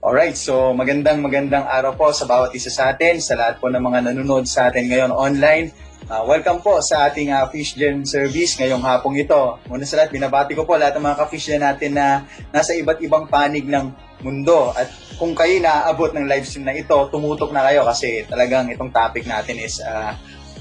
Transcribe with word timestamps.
Alright, 0.00 0.32
so 0.32 0.72
magandang 0.72 1.20
magandang 1.20 1.68
araw 1.68 1.92
po 1.92 2.08
sa 2.08 2.24
bawat 2.24 2.56
isa 2.56 2.72
sa 2.72 2.88
atin, 2.88 3.20
sa 3.20 3.36
lahat 3.36 3.60
po 3.60 3.68
ng 3.68 3.84
mga 3.84 4.08
nanonood 4.08 4.48
sa 4.48 4.72
atin 4.72 4.88
ngayon 4.88 5.12
online. 5.12 5.76
Ah, 6.08 6.24
welcome 6.24 6.64
po 6.64 6.80
sa 6.80 7.04
ating 7.04 7.28
ah, 7.28 7.44
Fish 7.52 7.76
Gen 7.76 8.08
service 8.08 8.56
ngayong 8.56 8.80
hapong 8.80 9.20
ito. 9.20 9.60
Muna 9.68 9.84
sa 9.84 10.00
lahat, 10.00 10.16
binabati 10.16 10.56
ko 10.56 10.64
po 10.64 10.80
lahat 10.80 10.96
ng 10.96 11.04
mga 11.04 11.18
ka-fish 11.20 11.52
gen 11.52 11.60
natin 11.60 12.00
na 12.00 12.24
nasa 12.48 12.72
iba't 12.72 12.96
ibang 13.04 13.28
panig 13.28 13.68
ng 13.68 13.92
mundo. 14.24 14.72
At 14.72 14.88
kung 15.20 15.36
kayo 15.36 15.60
naaabot 15.60 16.16
ng 16.16 16.24
live 16.24 16.48
stream 16.48 16.64
na 16.64 16.72
ito, 16.72 16.96
tumutok 17.12 17.52
na 17.52 17.60
kayo 17.68 17.84
kasi 17.84 18.24
talagang 18.24 18.72
itong 18.72 18.96
topic 18.96 19.28
natin 19.28 19.60
is 19.60 19.84
ah, 19.84 20.16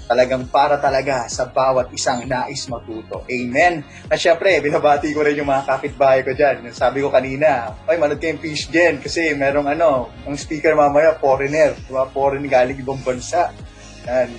talagang 0.09 0.49
para 0.49 0.81
talaga 0.81 1.29
sa 1.29 1.45
bawat 1.45 1.93
isang 1.93 2.25
nais 2.25 2.65
matuto. 2.65 3.21
Amen. 3.29 3.85
At 4.09 4.17
syempre, 4.17 4.57
binabati 4.57 5.13
ko 5.13 5.21
rin 5.21 5.37
yung 5.37 5.45
mga 5.45 5.69
kapitbahay 5.69 6.25
ko 6.25 6.33
dyan. 6.33 6.65
Sabi 6.73 7.05
ko 7.05 7.13
kanina, 7.13 7.77
ay 7.85 8.01
manood 8.01 8.17
kayong 8.17 8.41
Fish 8.41 8.73
Gen 8.73 8.97
kasi 8.97 9.37
merong 9.37 9.69
ano, 9.69 10.09
ang 10.25 10.33
speaker 10.33 10.73
mamaya, 10.73 11.13
foreigner. 11.21 11.77
Diba? 11.85 12.09
Foreign 12.09 12.41
galing 12.49 12.81
ibang 12.81 12.97
bansa. 13.05 13.53
Yan. 14.09 14.33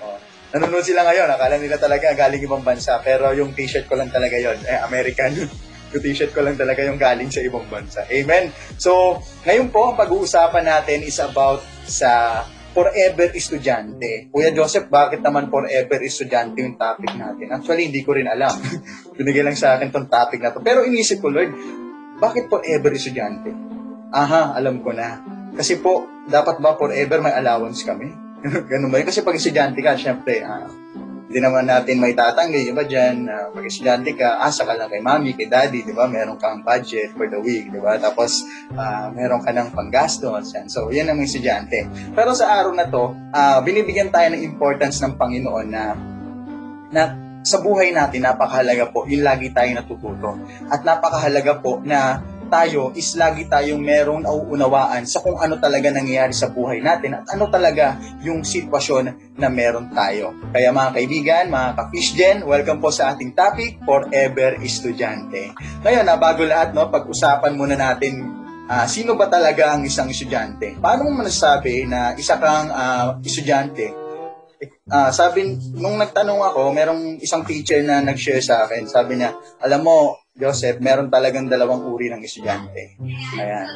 Oh. 0.00 0.16
Nanonood 0.56 0.88
sila 0.88 1.04
ngayon, 1.04 1.28
akala 1.28 1.60
nila 1.60 1.76
talaga 1.76 2.16
galing 2.16 2.40
ibang 2.40 2.64
bansa. 2.64 2.96
Pero 3.04 3.28
yung 3.36 3.52
t-shirt 3.52 3.84
ko 3.84 4.00
lang 4.00 4.08
talaga 4.08 4.40
yon 4.40 4.56
eh, 4.64 4.80
American. 4.88 5.36
yung 5.92 6.00
t-shirt 6.00 6.32
ko 6.32 6.40
lang 6.40 6.56
talaga 6.56 6.80
yung 6.80 6.96
galing 6.96 7.28
sa 7.28 7.44
ibang 7.44 7.68
bansa. 7.68 8.08
Amen. 8.08 8.48
So, 8.80 9.20
ngayon 9.44 9.68
po, 9.68 9.92
ang 9.92 10.00
pag-uusapan 10.00 10.64
natin 10.64 11.04
is 11.04 11.20
about 11.20 11.60
sa 11.84 12.40
forever 12.70 13.34
estudyante. 13.34 14.30
Kuya 14.30 14.54
Joseph, 14.54 14.86
bakit 14.86 15.20
naman 15.20 15.50
forever 15.50 15.98
estudyante 16.02 16.62
yung 16.62 16.78
topic 16.78 17.10
natin? 17.18 17.50
Actually, 17.50 17.90
hindi 17.90 18.06
ko 18.06 18.14
rin 18.14 18.30
alam. 18.30 18.54
Binigay 19.18 19.42
lang 19.42 19.58
sa 19.58 19.76
akin 19.76 19.90
tong 19.90 20.06
topic 20.06 20.38
na 20.38 20.54
to. 20.54 20.62
Pero 20.62 20.86
inisip 20.86 21.18
ko, 21.18 21.28
Lord, 21.30 21.50
bakit 22.22 22.46
forever 22.46 22.90
estudyante? 22.94 23.50
Aha, 24.14 24.54
alam 24.54 24.82
ko 24.82 24.94
na. 24.94 25.18
Kasi 25.54 25.82
po, 25.82 26.06
dapat 26.30 26.62
ba 26.62 26.78
forever 26.78 27.18
may 27.18 27.34
allowance 27.34 27.82
kami? 27.82 28.10
Ganun 28.70 28.90
ba 28.90 29.02
yun? 29.02 29.08
Kasi 29.10 29.26
pag 29.26 29.36
estudyante 29.36 29.80
ka, 29.82 29.98
syempre, 29.98 30.42
ah, 30.46 30.70
hindi 31.30 31.46
naman 31.46 31.62
natin 31.70 32.02
may 32.02 32.10
tatanggi, 32.10 32.66
di 32.66 32.74
ba 32.74 32.82
dyan, 32.82 33.30
ah, 33.30 33.54
pag 33.54 33.62
estudyante 33.62 34.18
ka, 34.18 34.42
asa 34.42 34.66
ka 34.66 34.74
lang 34.74 34.90
kay 34.90 34.98
mami, 34.98 35.38
kay 35.38 35.46
daddy, 35.46 35.86
di 35.86 35.94
ba? 35.94 36.10
Meron 36.10 36.34
kang 36.34 36.66
budget 36.66 37.14
for 37.14 37.30
the 37.30 37.38
week, 37.38 37.70
di 37.70 37.78
ba? 37.78 37.94
Tapos, 38.02 38.42
ah, 38.74 39.14
meron 39.14 39.38
ka 39.38 39.54
ng 39.54 39.70
panggastos, 39.70 40.50
yan. 40.50 40.66
So, 40.66 40.90
yan 40.90 41.06
ang 41.06 41.22
mga 41.22 41.30
estudyante. 41.30 41.86
Pero 42.18 42.34
sa 42.34 42.58
araw 42.58 42.74
na 42.74 42.90
to, 42.90 43.14
ah, 43.30 43.62
binibigyan 43.62 44.10
tayo 44.10 44.26
ng 44.34 44.42
importance 44.42 44.98
ng 45.06 45.14
Panginoon 45.14 45.66
na, 45.70 45.94
na 46.90 47.02
sa 47.46 47.62
buhay 47.62 47.94
natin, 47.94 48.26
napakahalaga 48.26 48.90
po, 48.90 49.06
yung 49.06 49.22
lagi 49.22 49.54
tayo 49.54 49.70
natututo. 49.70 50.34
At 50.66 50.82
napakahalaga 50.82 51.62
po 51.62 51.78
na 51.86 52.18
tayo 52.50 52.90
is 52.98 53.14
lagi 53.14 53.46
tayong 53.46 53.80
merong 53.80 54.26
nauunawaan 54.26 55.06
sa 55.06 55.22
kung 55.22 55.38
ano 55.38 55.56
talaga 55.56 55.88
nangyayari 55.94 56.34
sa 56.34 56.50
buhay 56.50 56.82
natin 56.82 57.22
at 57.22 57.24
ano 57.30 57.46
talaga 57.46 57.96
yung 58.26 58.42
sitwasyon 58.42 59.38
na 59.38 59.48
meron 59.48 59.88
tayo. 59.94 60.34
Kaya 60.50 60.74
mga 60.74 60.90
kaibigan, 60.98 61.44
mga 61.48 61.68
ka-fish 61.78 62.18
gen, 62.18 62.42
welcome 62.44 62.82
po 62.82 62.90
sa 62.90 63.14
ating 63.14 63.32
topic, 63.32 63.78
Forever 63.86 64.58
Estudyante. 64.60 65.54
Ngayon, 65.86 66.04
na 66.04 66.18
bago 66.18 66.42
lahat, 66.42 66.74
no, 66.74 66.90
pag-usapan 66.90 67.54
muna 67.54 67.78
natin 67.78 68.26
ah, 68.70 68.86
sino 68.86 69.18
ba 69.18 69.26
talaga 69.26 69.74
ang 69.74 69.82
isang 69.82 70.06
estudyante? 70.06 70.78
Paano 70.78 71.10
mo 71.10 71.22
masasabi 71.22 71.90
na 71.90 72.14
isa 72.14 72.38
kang 72.38 72.70
ah, 72.70 73.18
estudyante? 73.18 74.10
Ah, 74.92 75.08
sabi, 75.08 75.56
nung 75.72 75.96
nagtanong 75.96 76.44
ako, 76.52 76.70
merong 76.76 77.16
isang 77.24 77.40
teacher 77.48 77.80
na 77.80 78.04
nag-share 78.04 78.44
sa 78.44 78.68
akin. 78.68 78.84
Sabi 78.84 79.16
niya, 79.16 79.32
alam 79.64 79.80
mo, 79.80 80.19
Joseph, 80.36 80.78
meron 80.78 81.10
talagang 81.10 81.50
dalawang 81.50 81.84
uri 81.90 82.08
ng 82.10 82.22
estudyante. 82.22 82.96
Ayan. 83.36 83.68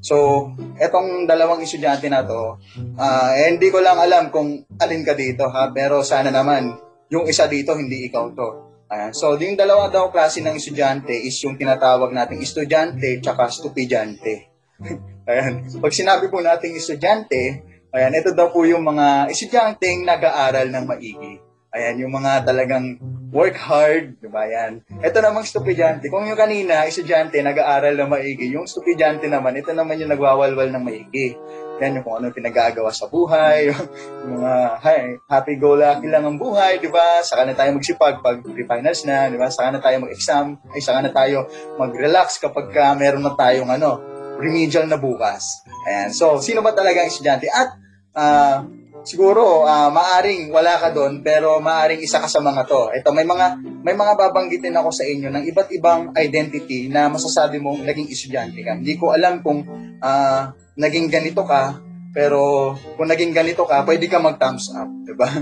So, 0.00 0.48
etong 0.80 1.28
dalawang 1.28 1.60
estudyante 1.60 2.08
na 2.08 2.24
to, 2.24 2.56
ah, 2.96 3.36
eh, 3.36 3.52
hindi 3.52 3.68
ko 3.68 3.84
lang 3.84 4.00
alam 4.00 4.32
kung 4.32 4.64
alin 4.80 5.04
ka 5.04 5.12
dito 5.12 5.44
ha, 5.52 5.68
pero 5.72 6.00
sana 6.00 6.32
naman 6.32 6.72
yung 7.12 7.28
isa 7.28 7.44
dito 7.44 7.76
hindi 7.76 8.08
ikaw 8.08 8.32
to. 8.32 8.48
Ayan. 8.90 9.12
So, 9.14 9.36
yung 9.38 9.54
dalawa 9.54 9.92
daw 9.92 10.08
klase 10.08 10.42
ng 10.42 10.56
estudyante 10.56 11.14
is 11.14 11.36
yung 11.44 11.54
tinatawag 11.54 12.10
nating 12.10 12.42
estudyante 12.42 13.20
tsaka 13.22 13.52
estupidyante. 13.52 14.50
ayan. 15.30 15.68
Pag 15.78 15.92
sinabi 15.94 16.32
po 16.32 16.40
nating 16.40 16.80
estudyante, 16.80 17.60
ayan, 17.92 18.16
ito 18.16 18.32
daw 18.32 18.50
po 18.50 18.64
yung 18.64 18.82
mga 18.82 19.30
estudyanteng 19.30 20.02
nag-aaral 20.08 20.72
ng 20.72 20.84
maigi. 20.88 21.49
Ayan, 21.70 22.02
yung 22.02 22.10
mga 22.18 22.42
talagang 22.42 22.98
work 23.30 23.54
hard, 23.54 24.18
di 24.18 24.26
ba 24.26 24.42
yan? 24.42 24.82
Ito 24.90 25.22
namang 25.22 25.46
estupidyante. 25.46 26.10
Kung 26.10 26.26
yung 26.26 26.38
kanina, 26.38 26.82
estudyante, 26.82 27.38
nag-aaral 27.38 27.94
na 27.94 28.10
maigi. 28.10 28.50
Yung 28.50 28.66
estupidyante 28.66 29.30
naman, 29.30 29.54
ito 29.54 29.70
naman 29.70 30.02
yung 30.02 30.10
nagwawalwal 30.10 30.66
ng 30.66 30.82
maigi. 30.82 31.38
Yan 31.78 32.02
yung 32.02 32.04
kung 32.04 32.18
ano 32.18 32.34
pinag-aagawa 32.34 32.90
sa 32.90 33.06
buhay, 33.06 33.70
yung 34.26 34.42
mga 34.42 34.54
hi, 34.82 35.00
happy-go-lucky 35.30 36.10
lang 36.10 36.26
ang 36.26 36.42
buhay, 36.42 36.82
di 36.82 36.90
ba? 36.90 37.22
Saka 37.22 37.46
na 37.46 37.54
tayo 37.54 37.70
magsipag 37.78 38.18
pag 38.18 38.42
pre-finals 38.42 39.06
na, 39.06 39.30
di 39.30 39.38
ba? 39.38 39.46
Saka 39.46 39.70
na 39.70 39.78
tayo 39.78 40.02
mag-exam, 40.02 40.58
ay 40.74 40.82
saka 40.82 41.06
na 41.06 41.14
tayo 41.14 41.46
mag-relax 41.78 42.42
kapag 42.42 42.74
ka 42.74 42.98
meron 42.98 43.22
na 43.22 43.38
tayong 43.38 43.70
ano, 43.70 44.02
remedial 44.42 44.90
na 44.90 44.98
bukas. 44.98 45.62
Ayan. 45.86 46.10
So, 46.10 46.42
sino 46.42 46.66
ba 46.66 46.74
talaga 46.74 47.06
ang 47.06 47.14
estudyante? 47.14 47.46
At, 47.46 47.78
ah, 48.18 48.66
siguro 49.02 49.64
ah, 49.64 49.88
maaring 49.88 50.52
wala 50.52 50.76
ka 50.76 50.92
doon 50.92 51.20
pero 51.24 51.58
maaring 51.58 52.00
isa 52.00 52.20
ka 52.20 52.28
sa 52.28 52.40
mga 52.40 52.66
to. 52.68 52.92
Ito 52.92 53.10
may 53.12 53.24
mga 53.24 53.46
may 53.80 53.96
mga 53.96 54.12
babanggitin 54.16 54.76
ako 54.76 54.90
sa 54.92 55.04
inyo 55.08 55.28
ng 55.32 55.44
iba't 55.50 55.68
ibang 55.74 56.12
identity 56.16 56.88
na 56.92 57.08
masasabi 57.08 57.60
mo 57.60 57.76
naging 57.76 58.08
estudyante 58.12 58.60
ka. 58.60 58.76
Hindi 58.76 58.94
ko 59.00 59.12
alam 59.12 59.40
kung 59.40 59.64
ah, 60.04 60.52
naging 60.76 61.08
ganito 61.08 61.44
ka 61.44 61.80
pero 62.10 62.74
kung 62.98 63.06
naging 63.06 63.30
ganito 63.30 63.62
ka, 63.62 63.86
pwede 63.86 64.10
ka 64.10 64.18
mag 64.18 64.34
thumbs 64.36 64.74
up, 64.74 64.88
'di 65.06 65.14
ba? 65.16 65.30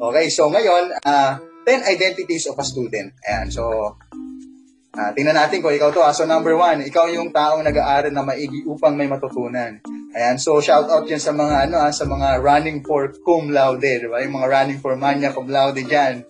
Okay, 0.00 0.32
so 0.32 0.48
ngayon, 0.48 0.96
ah 1.04 1.36
10 1.68 1.92
identities 1.92 2.48
of 2.48 2.56
a 2.56 2.64
student. 2.64 3.12
Ayan, 3.20 3.52
so 3.52 4.00
Ah, 4.90 5.14
tingnan 5.14 5.38
natin 5.38 5.62
kung 5.62 5.70
ikaw 5.70 5.94
to. 5.94 6.02
Ah. 6.02 6.10
So 6.10 6.26
number 6.26 6.58
one, 6.58 6.82
ikaw 6.82 7.06
yung 7.06 7.30
taong 7.30 7.62
nag-aaral 7.62 8.10
na 8.10 8.26
maigi 8.26 8.66
upang 8.66 8.98
may 8.98 9.06
matutunan. 9.06 9.78
Ayan, 10.10 10.42
so 10.42 10.58
shout 10.58 10.90
out 10.90 11.06
yan 11.06 11.22
sa 11.22 11.30
mga 11.30 11.70
ano 11.70 11.86
ah, 11.86 11.94
sa 11.94 12.02
mga 12.02 12.42
running 12.42 12.82
for 12.82 13.14
cum 13.22 13.54
laude, 13.54 13.86
di 13.86 14.10
ba? 14.10 14.18
Yung 14.26 14.42
mga 14.42 14.48
running 14.50 14.80
for 14.82 14.98
magna 14.98 15.30
cum 15.30 15.46
laude 15.46 15.86
diyan. 15.86 16.26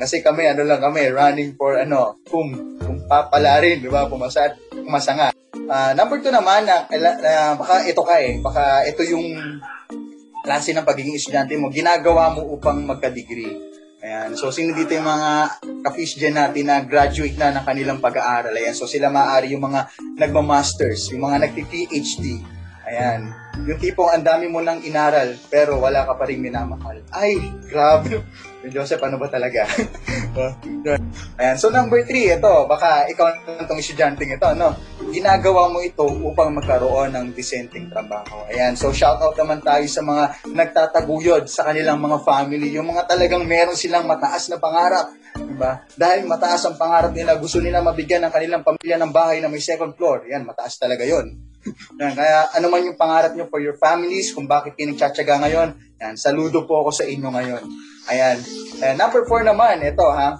kasi 0.00 0.20
kami 0.20 0.44
ano 0.44 0.64
lang 0.68 0.84
kami, 0.84 1.08
running 1.08 1.56
for 1.56 1.80
ano, 1.80 2.20
cum, 2.28 2.52
cum 2.76 3.00
papala 3.08 3.64
rin, 3.64 3.80
di 3.80 3.88
ba? 3.88 4.04
Pumasa 4.04 4.52
at 4.52 4.60
pumasa 4.68 5.16
nga. 5.16 5.28
Ah, 5.72 5.96
number 5.96 6.20
two 6.20 6.28
naman, 6.28 6.68
na, 6.68 6.84
na, 6.92 7.56
baka 7.56 7.88
ito 7.88 8.04
ka 8.04 8.20
eh, 8.20 8.44
baka 8.44 8.84
ito 8.84 9.00
yung 9.08 9.24
klase 10.44 10.76
ng 10.76 10.84
pagiging 10.84 11.16
estudyante 11.16 11.56
mo, 11.56 11.72
ginagawa 11.72 12.28
mo 12.28 12.44
upang 12.52 12.84
magka-degree. 12.84 13.72
Ayan. 14.04 14.36
So, 14.36 14.52
sino 14.52 14.76
dito 14.76 14.92
yung 14.92 15.08
mga 15.08 15.64
ka-fish 15.80 16.20
dyan 16.20 16.36
natin 16.36 16.68
na 16.68 16.84
graduate 16.84 17.40
na 17.40 17.56
ng 17.56 17.64
kanilang 17.64 18.04
pag-aaral? 18.04 18.52
Ayan. 18.52 18.76
So, 18.76 18.84
sila 18.84 19.08
maaari 19.08 19.56
yung 19.56 19.64
mga 19.64 19.88
nagma-masters, 20.20 21.08
yung 21.16 21.24
mga 21.24 21.48
nagti-PhD. 21.48 22.44
Ayan. 22.84 23.32
Yung 23.64 23.80
tipong 23.80 24.12
ang 24.12 24.24
dami 24.26 24.50
mo 24.50 24.60
nang 24.60 24.82
inaral, 24.84 25.38
pero 25.48 25.80
wala 25.80 26.04
ka 26.04 26.18
pa 26.20 26.28
rin 26.28 26.42
minamahal. 26.42 27.00
Ay, 27.08 27.40
grabe. 27.64 28.20
Joseph, 28.74 29.00
ano 29.04 29.20
ba 29.20 29.28
talaga? 29.28 29.64
Ayan. 31.40 31.56
So, 31.60 31.68
number 31.68 32.00
three, 32.04 32.32
ito, 32.32 32.64
baka 32.64 33.08
ikaw 33.12 33.44
itong 33.60 33.80
estudyante 33.80 34.24
ito, 34.24 34.48
no? 34.56 34.72
Ginagawa 35.12 35.68
mo 35.68 35.84
ito 35.84 36.04
upang 36.04 36.52
magkaroon 36.56 37.12
ng 37.12 37.26
disenteng 37.36 37.92
trabaho. 37.92 38.44
Ayan. 38.48 38.72
So, 38.76 38.92
shout 38.92 39.20
out 39.20 39.36
naman 39.36 39.60
tayo 39.60 39.84
sa 39.88 40.00
mga 40.00 40.48
nagtataguyod 40.48 41.44
sa 41.48 41.68
kanilang 41.68 42.00
mga 42.00 42.24
family, 42.24 42.72
yung 42.72 42.88
mga 42.88 43.04
talagang 43.04 43.44
meron 43.44 43.76
silang 43.76 44.08
mataas 44.08 44.48
na 44.48 44.56
pangarap. 44.60 45.12
Diba? 45.34 45.84
Dahil 45.92 46.24
mataas 46.24 46.64
ang 46.64 46.76
pangarap 46.80 47.12
nila, 47.12 47.36
gusto 47.36 47.60
nila 47.60 47.84
mabigyan 47.84 48.24
ng 48.28 48.32
kanilang 48.32 48.62
pamilya 48.64 48.96
ng 48.96 49.12
bahay 49.12 49.38
na 49.44 49.52
may 49.52 49.60
second 49.60 49.92
floor. 49.92 50.24
Yan, 50.28 50.48
mataas 50.48 50.80
talaga 50.80 51.04
yon. 51.04 51.53
Yan, 52.00 52.12
kaya 52.12 52.48
ano 52.52 52.66
man 52.68 52.84
yung 52.84 52.98
pangarap 52.98 53.32
nyo 53.32 53.48
for 53.48 53.60
your 53.60 53.76
families, 53.80 54.32
kung 54.32 54.44
bakit 54.44 54.76
pinagtsatsaga 54.76 55.40
ngayon, 55.44 55.74
yan, 56.00 56.14
saludo 56.18 56.68
po 56.68 56.84
ako 56.84 56.90
sa 56.92 57.04
inyo 57.08 57.28
ngayon. 57.30 57.62
Ayan. 58.12 58.36
Ayan, 58.84 58.96
number 59.00 59.24
four 59.24 59.40
naman, 59.40 59.80
ito 59.80 60.04
ha. 60.04 60.36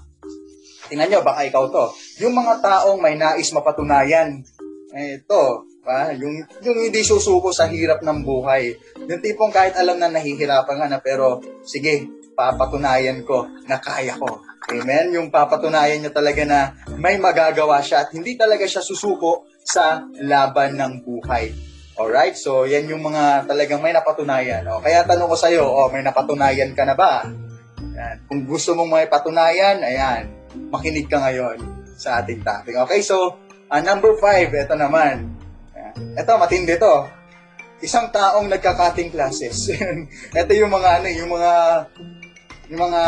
Tingnan 0.93 1.09
nyo, 1.09 1.21
baka 1.25 1.49
ikaw 1.49 1.65
to. 1.73 1.85
Yung 2.21 2.37
mga 2.37 2.61
taong 2.61 3.01
may 3.01 3.17
nais 3.17 3.49
mapatunayan, 3.57 4.45
eh, 4.93 5.19
ito, 5.19 5.65
ba? 5.85 6.11
Yung, 6.17 6.45
yung 6.65 6.79
hindi 6.89 7.05
susuko 7.05 7.53
sa 7.53 7.69
hirap 7.69 8.01
ng 8.01 8.25
buhay. 8.25 8.73
Yung 9.05 9.21
tipong 9.21 9.53
kahit 9.53 9.77
alam 9.77 10.01
na 10.01 10.09
nahihirapan 10.09 10.81
ka 10.81 10.87
na, 10.89 10.99
pero 10.99 11.45
sige, 11.63 12.09
papatunayan 12.35 13.23
ko 13.23 13.47
na 13.69 13.79
kaya 13.79 14.17
ko. 14.17 14.43
Amen? 14.73 15.13
Yung 15.13 15.29
papatunayan 15.29 16.01
niya 16.01 16.13
talaga 16.13 16.43
na 16.49 16.73
may 16.97 17.21
magagawa 17.21 17.85
siya 17.85 18.09
at 18.09 18.17
hindi 18.17 18.35
talaga 18.35 18.65
siya 18.65 18.81
susuko 18.81 19.45
sa 19.65 20.05
laban 20.21 20.77
ng 20.77 20.93
buhay. 21.03 21.51
Alright? 21.97 22.37
So, 22.37 22.69
yan 22.69 22.91
yung 22.91 23.01
mga 23.01 23.49
talagang 23.49 23.81
may 23.81 23.95
napatunayan. 23.97 24.67
O, 24.69 24.83
kaya 24.83 25.07
tanong 25.09 25.31
ko 25.31 25.37
sa'yo, 25.39 25.65
oh, 25.65 25.89
may 25.89 26.05
napatunayan 26.05 26.77
ka 26.77 26.85
na 26.85 26.93
ba? 26.93 27.25
Yan. 27.95 28.17
Kung 28.27 28.43
gusto 28.45 28.75
mong 28.75 28.91
may 28.91 29.07
patunayan, 29.07 29.79
ayan, 29.79 30.27
makinig 30.69 31.07
ka 31.07 31.23
ngayon 31.23 31.63
sa 31.95 32.19
ating 32.21 32.43
topic. 32.43 32.75
Okay, 32.87 33.01
so, 33.01 33.39
uh, 33.71 33.81
number 33.81 34.19
five, 34.19 34.51
ito 34.51 34.75
naman. 34.75 35.33
Ayan. 35.73 36.19
Ito, 36.19 36.35
matindi 36.35 36.75
to. 36.77 37.07
Isang 37.79 38.11
taong 38.11 38.51
nagka-cutting 38.51 39.15
classes. 39.15 39.71
Ito 40.41 40.51
yung 40.57 40.73
mga 40.73 41.03
ano, 41.03 41.07
yung 41.11 41.31
mga 41.31 41.53
yung 42.73 42.81
mga 42.81 43.03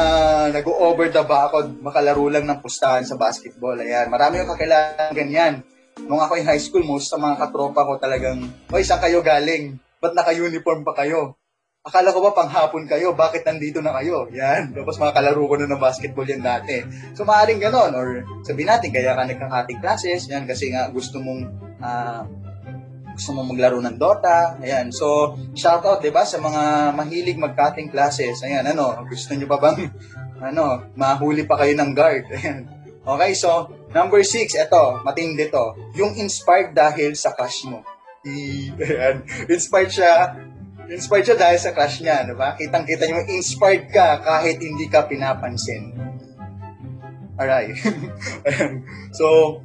nag-over 0.52 1.08
the 1.08 1.24
backod, 1.24 1.80
makalaro 1.80 2.28
lang 2.28 2.44
ng 2.44 2.60
pustahan 2.60 3.02
sa 3.02 3.16
basketball. 3.16 3.74
Ayan, 3.80 4.12
marami 4.12 4.44
yung 4.44 4.52
kakilala 4.52 5.10
ganyan. 5.16 5.64
Nung 6.04 6.20
ako 6.20 6.36
yung 6.36 6.48
high 6.52 6.60
school, 6.60 6.84
most 6.84 7.08
sa 7.08 7.16
mga 7.16 7.40
katropa 7.40 7.80
ko 7.88 7.96
talagang, 7.96 8.52
Hoy, 8.68 8.84
saan 8.84 9.00
kayo 9.00 9.24
galing? 9.24 9.80
Ba't 9.96 10.12
naka-uniform 10.12 10.84
pa 10.84 10.92
kayo? 10.92 11.40
Akala 11.80 12.12
ko 12.12 12.20
ba 12.20 12.36
panghapon 12.36 12.84
kayo? 12.84 13.16
Bakit 13.16 13.48
nandito 13.48 13.80
na 13.80 13.96
kayo? 13.96 14.28
Yan. 14.28 14.76
Tapos 14.76 15.00
mga 15.00 15.16
kalaro 15.16 15.48
ko 15.48 15.54
na 15.56 15.70
ng 15.70 15.80
basketball 15.80 16.26
yan 16.26 16.42
dati. 16.42 16.82
So 17.14 17.22
maaaring 17.22 17.62
ganon. 17.62 17.94
Or 17.94 18.26
sabihin 18.42 18.68
natin, 18.68 18.90
kaya 18.90 19.14
ka 19.14 19.22
nagkakating 19.22 19.80
classes. 19.80 20.26
Yan, 20.28 20.44
kasi 20.44 20.68
nga 20.74 20.90
gusto 20.90 21.22
mong 21.22 21.46
ah, 21.78 22.26
gusto 23.14 23.30
mong 23.32 23.54
maglaro 23.54 23.78
ng 23.80 23.96
Dota. 23.96 24.58
Ayan. 24.58 24.90
So, 24.90 25.38
shout 25.54 25.86
out, 25.86 26.02
'di 26.02 26.10
ba, 26.10 26.26
sa 26.26 26.42
mga 26.42 26.92
mahilig 26.92 27.38
mag-cutting 27.38 27.88
classes. 27.88 28.42
Ayan, 28.42 28.66
ano, 28.66 29.06
gusto 29.06 29.32
niyo 29.32 29.46
pa 29.46 29.62
bang 29.62 29.86
ano, 30.50 30.90
mahuli 30.98 31.46
pa 31.46 31.54
kayo 31.54 31.72
ng 31.78 31.90
guard? 31.94 32.26
Ayan. 32.34 32.66
Okay, 33.06 33.38
so 33.38 33.70
number 33.96 34.20
six, 34.20 34.52
eto, 34.52 35.00
matindi 35.00 35.48
to. 35.48 35.72
Yung 35.96 36.12
inspired 36.20 36.76
dahil 36.76 37.16
sa 37.16 37.32
crush 37.32 37.64
mo. 37.64 37.80
I, 38.28 38.68
ayan. 38.76 39.24
Inspired 39.48 39.88
siya 39.88 40.36
Inspired 40.86 41.26
siya 41.26 41.38
dahil 41.38 41.58
sa 41.58 41.74
crush 41.74 41.98
niya, 41.98 42.22
di 42.22 42.34
ba? 42.38 42.54
Kitang-kita 42.54 43.10
niyo, 43.10 43.26
inspired 43.26 43.90
ka 43.90 44.22
kahit 44.22 44.62
hindi 44.62 44.86
ka 44.86 45.10
pinapansin. 45.10 45.90
Alright. 47.36 47.74
Ayan. 48.48 48.86
so, 49.12 49.58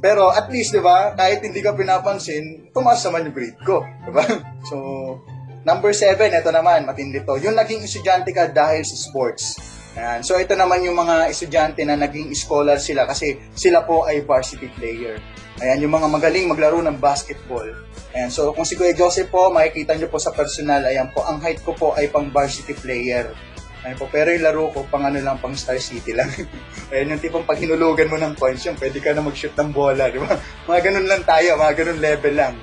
pero 0.00 0.32
at 0.32 0.48
least, 0.48 0.72
di 0.72 0.80
ba, 0.80 1.12
kahit 1.12 1.44
hindi 1.44 1.60
ka 1.60 1.76
pinapansin, 1.76 2.72
tumaas 2.72 3.04
naman 3.04 3.30
yung 3.30 3.36
grade 3.36 3.60
ko. 3.62 3.84
Di 3.84 4.10
ba? 4.10 4.24
So, 4.66 4.76
number 5.62 5.94
seven, 5.94 6.34
ito 6.34 6.50
naman, 6.50 6.88
matindi 6.90 7.22
to. 7.22 7.38
Yung 7.38 7.54
naging 7.54 7.86
estudyante 7.86 8.34
ka 8.34 8.50
dahil 8.50 8.82
sa 8.82 8.98
sports. 8.98 9.54
Ayan. 9.96 10.20
So, 10.20 10.36
ito 10.36 10.52
naman 10.52 10.84
yung 10.84 11.00
mga 11.00 11.32
estudyante 11.32 11.80
na 11.88 11.96
naging 11.96 12.28
scholar 12.36 12.76
sila 12.76 13.08
kasi 13.08 13.40
sila 13.56 13.80
po 13.88 14.04
ay 14.04 14.20
varsity 14.28 14.68
player. 14.76 15.16
Ayan, 15.64 15.88
yung 15.88 15.96
mga 15.96 16.12
magaling 16.12 16.52
maglaro 16.52 16.84
ng 16.84 17.00
basketball. 17.00 17.64
Ayan, 18.12 18.28
so 18.28 18.52
kung 18.52 18.68
si 18.68 18.76
Kuya 18.76 18.92
Joseph 18.92 19.32
po, 19.32 19.48
makikita 19.48 19.96
nyo 19.96 20.12
po 20.12 20.20
sa 20.20 20.36
personal, 20.36 20.84
ayan 20.84 21.08
po, 21.16 21.24
ang 21.24 21.40
height 21.40 21.64
ko 21.64 21.72
po 21.72 21.96
ay 21.96 22.12
pang 22.12 22.28
varsity 22.28 22.76
player. 22.76 23.32
Ayan 23.88 23.96
po, 23.96 24.04
pero 24.12 24.28
yung 24.34 24.44
laro 24.44 24.68
ko, 24.74 24.84
pang 24.92 25.08
ano 25.08 25.16
lang, 25.16 25.40
pang 25.40 25.56
Star 25.56 25.80
City 25.80 26.12
lang. 26.12 26.28
ayan, 26.92 27.16
yung 27.16 27.22
tipong 27.22 27.48
pag 27.48 27.56
hinulugan 27.56 28.12
mo 28.12 28.20
ng 28.20 28.36
points 28.36 28.68
yun, 28.68 28.76
pwede 28.76 29.00
ka 29.00 29.16
na 29.16 29.24
mag-shoot 29.24 29.56
ng 29.56 29.72
bola, 29.72 30.12
di 30.12 30.20
ba? 30.20 30.36
Mga 30.68 30.80
ganun 30.92 31.06
lang 31.08 31.22
tayo, 31.24 31.56
mga 31.56 31.72
ganun 31.72 32.00
level 32.02 32.34
lang. 32.36 32.54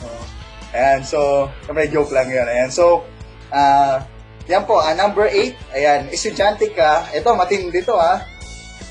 Oh. 0.00 0.24
Ayan, 0.72 1.04
so, 1.04 1.50
may 1.74 1.92
joke 1.92 2.14
lang 2.14 2.30
yun. 2.30 2.46
Ayan, 2.46 2.70
so, 2.72 3.04
ah, 3.52 4.00
yan 4.48 4.64
po, 4.64 4.80
ah, 4.80 4.96
number 4.96 5.28
8, 5.28 5.76
ayan, 5.76 6.00
estudyante 6.08 6.70
ka, 6.72 7.10
ito, 7.12 7.28
matindi 7.36 7.84
to 7.84 7.96
ah. 7.96 8.24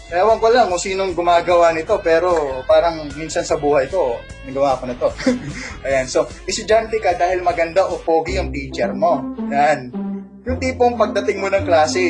Ewan 0.10 0.42
ko 0.42 0.50
lang 0.50 0.74
kung 0.74 0.82
sinong 0.82 1.14
gumagawa 1.14 1.70
nito, 1.70 2.02
pero 2.02 2.62
parang 2.66 3.06
minsan 3.14 3.46
sa 3.46 3.62
buhay 3.62 3.86
ko, 3.86 4.18
nagawa 4.50 4.82
ko 4.82 4.84
na 4.90 4.98
to. 4.98 5.10
ayan, 5.86 6.10
so, 6.10 6.26
estudyante 6.50 6.98
ka 6.98 7.14
dahil 7.14 7.46
maganda 7.46 7.86
o 7.86 8.02
pogi 8.02 8.42
yung 8.42 8.50
teacher 8.50 8.90
mo. 8.98 9.22
Ayan. 9.54 9.94
Yung 10.50 10.58
tipong 10.58 10.98
pagdating 10.98 11.38
mo 11.38 11.54
ng 11.54 11.62
klase, 11.62 12.02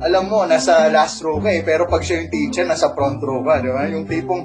alam 0.00 0.30
mo, 0.30 0.46
nasa 0.46 0.86
last 0.86 1.18
row 1.26 1.42
ka 1.42 1.50
eh, 1.50 1.66
pero 1.66 1.90
pag 1.90 2.06
siya 2.06 2.22
yung 2.22 2.30
teacher, 2.30 2.62
nasa 2.62 2.94
front 2.94 3.18
row 3.18 3.42
ka, 3.42 3.58
di 3.58 3.74
ba? 3.74 3.90
Yung 3.90 4.06
tipong, 4.06 4.42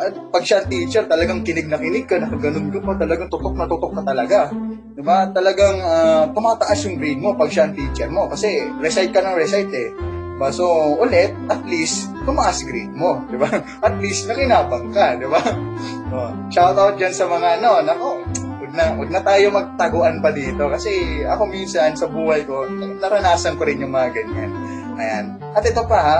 at 0.00 0.16
pag 0.32 0.44
siya 0.44 0.64
teacher, 0.64 1.04
talagang 1.04 1.44
kinig 1.44 1.68
na 1.68 1.76
kinig 1.76 2.08
ka, 2.08 2.16
nakaganon 2.16 2.72
ka 2.72 2.80
pa, 2.80 2.96
talagang 2.96 3.28
tutok 3.28 3.52
na 3.52 3.68
tutok 3.68 3.92
ka 4.00 4.02
talaga. 4.02 4.48
Di 4.96 5.02
ba? 5.04 5.28
Talagang 5.28 5.76
ah, 5.84 6.24
tumataas 6.32 6.88
yung 6.88 6.96
grade 6.96 7.20
mo 7.20 7.36
pag 7.36 7.52
siya 7.52 7.68
teacher 7.68 8.08
mo. 8.08 8.26
Kasi 8.32 8.64
recite 8.80 9.12
ka 9.12 9.20
ng 9.20 9.36
recite 9.36 9.72
eh. 9.76 9.90
Diba? 10.40 10.56
So, 10.56 10.96
ulit, 10.96 11.36
at 11.52 11.60
least, 11.68 12.08
tumaas 12.24 12.64
grade 12.64 12.96
mo. 12.96 13.20
Di 13.28 13.36
ba? 13.36 13.52
At 13.84 14.00
least, 14.00 14.24
nakinabang 14.24 14.88
ka. 14.88 15.20
Di 15.20 15.28
ba? 15.28 15.44
Oh, 16.10 16.34
shout 16.50 16.74
out 16.74 16.98
dyan 16.98 17.14
sa 17.14 17.30
mga 17.30 17.62
ano, 17.62 17.86
nako, 17.86 18.26
wag 18.34 18.72
na, 18.74 18.98
wag 18.98 19.14
na 19.14 19.22
tayo 19.22 19.54
magtaguan 19.54 20.18
pa 20.18 20.34
dito. 20.34 20.66
Kasi 20.66 21.22
ako 21.22 21.46
minsan 21.46 21.94
sa 21.94 22.10
buhay 22.10 22.42
ko, 22.42 22.66
naranasan 22.98 23.54
ko 23.54 23.62
rin 23.62 23.78
yung 23.78 23.94
mga 23.94 24.18
ganyan. 24.18 24.50
Ayan. 24.98 25.38
At 25.54 25.62
ito 25.62 25.86
pa 25.86 25.98
ha, 26.02 26.18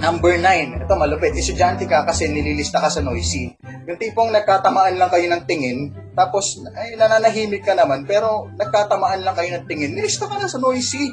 Number 0.00 0.40
9, 0.40 0.88
ito 0.88 0.94
malupit, 0.96 1.36
estudyante 1.36 1.84
ka 1.84 2.08
kasi 2.08 2.24
nililista 2.24 2.80
ka 2.80 2.88
sa 2.88 3.04
noisy. 3.04 3.52
Yung 3.84 4.00
tipong 4.00 4.32
nagkatamaan 4.32 4.96
lang 4.96 5.12
kayo 5.12 5.28
ng 5.28 5.44
tingin, 5.44 5.92
tapos 6.16 6.64
ay, 6.72 6.96
nananahimik 6.96 7.60
ka 7.60 7.76
naman, 7.76 8.08
pero 8.08 8.48
nagkatamaan 8.56 9.20
lang 9.20 9.36
kayo 9.36 9.52
ng 9.60 9.64
tingin, 9.68 9.92
nilista 9.92 10.24
ka 10.24 10.40
na 10.40 10.48
sa 10.48 10.56
noisy. 10.56 11.12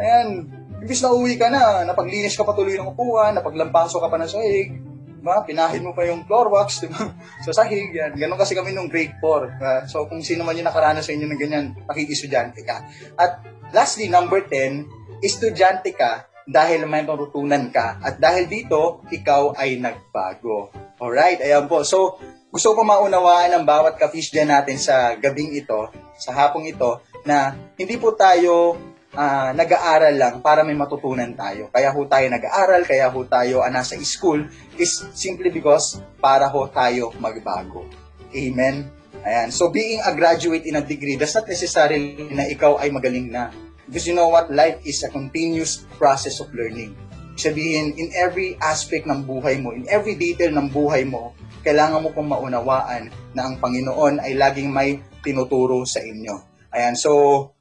Ayan, 0.00 0.48
imbis 0.80 1.04
na 1.04 1.12
uwi 1.12 1.36
ka 1.36 1.52
na, 1.52 1.84
napaglinis 1.84 2.32
ka 2.32 2.48
patuloy 2.48 2.80
ng 2.80 2.96
upuan, 2.96 3.36
napaglampaso 3.36 4.00
ka 4.00 4.08
pa 4.08 4.16
ng 4.16 4.30
sahig, 4.32 4.72
diba? 5.20 5.44
pinahin 5.44 5.84
mo 5.84 5.92
pa 5.92 6.08
yung 6.08 6.24
floor 6.24 6.48
wax, 6.48 6.88
diba? 6.88 7.12
sa 7.44 7.52
sahig, 7.52 7.92
yan. 7.92 8.16
Ganon 8.16 8.40
kasi 8.40 8.56
kami 8.56 8.72
nung 8.72 8.88
grade 8.88 9.20
4. 9.20 9.60
ah. 9.60 9.82
so 9.84 10.08
kung 10.08 10.24
sino 10.24 10.48
man 10.48 10.56
yung 10.56 10.68
nakaranas 10.68 11.04
sa 11.04 11.12
inyo 11.12 11.28
ng 11.28 11.40
ganyan, 11.40 11.76
pakikisudyante 11.84 12.64
ka. 12.64 12.88
At 13.20 13.44
lastly, 13.72 14.08
number 14.08 14.40
10, 14.48 15.20
estudyante 15.20 15.92
ka 15.92 16.33
dahil 16.44 16.84
may 16.84 17.04
matutunan 17.04 17.72
ka. 17.72 18.00
At 18.04 18.20
dahil 18.20 18.48
dito, 18.48 19.04
ikaw 19.08 19.56
ay 19.56 19.80
nagbago. 19.80 20.72
Alright, 21.00 21.40
ayan 21.40 21.66
po. 21.66 21.82
So, 21.82 22.20
gusto 22.54 22.76
ko 22.76 22.86
maunawaan 22.86 23.50
ng 23.58 23.64
bawat 23.66 23.98
ka-fish 23.98 24.30
dyan 24.30 24.52
natin 24.52 24.78
sa 24.78 25.18
gabing 25.18 25.56
ito, 25.58 25.90
sa 26.14 26.30
hapong 26.30 26.70
ito, 26.70 27.02
na 27.26 27.56
hindi 27.74 27.98
po 27.98 28.14
tayo 28.14 28.78
ah, 29.16 29.50
nag-aaral 29.50 30.14
lang 30.14 30.34
para 30.38 30.62
may 30.62 30.76
matutunan 30.76 31.34
tayo. 31.34 31.72
Kaya 31.72 31.90
ho 31.90 32.00
tayo 32.06 32.26
nag-aaral, 32.30 32.82
kaya 32.86 33.10
ho 33.10 33.20
tayo 33.26 33.64
ah, 33.64 33.72
nasa 33.72 33.98
school, 34.04 34.46
is 34.78 35.02
simply 35.16 35.50
because 35.50 35.98
para 36.22 36.46
ho 36.46 36.68
tayo 36.70 37.10
magbago. 37.18 37.88
Amen? 38.30 38.86
Ayan. 39.24 39.48
So, 39.48 39.72
being 39.72 40.04
a 40.04 40.12
graduate 40.12 40.68
in 40.68 40.76
a 40.76 40.84
degree 40.84 41.16
does 41.16 41.32
not 41.32 41.48
necessarily 41.48 42.28
na 42.28 42.44
ikaw 42.44 42.76
ay 42.76 42.92
magaling 42.92 43.32
na. 43.32 43.48
Because 43.86 44.06
you 44.08 44.16
know 44.16 44.30
what? 44.30 44.48
Life 44.52 44.80
is 44.84 45.04
a 45.04 45.10
continuous 45.10 45.84
process 46.00 46.40
of 46.40 46.52
learning. 46.56 46.96
Sabihin, 47.34 47.98
in 47.98 48.14
every 48.14 48.54
aspect 48.62 49.10
ng 49.10 49.26
buhay 49.26 49.58
mo, 49.58 49.74
in 49.74 49.84
every 49.90 50.14
detail 50.14 50.54
ng 50.54 50.70
buhay 50.70 51.02
mo, 51.02 51.34
kailangan 51.66 52.04
mo 52.04 52.14
pong 52.14 52.30
maunawaan 52.30 53.10
na 53.34 53.50
ang 53.50 53.58
Panginoon 53.58 54.22
ay 54.22 54.38
laging 54.38 54.70
may 54.70 55.02
tinuturo 55.24 55.82
sa 55.82 55.98
inyo. 55.98 56.34
Ayan, 56.70 56.94
so, 56.94 57.10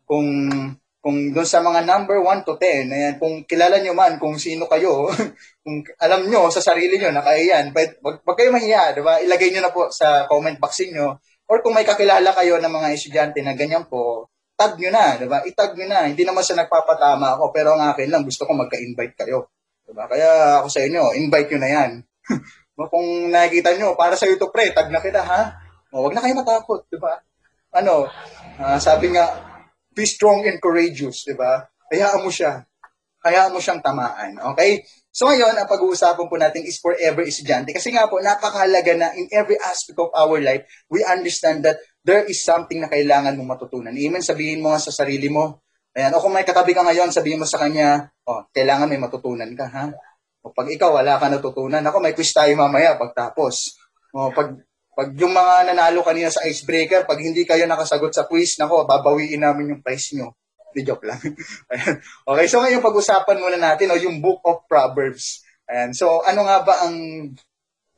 kung 0.05 0.27
kung 1.03 1.35
doon 1.35 1.43
sa 1.43 1.59
mga 1.59 1.83
number 1.83 2.15
1 2.23 2.47
to 2.47 2.55
10, 2.55 2.87
ayan, 2.87 3.15
kung 3.19 3.43
kilala 3.43 3.75
nyo 3.83 3.91
man 3.91 4.15
kung 4.15 4.39
sino 4.39 4.71
kayo, 4.71 5.11
kung 5.63 5.83
alam 5.99 6.23
nyo 6.31 6.47
sa 6.47 6.63
sarili 6.63 6.95
nyo 6.95 7.11
na 7.11 7.19
kaya 7.19 7.59
yan, 7.59 7.75
wag, 7.75 8.23
wag 8.23 8.37
kayo 8.39 8.55
mahiya, 8.55 8.95
di 8.95 9.03
ba? 9.03 9.19
Ilagay 9.19 9.51
nyo 9.51 9.61
na 9.67 9.75
po 9.75 9.91
sa 9.91 10.23
comment 10.31 10.55
box 10.55 10.79
niyo 10.87 11.19
Or 11.53 11.59
kung 11.59 11.75
may 11.75 11.83
kakilala 11.83 12.31
kayo 12.31 12.55
ng 12.57 12.71
mga 12.71 12.87
estudyante 12.95 13.39
na 13.43 13.53
ganyan 13.53 13.83
po, 13.85 14.31
tag 14.53 14.77
nyo 14.77 14.89
na, 14.93 15.17
di 15.17 15.27
ba? 15.27 15.41
Itag 15.43 15.73
nyo 15.75 15.87
na. 15.89 16.09
Hindi 16.09 16.23
naman 16.23 16.45
sa 16.45 16.57
nagpapatama 16.57 17.37
ako, 17.37 17.49
pero 17.49 17.73
ang 17.73 17.93
akin 17.93 18.09
lang, 18.09 18.23
gusto 18.23 18.45
ko 18.45 18.53
magka-invite 18.53 19.15
kayo. 19.17 19.49
Di 19.83 19.91
ba? 19.91 20.07
Kaya 20.07 20.61
ako 20.61 20.67
sa 20.69 20.81
inyo, 20.85 21.17
invite 21.17 21.49
nyo 21.53 21.59
na 21.59 21.69
yan. 21.69 21.91
Kung 22.93 23.29
nakikita 23.29 23.75
nyo, 23.77 23.93
para 23.93 24.17
sa 24.17 24.25
YouTube 24.25 24.53
pre, 24.53 24.73
tag 24.73 24.89
na 24.89 25.01
kita, 25.01 25.21
ha? 25.21 25.41
O, 25.93 26.09
wag 26.09 26.17
na 26.17 26.23
kayo 26.25 26.33
matakot, 26.37 26.85
di 26.89 26.97
ba? 26.97 27.21
Ano, 27.73 28.09
ah, 28.57 28.77
sabi 28.81 29.13
nga, 29.13 29.29
be 29.93 30.05
strong 30.05 30.45
and 30.49 30.57
courageous, 30.57 31.25
di 31.25 31.37
ba? 31.37 31.69
Hayaan 31.93 32.25
mo 32.25 32.33
siya. 32.33 32.65
Hayaan 33.23 33.53
mo 33.53 33.61
siyang 33.61 33.79
tamaan, 33.79 34.35
okay? 34.51 34.83
So 35.13 35.29
ngayon, 35.29 35.53
ang 35.53 35.69
pag-uusapan 35.69 36.25
po 36.25 36.35
natin 36.41 36.65
is 36.65 36.81
forever 36.81 37.21
estudyante. 37.21 37.69
Kasi 37.69 37.93
nga 37.93 38.09
po, 38.09 38.17
napakahalaga 38.17 38.97
na 38.97 39.13
in 39.13 39.29
every 39.29 39.55
aspect 39.61 40.01
of 40.01 40.09
our 40.17 40.41
life, 40.41 40.65
we 40.89 41.05
understand 41.05 41.61
that 41.61 41.77
there 42.03 42.27
is 42.27 42.43
something 42.43 42.83
na 42.83 42.91
kailangan 42.91 43.33
mong 43.39 43.57
matutunan. 43.57 43.95
Amen, 43.95 44.19
sabihin 44.19 44.59
mo 44.59 44.75
nga 44.75 44.83
sa 44.83 44.91
sarili 44.91 45.31
mo. 45.31 45.63
Ayan, 45.95 46.11
o 46.13 46.21
kung 46.21 46.35
may 46.35 46.43
katabi 46.43 46.75
ka 46.75 46.83
ngayon, 46.83 47.15
sabihin 47.15 47.39
mo 47.39 47.47
sa 47.47 47.63
kanya, 47.63 48.11
oh, 48.27 48.43
kailangan 48.51 48.91
may 48.91 48.99
matutunan 48.99 49.47
ka, 49.55 49.65
ha? 49.71 49.85
O 50.43 50.51
pag 50.51 50.67
ikaw, 50.67 50.99
wala 50.99 51.15
ka 51.15 51.31
natutunan. 51.31 51.79
Ako, 51.79 52.03
may 52.03 52.11
quiz 52.11 52.35
tayo 52.35 52.51
mamaya 52.59 52.99
pagtapos. 52.99 53.79
O 54.11 54.33
pag, 54.35 54.59
pag 54.91 55.09
yung 55.15 55.31
mga 55.31 55.71
nanalo 55.71 56.03
kanina 56.03 56.27
sa 56.27 56.43
icebreaker, 56.43 57.07
pag 57.07 57.21
hindi 57.23 57.47
kayo 57.47 57.63
nakasagot 57.63 58.11
sa 58.11 58.27
quiz, 58.27 58.59
nako, 58.59 58.83
babawiin 58.83 59.39
namin 59.39 59.77
yung 59.77 59.81
prize 59.81 60.11
nyo. 60.19 60.35
Di 60.73 60.81
joke 60.81 61.05
lang. 61.05 61.21
Okay, 62.29 62.45
so 62.49 62.57
ngayon 62.59 62.81
pag-usapan 62.81 63.37
muna 63.37 63.61
natin 63.61 63.93
o 63.93 63.95
yung 63.95 64.17
Book 64.19 64.41
of 64.43 64.65
Proverbs. 64.65 65.45
Ayan. 65.69 65.93
So 65.93 66.25
ano 66.25 66.43
nga 66.49 66.65
ba 66.65 66.73
ang 66.83 66.95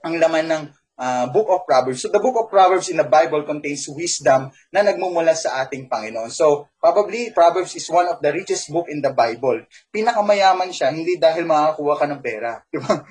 ang 0.06 0.16
laman 0.22 0.46
ng 0.46 0.64
ah, 1.00 1.28
Book 1.30 1.48
of 1.52 1.64
Proverbs? 1.68 2.04
So 2.04 2.12
the 2.12 2.20
Book 2.20 2.36
of 2.40 2.48
Proverbs 2.48 2.88
in 2.92 2.98
the 3.00 3.08
Bible 3.08 3.44
contains 3.44 3.88
wisdom 3.92 4.52
na 4.72 4.82
nagmumula 4.84 5.36
sa 5.36 5.64
ating 5.64 5.88
Panginoon. 5.92 6.32
So 6.32 6.72
probably 6.80 7.32
Proverbs 7.32 7.76
is 7.76 7.88
one 7.92 8.08
of 8.08 8.20
the 8.20 8.32
richest 8.32 8.72
book 8.72 8.88
in 8.88 9.00
the 9.04 9.12
Bible. 9.12 9.64
Pinakamayaman 9.92 10.72
siya 10.72 10.92
hindi 10.92 11.20
dahil 11.20 11.48
makakakuha 11.48 11.96
ka 12.00 12.06
ng 12.10 12.22
pera, 12.24 12.60
di 12.74 12.80
ba? 12.80 13.04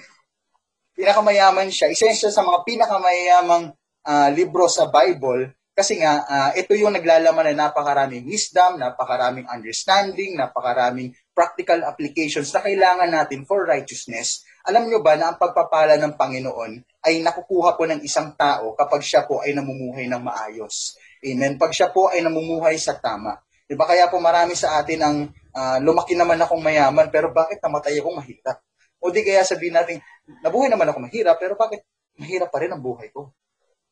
Pinakamayaman 0.95 1.69
siya. 1.69 1.91
Isa 1.91 2.13
siya 2.13 2.31
sa 2.31 2.43
mga 2.47 2.63
pinakamayamang 2.65 3.75
ah, 4.07 4.31
libro 4.33 4.69
sa 4.71 4.89
Bible 4.89 5.53
kasi 5.75 5.99
nga 5.99 6.23
ah, 6.31 6.51
ito 6.55 6.71
yung 6.79 6.95
naglalaman 6.95 7.51
na 7.51 7.67
napakaraming 7.67 8.23
wisdom, 8.31 8.79
napakaraming 8.79 9.51
understanding, 9.51 10.39
napakaraming 10.39 11.11
practical 11.35 11.83
applications 11.83 12.55
na 12.55 12.63
kailangan 12.63 13.11
natin 13.11 13.43
for 13.43 13.67
righteousness. 13.67 14.47
Alam 14.65 14.89
nyo 14.89 15.05
ba 15.05 15.13
na 15.13 15.29
ang 15.29 15.37
pagpapala 15.37 16.01
ng 16.01 16.17
Panginoon 16.17 17.05
ay 17.05 17.21
nakukuha 17.21 17.77
po 17.77 17.85
ng 17.85 18.01
isang 18.01 18.33
tao 18.33 18.73
kapag 18.73 19.05
siya 19.05 19.29
po 19.29 19.45
ay 19.45 19.53
namumuhay 19.53 20.09
ng 20.09 20.23
maayos. 20.25 20.97
Amen. 21.21 21.61
Pag 21.61 21.77
siya 21.77 21.93
po 21.93 22.09
ay 22.09 22.25
namumuhay 22.25 22.81
sa 22.81 22.97
tama. 22.97 23.37
Di 23.69 23.77
ba 23.77 23.85
kaya 23.85 24.09
po 24.09 24.17
marami 24.25 24.57
sa 24.57 24.81
atin 24.81 25.01
ang 25.05 25.17
ah, 25.53 25.77
lumaki 25.85 26.17
naman 26.17 26.41
akong 26.41 26.65
mayaman 26.65 27.13
pero 27.13 27.29
bakit 27.29 27.61
namatay 27.61 28.01
akong 28.01 28.17
mahirap? 28.17 28.65
O 29.05 29.13
di 29.13 29.21
kaya 29.21 29.45
sabihin 29.45 29.77
natin, 29.77 30.01
nabuhay 30.41 30.73
naman 30.73 30.89
ako 30.89 31.05
mahirap 31.05 31.37
pero 31.37 31.61
bakit 31.61 31.85
mahirap 32.17 32.49
pa 32.49 32.65
rin 32.65 32.73
ang 32.73 32.81
buhay 32.81 33.13
ko? 33.13 33.37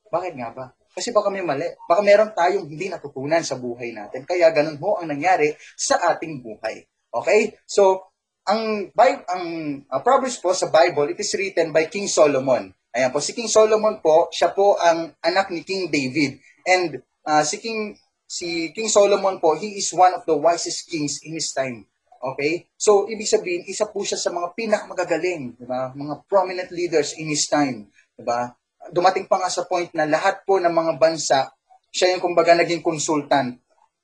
Bakit 0.08 0.32
nga 0.40 0.48
ba? 0.56 0.64
Kasi 0.92 1.12
baka 1.12 1.28
may 1.32 1.40
mali. 1.44 1.68
Baka 1.88 2.00
meron 2.04 2.32
tayong 2.36 2.68
hindi 2.68 2.88
natutunan 2.88 3.40
sa 3.44 3.56
buhay 3.56 3.96
natin. 3.96 4.28
Kaya 4.28 4.52
ganun 4.52 4.76
ho 4.80 5.00
ang 5.00 5.08
nangyari 5.08 5.52
sa 5.76 6.00
ating 6.12 6.44
buhay. 6.44 6.84
Okay? 7.12 7.60
So, 7.64 8.11
ang, 8.46 8.90
Bi- 8.90 9.26
ang 9.28 9.44
uh, 9.86 10.00
Proverbs 10.02 10.38
po 10.42 10.50
sa 10.54 10.70
Bible, 10.70 11.14
it 11.14 11.20
is 11.22 11.32
written 11.38 11.70
by 11.70 11.86
King 11.86 12.10
Solomon. 12.10 12.74
Ayan 12.92 13.08
po, 13.08 13.22
si 13.22 13.32
King 13.32 13.48
Solomon 13.48 14.04
po, 14.04 14.28
siya 14.28 14.52
po 14.52 14.76
ang 14.76 15.16
anak 15.24 15.48
ni 15.48 15.64
King 15.64 15.88
David. 15.88 16.42
And 16.68 17.00
uh, 17.24 17.40
si 17.46 17.62
King 17.62 17.96
si 18.32 18.72
King 18.72 18.88
Solomon 18.88 19.36
po, 19.40 19.56
he 19.60 19.76
is 19.76 19.92
one 19.92 20.16
of 20.16 20.24
the 20.24 20.32
wisest 20.32 20.88
kings 20.88 21.20
in 21.20 21.36
his 21.36 21.52
time. 21.52 21.84
Okay? 22.22 22.70
So, 22.80 23.10
ibig 23.10 23.28
sabihin, 23.28 23.68
isa 23.68 23.90
po 23.90 24.06
siya 24.06 24.16
sa 24.16 24.32
mga 24.32 24.56
pinakamagagaling, 24.56 25.58
di 25.58 25.66
ba? 25.68 25.92
Mga 25.92 26.24
prominent 26.24 26.70
leaders 26.72 27.18
in 27.18 27.28
his 27.28 27.44
time, 27.50 27.92
di 28.16 28.24
ba? 28.24 28.48
Dumating 28.88 29.28
pa 29.28 29.42
nga 29.42 29.52
sa 29.52 29.68
point 29.68 29.90
na 29.92 30.08
lahat 30.08 30.46
po 30.48 30.56
ng 30.56 30.70
mga 30.70 30.92
bansa, 30.96 31.52
siya 31.92 32.16
yung 32.16 32.24
kumbaga 32.24 32.56
naging 32.56 32.80
consultant. 32.80 33.60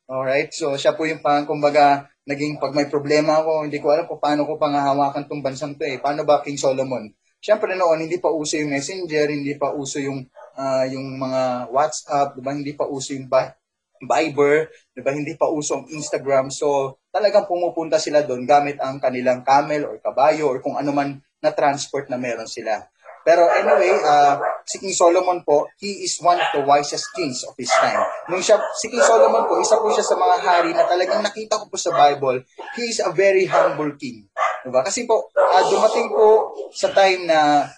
Alright? 0.08 0.56
So, 0.56 0.72
siya 0.80 0.96
po 0.96 1.04
yung 1.04 1.20
parang 1.20 1.44
kumbaga 1.44 2.08
naging 2.24 2.56
pag 2.56 2.72
may 2.72 2.88
problema 2.88 3.44
ako, 3.44 3.68
hindi 3.68 3.76
ko 3.76 3.92
alam 3.92 4.08
kung 4.08 4.20
paano 4.20 4.48
ko 4.48 4.56
pangahawakan 4.56 5.28
tong 5.28 5.44
bansang 5.44 5.76
to 5.76 5.84
eh. 5.84 6.00
Paano 6.00 6.24
ba 6.24 6.40
King 6.40 6.56
Solomon? 6.56 7.12
Siyempre 7.44 7.76
noon, 7.76 8.08
hindi 8.08 8.16
pa 8.16 8.32
uso 8.32 8.56
yung 8.56 8.72
messenger, 8.72 9.28
hindi 9.28 9.52
pa 9.60 9.68
uso 9.76 10.00
yung 10.00 10.24
ah, 10.56 10.88
yung 10.88 11.20
mga 11.20 11.70
WhatsApp, 11.70 12.34
di 12.34 12.42
ba? 12.42 12.56
Hindi 12.56 12.72
pa 12.72 12.88
uso 12.88 13.12
yung 13.12 13.28
ba- 13.28 13.52
Viber, 14.00 14.72
di 14.96 15.00
ba? 15.04 15.12
Hindi 15.12 15.36
pa 15.36 15.46
uso 15.52 15.84
ang 15.84 15.86
Instagram. 15.92 16.48
So, 16.50 16.98
talagang 17.12 17.44
pumupunta 17.44 18.00
sila 18.00 18.24
doon 18.24 18.48
gamit 18.48 18.80
ang 18.80 18.96
kanilang 19.02 19.44
camel 19.44 19.92
or 19.92 19.96
kabayo 20.00 20.48
or 20.48 20.58
kung 20.64 20.80
ano 20.80 20.90
man 20.90 21.20
na 21.44 21.52
transport 21.52 22.08
na 22.08 22.16
meron 22.16 22.48
sila. 22.48 22.80
Pero 23.28 23.44
anyway, 23.44 23.92
uh, 24.00 24.40
si 24.64 24.80
King 24.80 24.96
Solomon 24.96 25.44
po, 25.44 25.68
he 25.76 26.00
is 26.00 26.16
one 26.24 26.40
of 26.40 26.48
the 26.56 26.64
wisest 26.64 27.12
kings 27.12 27.44
of 27.44 27.52
his 27.60 27.68
time. 27.68 28.00
Nung 28.32 28.40
siya, 28.40 28.56
si 28.80 28.88
King 28.88 29.04
Solomon 29.04 29.44
po, 29.44 29.60
isa 29.60 29.76
po 29.76 29.92
siya 29.92 30.00
sa 30.00 30.16
mga 30.16 30.36
hari 30.40 30.72
na 30.72 30.88
talagang 30.88 31.20
nakita 31.20 31.60
ko 31.60 31.68
po 31.68 31.76
sa 31.76 31.92
Bible, 31.92 32.40
he 32.72 32.88
is 32.88 33.04
a 33.04 33.12
very 33.12 33.44
humble 33.44 33.92
king. 34.00 34.24
Diba? 34.64 34.80
Kasi 34.80 35.04
po, 35.04 35.28
ah, 35.36 35.60
dumating 35.60 36.08
po 36.08 36.56
sa 36.72 36.88
time 36.96 37.28
na 37.28 37.68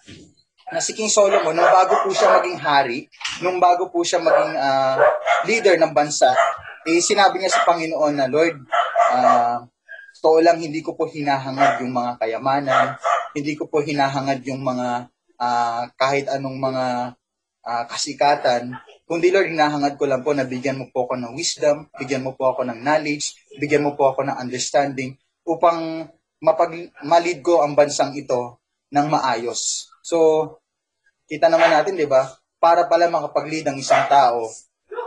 na 0.70 0.78
si 0.78 0.94
King 0.94 1.10
Solomon, 1.10 1.50
nung 1.50 1.66
bago 1.66 1.98
po 2.06 2.14
siya 2.14 2.30
maging 2.38 2.58
hari, 2.62 3.10
nung 3.42 3.58
bago 3.58 3.90
po 3.90 4.06
siya 4.06 4.22
maging 4.22 4.54
ah, 4.54 5.02
leader 5.50 5.74
ng 5.82 5.90
bansa, 5.90 6.30
eh, 6.86 7.02
sinabi 7.02 7.42
niya 7.42 7.50
sa 7.50 7.66
Panginoon 7.66 8.14
na, 8.14 8.30
Lord, 8.30 8.54
ah, 9.10 9.66
totoo 10.14 10.38
lang, 10.46 10.62
hindi 10.62 10.78
ko 10.78 10.94
po 10.94 11.10
hinahangad 11.10 11.82
yung 11.82 11.90
mga 11.90 12.22
kayamanan, 12.22 12.94
hindi 13.34 13.58
ko 13.58 13.66
po 13.66 13.82
hinahangad 13.82 14.46
yung 14.46 14.62
mga 14.62 15.10
ah, 15.40 15.88
kahit 15.96 16.28
anong 16.28 16.60
mga 16.60 17.16
ah, 17.64 17.84
kasikatan, 17.88 18.76
kundi 19.08 19.32
Lord, 19.32 19.50
hinahangad 19.50 19.96
ko 19.96 20.04
lang 20.04 20.20
po 20.20 20.36
na 20.36 20.44
bigyan 20.44 20.78
mo 20.78 20.86
po 20.92 21.08
ako 21.08 21.16
ng 21.16 21.32
wisdom, 21.32 21.88
bigyan 21.96 22.22
mo 22.22 22.36
po 22.36 22.52
ako 22.52 22.68
ng 22.68 22.78
knowledge, 22.84 23.34
bigyan 23.56 23.82
mo 23.82 23.96
po 23.96 24.12
ako 24.12 24.28
ng 24.28 24.36
understanding 24.36 25.16
upang 25.48 26.06
mapag 26.40 26.92
malid 27.02 27.40
ko 27.40 27.64
ang 27.64 27.72
bansang 27.72 28.12
ito 28.14 28.60
ng 28.92 29.06
maayos. 29.08 29.90
So, 30.04 30.46
kita 31.30 31.46
naman 31.48 31.72
natin, 31.72 31.96
di 31.96 32.06
ba? 32.06 32.26
Para 32.60 32.84
pala 32.90 33.08
makapag-lead 33.08 33.64
ang 33.70 33.78
isang 33.80 34.04
tao, 34.10 34.44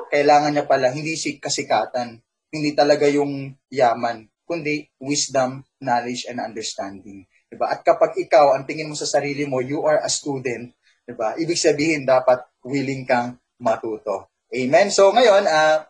kailangan 0.10 0.54
niya 0.54 0.66
pala 0.66 0.90
hindi 0.90 1.18
si 1.18 1.38
kasikatan, 1.38 2.18
hindi 2.54 2.72
talaga 2.78 3.10
yung 3.10 3.54
yaman, 3.70 4.30
kundi 4.46 4.88
wisdom, 5.02 5.66
knowledge, 5.82 6.30
and 6.30 6.38
understanding. 6.38 7.26
Diba? 7.54 7.70
At 7.70 7.86
kapag 7.86 8.18
ikaw, 8.18 8.58
ang 8.58 8.66
tingin 8.66 8.90
mo 8.90 8.98
sa 8.98 9.06
sarili 9.06 9.46
mo, 9.46 9.62
you 9.62 9.86
are 9.86 10.02
a 10.02 10.10
student, 10.10 10.74
diba? 11.06 11.38
ibig 11.38 11.62
sabihin 11.62 12.02
dapat 12.02 12.42
willing 12.66 13.06
kang 13.06 13.38
matuto. 13.62 14.34
Amen? 14.50 14.90
So 14.90 15.14
ngayon, 15.14 15.46
ah 15.46 15.86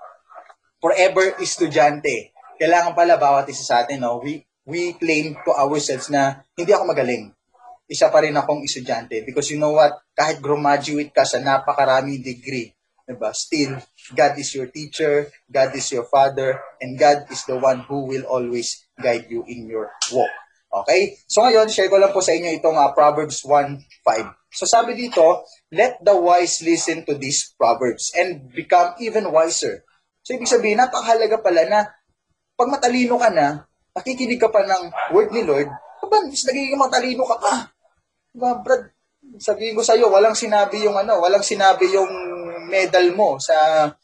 forever 0.83 1.39
estudyante. 1.39 2.35
Kailangan 2.59 2.91
pala 2.91 3.15
bawat 3.15 3.47
isa 3.47 3.63
sa 3.63 3.87
atin, 3.87 4.03
no? 4.03 4.19
we, 4.19 4.43
we 4.67 4.91
claim 4.99 5.39
to 5.47 5.55
ourselves 5.55 6.11
na 6.11 6.43
hindi 6.59 6.75
ako 6.75 6.91
magaling. 6.91 7.31
Isa 7.87 8.11
pa 8.11 8.19
rin 8.19 8.35
akong 8.35 8.59
estudyante. 8.67 9.23
Because 9.23 9.47
you 9.47 9.59
know 9.63 9.79
what? 9.79 9.95
Kahit 10.11 10.43
graduate 10.43 11.15
ka 11.15 11.23
sa 11.23 11.39
napakaraming 11.39 12.19
degree, 12.19 12.75
diba? 13.07 13.31
still, 13.31 13.79
God 14.11 14.35
is 14.35 14.51
your 14.51 14.67
teacher, 14.67 15.31
God 15.47 15.71
is 15.71 15.87
your 15.87 16.03
father, 16.11 16.59
and 16.83 16.99
God 16.99 17.31
is 17.31 17.47
the 17.47 17.55
one 17.55 17.87
who 17.87 18.11
will 18.11 18.27
always 18.27 18.83
guide 18.99 19.31
you 19.31 19.47
in 19.47 19.71
your 19.71 19.87
walk. 20.11 20.42
Okay? 20.73 21.21
So 21.29 21.45
ngayon, 21.45 21.69
share 21.69 21.91
ko 21.93 22.01
lang 22.01 22.09
po 22.09 22.25
sa 22.25 22.33
inyo 22.33 22.49
itong 22.57 22.73
uh, 22.73 22.89
Proverbs 22.97 23.45
1.5. 23.45 23.85
So 24.49 24.65
sabi 24.65 24.97
dito, 24.97 25.45
let 25.69 26.01
the 26.01 26.17
wise 26.17 26.65
listen 26.65 27.05
to 27.05 27.13
these 27.17 27.53
proverbs 27.53 28.09
and 28.17 28.49
become 28.49 28.97
even 28.97 29.29
wiser. 29.29 29.85
So 30.25 30.33
ibig 30.33 30.49
sabihin, 30.49 30.81
napakahalaga 30.81 31.41
pala 31.41 31.63
na 31.69 31.79
pag 32.57 32.69
matalino 32.69 33.17
ka 33.17 33.29
na, 33.29 33.65
nakikinig 33.93 34.41
ka 34.41 34.49
pa 34.49 34.65
ng 34.65 35.13
word 35.13 35.29
ni 35.33 35.45
Lord, 35.45 35.69
aba, 36.01 36.17
nagiging 36.25 36.77
matalino 36.77 37.25
ka 37.25 37.37
pa. 37.37 37.53
Diba, 38.33 38.51
Brad, 38.61 38.83
sabihin 39.37 39.73
ko 39.77 39.81
sa'yo, 39.81 40.09
walang 40.09 40.37
sinabi 40.37 40.83
yung 40.85 40.97
ano, 40.97 41.21
walang 41.21 41.45
sinabi 41.45 41.89
yung 41.93 42.11
medal 42.69 43.05
mo 43.13 43.37
sa 43.37 43.53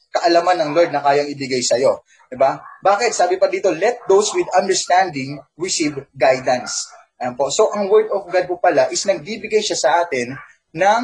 kaalaman 0.09 0.57
ng 0.65 0.71
Lord 0.74 0.89
na 0.93 1.01
kayang 1.01 1.29
ibigay 1.29 1.62
sa'yo. 1.62 2.01
Diba? 2.29 2.62
Bakit? 2.86 3.12
Sabi 3.13 3.41
pa 3.41 3.50
dito, 3.50 3.74
let 3.74 4.05
those 4.05 4.29
with 4.38 4.45
understanding 4.53 5.41
receive 5.57 5.98
guidance. 6.13 6.86
Ayan 7.17 7.33
po. 7.33 7.50
So, 7.50 7.74
ang 7.74 7.89
word 7.89 8.13
of 8.13 8.29
God 8.29 8.45
po 8.45 8.62
pala 8.62 8.88
is 8.93 9.01
nagbibigay 9.03 9.59
siya 9.65 9.77
sa 9.77 9.89
atin 10.05 10.38
ng 10.71 11.03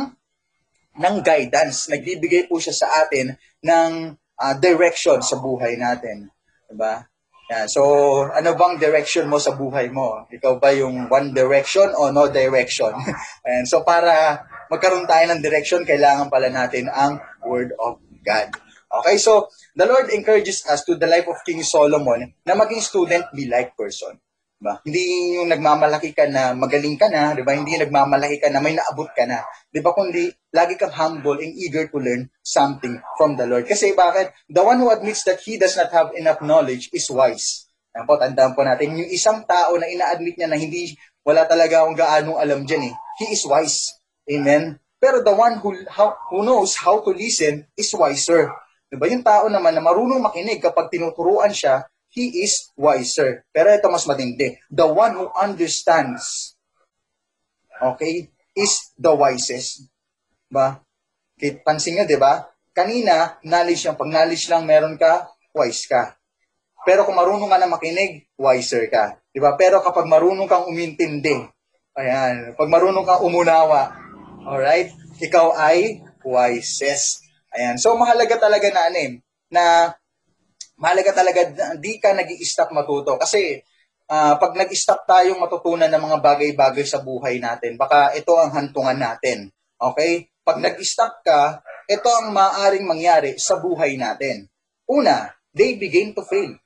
ng 0.96 1.16
guidance. 1.20 1.92
Nagbibigay 1.92 2.48
po 2.48 2.62
siya 2.62 2.72
sa 2.72 2.88
atin 3.04 3.36
ng 3.60 4.16
ah, 4.40 4.56
direction 4.56 5.20
sa 5.20 5.36
buhay 5.42 5.76
natin. 5.76 6.30
Diba? 6.72 7.04
Yan. 7.46 7.70
So, 7.70 7.82
ano 8.34 8.58
bang 8.58 8.82
direction 8.82 9.30
mo 9.30 9.38
sa 9.38 9.54
buhay 9.54 9.94
mo? 9.94 10.26
Ikaw 10.34 10.58
ba 10.58 10.74
yung 10.74 11.06
one 11.14 11.30
direction 11.30 11.94
o 11.94 12.10
no 12.10 12.26
direction? 12.34 12.90
Ayan. 13.46 13.70
So, 13.70 13.86
para 13.86 14.42
magkaroon 14.74 15.06
tayo 15.06 15.30
ng 15.30 15.46
direction, 15.46 15.86
kailangan 15.86 16.34
pala 16.34 16.50
natin 16.50 16.90
ang 16.90 17.22
Word 17.46 17.78
of 17.78 18.02
God. 18.26 18.50
Okay, 18.90 19.22
so 19.22 19.52
the 19.78 19.86
Lord 19.86 20.10
encourages 20.10 20.66
us 20.66 20.82
to 20.90 20.98
the 20.98 21.06
life 21.06 21.30
of 21.30 21.38
King 21.46 21.62
Solomon 21.62 22.34
na 22.48 22.58
maging 22.58 22.82
student 22.82 23.30
be 23.36 23.46
like 23.46 23.78
person. 23.78 24.18
Diba? 24.66 24.82
Hindi 24.82 25.38
yung 25.38 25.54
nagmamalaki 25.54 26.10
ka 26.18 26.26
na 26.26 26.58
magaling 26.58 26.98
ka 26.98 27.06
na, 27.06 27.38
'di 27.38 27.46
ba? 27.46 27.54
Hindi 27.54 27.78
yung 27.78 27.86
nagmamalaki 27.86 28.42
ka 28.42 28.50
na 28.50 28.58
may 28.58 28.74
naabot 28.74 29.06
ka 29.14 29.30
na. 29.30 29.46
'Di 29.70 29.78
ba? 29.78 29.94
Kundi 29.94 30.26
lagi 30.50 30.74
kang 30.74 30.90
humble 30.90 31.38
and 31.38 31.54
eager 31.54 31.86
to 31.86 32.02
learn 32.02 32.26
something 32.42 32.98
from 33.14 33.38
the 33.38 33.46
Lord. 33.46 33.70
Kasi 33.70 33.94
bakit? 33.94 34.34
The 34.50 34.66
one 34.66 34.82
who 34.82 34.90
admits 34.90 35.22
that 35.30 35.38
he 35.46 35.62
does 35.62 35.78
not 35.78 35.94
have 35.94 36.18
enough 36.18 36.42
knowledge 36.42 36.90
is 36.90 37.06
wise. 37.14 37.70
Yan 37.94 38.10
po, 38.10 38.18
tandaan 38.18 38.58
po 38.58 38.66
natin, 38.66 38.98
yung 38.98 39.12
isang 39.14 39.46
tao 39.46 39.78
na 39.78 39.86
ina-admit 39.86 40.34
niya 40.34 40.50
na 40.50 40.58
hindi, 40.58 40.98
wala 41.22 41.46
talaga 41.46 41.86
akong 41.86 41.96
gaanong 41.96 42.38
alam 42.42 42.66
dyan 42.66 42.90
eh, 42.90 42.94
he 43.22 43.38
is 43.38 43.46
wise. 43.48 43.94
Amen? 44.28 44.82
Pero 45.00 45.24
the 45.24 45.32
one 45.32 45.62
who, 45.64 45.78
how, 45.88 46.12
who 46.28 46.44
knows 46.44 46.76
how 46.76 47.00
to 47.00 47.16
listen 47.16 47.64
is 47.78 47.88
wiser. 47.96 48.52
Diba? 48.92 49.08
Yung 49.08 49.24
tao 49.24 49.48
naman 49.48 49.78
na 49.78 49.80
marunong 49.80 50.20
makinig 50.20 50.60
kapag 50.60 50.92
tinuturuan 50.92 51.56
siya, 51.56 51.88
he 52.16 52.48
is 52.48 52.72
wiser. 52.80 53.44
Pero 53.52 53.68
ito 53.76 53.92
mas 53.92 54.08
matindi. 54.08 54.56
The 54.72 54.88
one 54.88 55.20
who 55.20 55.28
understands, 55.36 56.56
okay, 57.84 58.32
is 58.56 58.96
the 58.96 59.12
wisest. 59.12 59.92
Ba? 60.48 60.80
Kit 61.36 61.68
pansin 61.68 62.00
nyo, 62.00 62.08
di 62.08 62.16
ba? 62.16 62.48
Kanina, 62.72 63.36
knowledge 63.44 63.84
lang. 63.84 64.00
Pag 64.00 64.12
knowledge 64.16 64.48
lang 64.48 64.64
meron 64.64 64.96
ka, 64.96 65.28
wise 65.52 65.84
ka. 65.92 66.16
Pero 66.88 67.04
kung 67.04 67.20
marunong 67.20 67.52
ka 67.52 67.60
na 67.60 67.68
makinig, 67.68 68.32
wiser 68.40 68.88
ka. 68.88 69.20
Di 69.36 69.44
ba? 69.44 69.60
Pero 69.60 69.84
kapag 69.84 70.08
marunong 70.08 70.48
kang 70.48 70.72
umintindi, 70.72 71.36
ayan, 72.00 72.56
pag 72.56 72.72
marunong 72.72 73.04
kang 73.04 73.24
umunawa, 73.28 73.92
alright, 74.48 74.96
ikaw 75.20 75.52
ay 75.60 76.00
wisest. 76.24 77.28
Ayan. 77.52 77.76
So, 77.80 77.96
mahalaga 77.96 78.40
talaga 78.40 78.68
na, 78.72 78.82
ano 78.92 78.98
eh, 79.00 79.12
na 79.52 79.96
mahalaga 80.80 81.12
talaga 81.16 81.42
di 81.80 81.98
ka 82.00 82.12
nag 82.12 82.28
stop 82.44 82.72
matuto. 82.76 83.16
Kasi, 83.20 83.60
ah, 84.12 84.36
pag 84.38 84.54
nag-stop 84.54 85.08
tayong 85.08 85.40
matutunan 85.40 85.90
ng 85.90 86.04
mga 86.04 86.18
bagay-bagay 86.22 86.86
sa 86.86 87.02
buhay 87.02 87.40
natin, 87.40 87.80
baka 87.80 88.14
ito 88.14 88.36
ang 88.36 88.52
hantungan 88.54 88.98
natin. 88.98 89.50
Okay? 89.80 90.30
Pag 90.46 90.62
nag-stop 90.62 91.26
ka, 91.26 91.60
ito 91.86 92.10
ang 92.10 92.34
maaaring 92.34 92.86
mangyari 92.86 93.38
sa 93.38 93.58
buhay 93.58 93.98
natin. 93.98 94.46
Una, 94.86 95.34
they 95.54 95.78
begin 95.78 96.14
to 96.14 96.22
fail. 96.22 96.54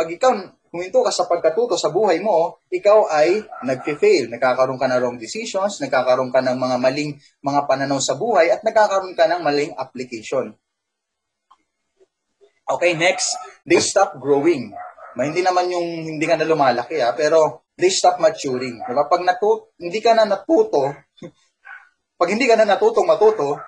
Pag 0.00 0.16
ikaw 0.16 0.32
huminto 0.70 1.02
ka 1.02 1.10
sa 1.10 1.26
pagkatuto 1.26 1.74
sa 1.74 1.90
buhay 1.90 2.22
mo, 2.22 2.62
ikaw 2.70 3.10
ay 3.10 3.42
nag-fail. 3.66 4.30
Nagkakaroon 4.30 4.78
ka 4.78 4.86
ng 4.86 5.00
wrong 5.02 5.18
decisions, 5.18 5.82
nagkakaroon 5.82 6.30
ka 6.30 6.40
ng 6.40 6.56
mga 6.56 6.76
maling 6.78 7.18
mga 7.42 7.60
pananaw 7.66 7.98
sa 7.98 8.14
buhay, 8.14 8.54
at 8.54 8.62
nagkakaroon 8.62 9.18
ka 9.18 9.26
ng 9.26 9.42
maling 9.42 9.74
application. 9.74 10.54
Okay, 12.70 12.94
next, 12.94 13.34
they 13.66 13.82
stop 13.82 14.14
growing. 14.22 14.70
Ma, 15.18 15.26
hindi 15.26 15.42
naman 15.42 15.66
yung 15.74 16.06
hindi 16.06 16.22
ka 16.22 16.38
na 16.38 16.46
lumalaki, 16.46 17.02
ha, 17.02 17.10
pero 17.18 17.66
they 17.74 17.90
stop 17.90 18.22
maturing. 18.22 18.78
Diba? 18.86 19.10
Pag 19.10 19.26
natu- 19.26 19.74
hindi 19.74 19.98
ka 19.98 20.14
na 20.14 20.22
natuto, 20.22 20.94
pag 22.20 22.28
hindi 22.30 22.46
ka 22.46 22.54
na 22.54 22.68
natutong 22.68 23.08
matuto, 23.10 23.58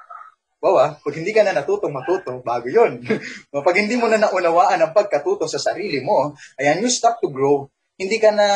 wow 0.62 0.76
ah, 0.78 0.90
pag 1.02 1.14
hindi 1.18 1.34
ka 1.34 1.42
na 1.42 1.50
natutong 1.58 1.90
matuto, 1.90 2.38
bago 2.46 2.70
yun. 2.70 3.02
pag 3.66 3.74
hindi 3.74 3.98
mo 3.98 4.06
na 4.06 4.22
naunawaan 4.22 4.78
ang 4.78 4.94
pagkatuto 4.94 5.50
sa 5.50 5.58
sarili 5.58 5.98
mo, 5.98 6.38
ayan, 6.54 6.78
you 6.78 6.86
stop 6.86 7.18
to 7.18 7.26
grow. 7.26 7.66
Hindi 7.98 8.22
ka 8.22 8.30
na 8.30 8.46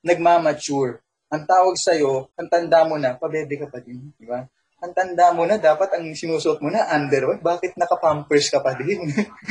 nagmamature. 0.00 1.04
Ang 1.28 1.44
tawag 1.44 1.76
sa'yo, 1.76 2.32
ang 2.40 2.48
tanda 2.48 2.88
mo 2.88 2.96
na, 2.96 3.20
pabebe 3.20 3.60
ka 3.60 3.68
pa 3.68 3.84
din. 3.84 4.12
Di 4.16 4.24
ba? 4.24 4.48
Ang 4.84 4.92
tanda 4.92 5.32
mo 5.32 5.48
na, 5.48 5.56
dapat 5.56 5.96
ang 5.96 6.12
sinusuot 6.12 6.60
mo 6.60 6.68
na 6.68 6.84
underwear. 6.92 7.40
Bakit 7.40 7.80
naka-pampers 7.80 8.52
ka 8.52 8.60
pa 8.60 8.76
din? 8.76 9.08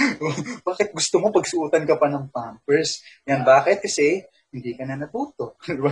bakit 0.69 0.93
gusto 0.93 1.17
mo 1.17 1.33
pagsuotan 1.33 1.89
ka 1.89 1.97
pa 1.97 2.05
ng 2.05 2.29
pampers? 2.29 3.01
Yan, 3.25 3.41
bakit? 3.41 3.81
Kasi 3.81 4.21
hindi 4.53 4.77
ka 4.77 4.85
na 4.85 4.93
natuto. 4.93 5.57
Di 5.65 5.81
ba? 5.81 5.89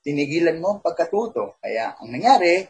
Tinigilan 0.00 0.56
mo 0.56 0.72
ang 0.72 0.80
pagkatuto. 0.80 1.60
Kaya 1.60 2.00
ang 2.00 2.08
nangyari, 2.08 2.64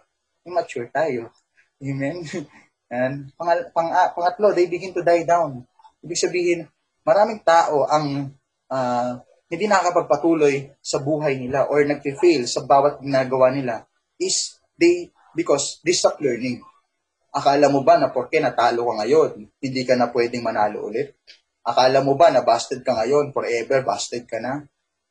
mature 0.50 0.90
tayo. 0.90 1.30
Amen? 1.78 2.26
And 2.90 3.30
pangal, 3.38 3.70
pang, 3.70 3.94
ah, 3.94 4.10
pangatlo, 4.10 4.50
they 4.50 4.66
begin 4.66 4.90
to 4.98 5.06
die 5.06 5.22
down. 5.22 5.62
Ibig 6.02 6.18
sabihin, 6.18 6.66
maraming 7.06 7.46
tao 7.46 7.86
ang 7.86 8.34
uh, 8.74 9.22
hindi 9.46 9.70
nakakapagpatuloy 9.70 10.74
sa 10.82 10.98
buhay 10.98 11.38
nila 11.38 11.70
or 11.70 11.86
nag-fail 11.86 12.42
sa 12.50 12.66
bawat 12.66 12.98
ginagawa 13.06 13.54
nila 13.54 13.86
is 14.18 14.58
they 14.74 15.14
because 15.38 15.78
they 15.86 15.94
stop 15.94 16.18
learning. 16.18 16.58
Akala 17.30 17.70
mo 17.70 17.86
ba 17.86 17.94
na 17.94 18.10
porke 18.10 18.42
natalo 18.42 18.90
ka 18.90 19.06
ngayon, 19.06 19.30
hindi 19.62 19.82
ka 19.86 19.94
na 19.94 20.10
pwedeng 20.10 20.42
manalo 20.42 20.90
ulit? 20.90 21.14
Akala 21.62 22.02
mo 22.02 22.18
ba 22.18 22.34
na 22.34 22.42
busted 22.42 22.82
ka 22.82 22.98
ngayon, 22.98 23.30
forever 23.30 23.86
busted 23.86 24.26
ka 24.26 24.42
na? 24.42 24.66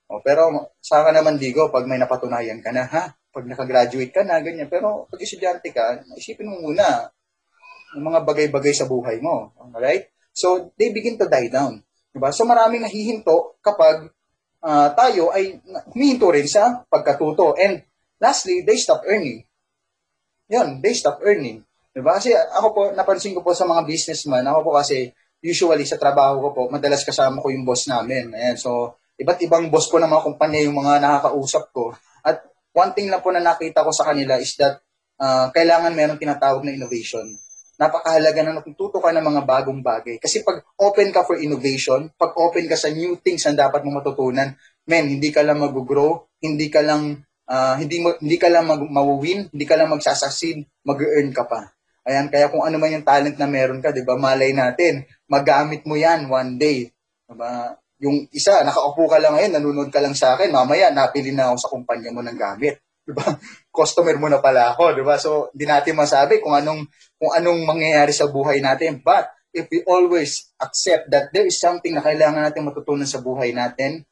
O, 0.07 0.19
pero 0.23 0.71
sa 0.79 1.03
ka 1.03 1.11
naman, 1.15 1.39
Digo, 1.39 1.67
pag 1.71 1.87
may 1.87 1.99
napatunayan 1.99 2.59
ka 2.63 2.71
na, 2.71 2.83
ha? 2.87 3.11
Pag 3.31 3.43
nakagraduate 3.47 4.11
ka 4.11 4.23
na, 4.23 4.39
ganyan. 4.39 4.71
Pero 4.71 5.07
pag 5.11 5.19
estudyante 5.19 5.71
ka, 5.71 6.03
isipin 6.15 6.47
mo 6.47 6.63
muna 6.63 7.11
yung 7.95 8.07
mga 8.07 8.23
bagay-bagay 8.23 8.73
sa 8.75 8.87
buhay 8.87 9.19
mo. 9.19 9.51
Alright? 9.59 10.11
So, 10.31 10.71
they 10.79 10.95
begin 10.95 11.19
to 11.19 11.27
die 11.27 11.51
down. 11.51 11.83
Diba? 12.11 12.31
So, 12.31 12.47
maraming 12.47 12.87
nahihinto 12.87 13.59
kapag 13.59 14.09
uh, 14.63 14.89
tayo 14.95 15.31
ay 15.35 15.59
humihinto 15.91 16.31
rin 16.31 16.47
sa 16.47 16.83
pagkatuto. 16.87 17.55
And 17.59 17.83
lastly, 18.19 18.63
they 18.63 18.79
stop 18.79 19.03
earning. 19.07 19.46
Yun, 20.47 20.79
they 20.79 20.95
stop 20.95 21.19
earning. 21.23 21.63
Diba? 21.91 22.15
Kasi 22.15 22.31
ako 22.31 22.67
po, 22.71 22.81
napansin 22.93 23.33
ko 23.33 23.41
po 23.43 23.51
sa 23.57 23.65
mga 23.65 23.83
businessman, 23.83 24.45
ako 24.45 24.59
po 24.69 24.71
kasi 24.79 25.11
usually 25.41 25.85
sa 25.85 25.99
trabaho 25.99 26.45
ko 26.45 26.49
po, 26.53 26.61
madalas 26.69 27.01
kasama 27.01 27.41
ko 27.41 27.49
yung 27.49 27.65
boss 27.65 27.85
namin. 27.89 28.31
Ayan, 28.33 28.57
so, 28.57 28.95
iba't 29.17 29.41
ibang 29.41 29.67
boss 29.73 29.89
ko 29.89 29.97
ng 29.97 30.09
mga 30.09 30.23
kumpanya 30.29 30.59
yung 30.61 30.77
mga 30.77 31.01
nakakausap 31.01 31.73
ko. 31.73 31.93
At 32.21 32.45
one 32.73 32.93
thing 32.93 33.09
lang 33.09 33.21
po 33.25 33.33
na 33.33 33.41
nakita 33.41 33.81
ko 33.81 33.89
sa 33.89 34.05
kanila 34.05 34.37
is 34.37 34.53
that 34.61 34.77
uh, 35.17 35.49
kailangan 35.49 35.93
meron 35.93 36.21
tinatawag 36.21 36.61
na 36.61 36.73
innovation. 36.73 37.25
Napakahalaga 37.77 38.41
na 38.41 38.57
natututo 38.57 38.97
ka 38.97 39.13
ng 39.13 39.21
mga 39.21 39.41
bagong 39.45 39.81
bagay. 39.85 40.17
Kasi 40.17 40.41
pag 40.41 40.65
open 40.81 41.13
ka 41.13 41.21
for 41.21 41.37
innovation, 41.37 42.09
pag 42.17 42.33
open 42.33 42.65
ka 42.65 42.73
sa 42.73 42.89
new 42.89 43.17
things 43.21 43.45
na 43.45 43.69
dapat 43.69 43.85
mo 43.85 44.01
matutunan, 44.01 44.53
men, 44.89 45.05
hindi 45.05 45.29
ka 45.29 45.45
lang 45.45 45.61
mag-grow, 45.61 46.25
hindi 46.41 46.73
ka 46.73 46.81
lang 46.81 47.21
uh, 47.47 47.75
hindi 47.79 48.03
mo 48.03 48.13
hindi 48.19 48.37
ka 48.37 48.51
lang 48.51 48.67
mag 48.67 48.83
mawin, 48.83 49.47
hindi 49.49 49.65
ka 49.65 49.75
lang 49.79 49.89
magsasucceed, 49.91 50.83
mag-earn 50.83 51.31
ka 51.31 51.47
pa. 51.47 51.71
Ayan, 52.07 52.31
kaya 52.31 52.47
kung 52.47 52.63
ano 52.63 52.79
man 52.79 52.95
yung 52.95 53.07
talent 53.07 53.35
na 53.35 53.47
meron 53.47 53.83
ka, 53.83 53.91
'di 53.91 54.07
ba? 54.07 54.15
Malay 54.15 54.55
natin, 54.55 55.03
magamit 55.27 55.83
mo 55.83 55.99
'yan 55.99 56.27
one 56.31 56.55
day. 56.55 56.87
'Di 57.27 57.35
ba? 57.35 57.75
Yung 57.99 58.29
isa, 58.31 58.61
nakaupo 58.61 59.09
ka 59.09 59.17
lang 59.17 59.35
ngayon, 59.35 59.57
nanonood 59.57 59.89
ka 59.89 59.99
lang 59.99 60.13
sa 60.13 60.37
akin, 60.37 60.53
mamaya 60.53 60.93
napili 60.93 61.33
na 61.33 61.51
ako 61.51 61.55
sa 61.57 61.71
kumpanya 61.71 62.13
mo 62.15 62.23
ng 62.23 62.37
gamit. 62.37 62.79
'Di 63.03 63.11
ba? 63.11 63.27
Customer 63.77 64.15
mo 64.15 64.31
na 64.31 64.39
pala 64.39 64.71
ako, 64.71 64.95
'di 64.95 65.03
ba? 65.03 65.19
So, 65.19 65.51
hindi 65.51 65.67
natin 65.67 65.99
masabi 65.99 66.39
kung 66.39 66.55
anong 66.55 66.87
kung 67.19 67.31
anong 67.35 67.65
mangyayari 67.67 68.15
sa 68.15 68.31
buhay 68.31 68.63
natin. 68.63 69.03
But 69.03 69.27
if 69.51 69.67
we 69.73 69.83
always 69.83 70.53
accept 70.61 71.09
that 71.11 71.33
there 71.33 71.49
is 71.49 71.57
something 71.57 71.91
na 71.91 72.05
kailangan 72.05 72.45
natin 72.45 72.67
matutunan 72.67 73.09
sa 73.09 73.19
buhay 73.19 73.51
natin, 73.51 74.05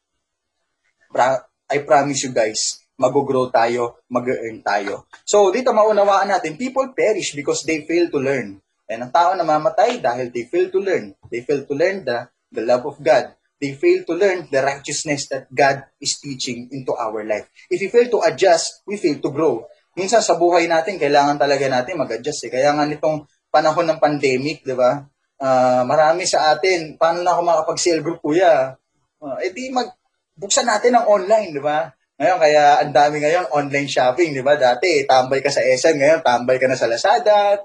I 1.66 1.80
promise 1.80 2.20
you 2.26 2.34
guys, 2.34 2.85
mag-grow 2.96 3.52
tayo, 3.52 4.00
mag-earn 4.08 4.64
tayo. 4.64 5.08
So, 5.22 5.52
dito 5.52 5.70
maunawaan 5.76 6.32
natin, 6.32 6.56
people 6.56 6.90
perish 6.96 7.36
because 7.36 7.62
they 7.68 7.84
fail 7.84 8.08
to 8.08 8.18
learn. 8.18 8.60
And 8.86 8.98
ang 9.04 9.12
tao 9.12 9.34
namamatay 9.36 10.00
dahil 10.00 10.32
they 10.32 10.48
fail 10.48 10.72
to 10.72 10.80
learn. 10.80 11.12
They 11.28 11.44
fail 11.44 11.66
to 11.66 11.74
learn 11.76 12.06
the, 12.06 12.30
the 12.54 12.62
love 12.64 12.86
of 12.86 12.96
God. 13.02 13.34
They 13.56 13.72
fail 13.72 14.04
to 14.04 14.14
learn 14.14 14.52
the 14.52 14.60
righteousness 14.60 15.32
that 15.32 15.48
God 15.48 15.88
is 15.96 16.20
teaching 16.20 16.68
into 16.70 16.92
our 16.92 17.24
life. 17.24 17.48
If 17.72 17.80
we 17.80 17.88
fail 17.88 18.08
to 18.12 18.20
adjust, 18.28 18.84
we 18.84 19.00
fail 19.00 19.16
to 19.20 19.30
grow. 19.32 19.64
Minsan 19.96 20.20
sa 20.20 20.36
buhay 20.36 20.68
natin, 20.68 21.00
kailangan 21.00 21.40
talaga 21.40 21.64
natin 21.72 21.96
mag-adjust. 21.96 22.46
Eh. 22.46 22.50
Kaya 22.52 22.76
nga 22.76 22.84
nitong 22.84 23.24
panahon 23.48 23.88
ng 23.88 23.96
pandemic, 23.96 24.60
di 24.60 24.76
ba? 24.76 25.00
Uh, 25.40 25.82
marami 25.88 26.28
sa 26.28 26.52
atin, 26.52 27.00
paano 27.00 27.24
na 27.24 27.32
ako 27.32 27.40
makapag-cell 27.48 28.04
group, 28.04 28.20
kuya? 28.20 28.76
Uh, 29.16 29.40
eh 29.40 29.50
di 29.56 29.72
mag, 29.72 29.88
buksan 30.36 30.68
natin 30.68 31.00
ang 31.00 31.08
online, 31.08 31.56
di 31.56 31.62
ba? 31.64 31.88
Ngayon, 32.16 32.38
kaya 32.40 32.64
ang 32.80 32.92
dami 32.96 33.16
ngayon 33.20 33.52
online 33.52 33.92
shopping, 33.92 34.32
di 34.32 34.40
ba? 34.40 34.56
Dati, 34.56 35.04
tambay 35.04 35.44
ka 35.44 35.52
sa 35.52 35.60
SM, 35.60 36.00
ngayon 36.00 36.20
tambay 36.24 36.56
ka 36.56 36.64
na 36.64 36.76
sa 36.76 36.88
Lazada, 36.88 37.60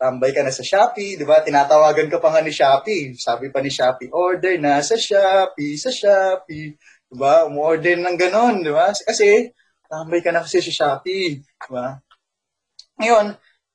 tambay 0.00 0.34
ka 0.34 0.42
na 0.42 0.50
sa 0.50 0.66
Shopee, 0.66 1.14
di 1.14 1.22
ba? 1.28 1.44
Tinatawagan 1.44 2.08
ka 2.08 2.18
pa 2.18 2.34
nga 2.34 2.42
ni 2.42 2.50
Shopee. 2.50 3.14
Sabi 3.14 3.54
pa 3.54 3.62
ni 3.62 3.68
Shopee, 3.68 4.10
order 4.10 4.56
na 4.58 4.82
sa 4.82 4.98
Shopee, 4.98 5.78
sa 5.78 5.94
Shopee. 5.94 6.74
Di 7.06 7.14
ba? 7.14 7.44
Umu-order 7.46 8.00
ng 8.00 8.16
ganon, 8.18 8.64
di 8.64 8.72
ba? 8.72 8.90
Kasi, 8.90 9.52
tambay 9.86 10.24
ka 10.24 10.32
na 10.32 10.42
kasi 10.42 10.58
sa 10.58 10.72
Shopee. 10.72 11.38
Di 11.38 11.68
ba? 11.70 12.00
Ngayon, 12.98 13.26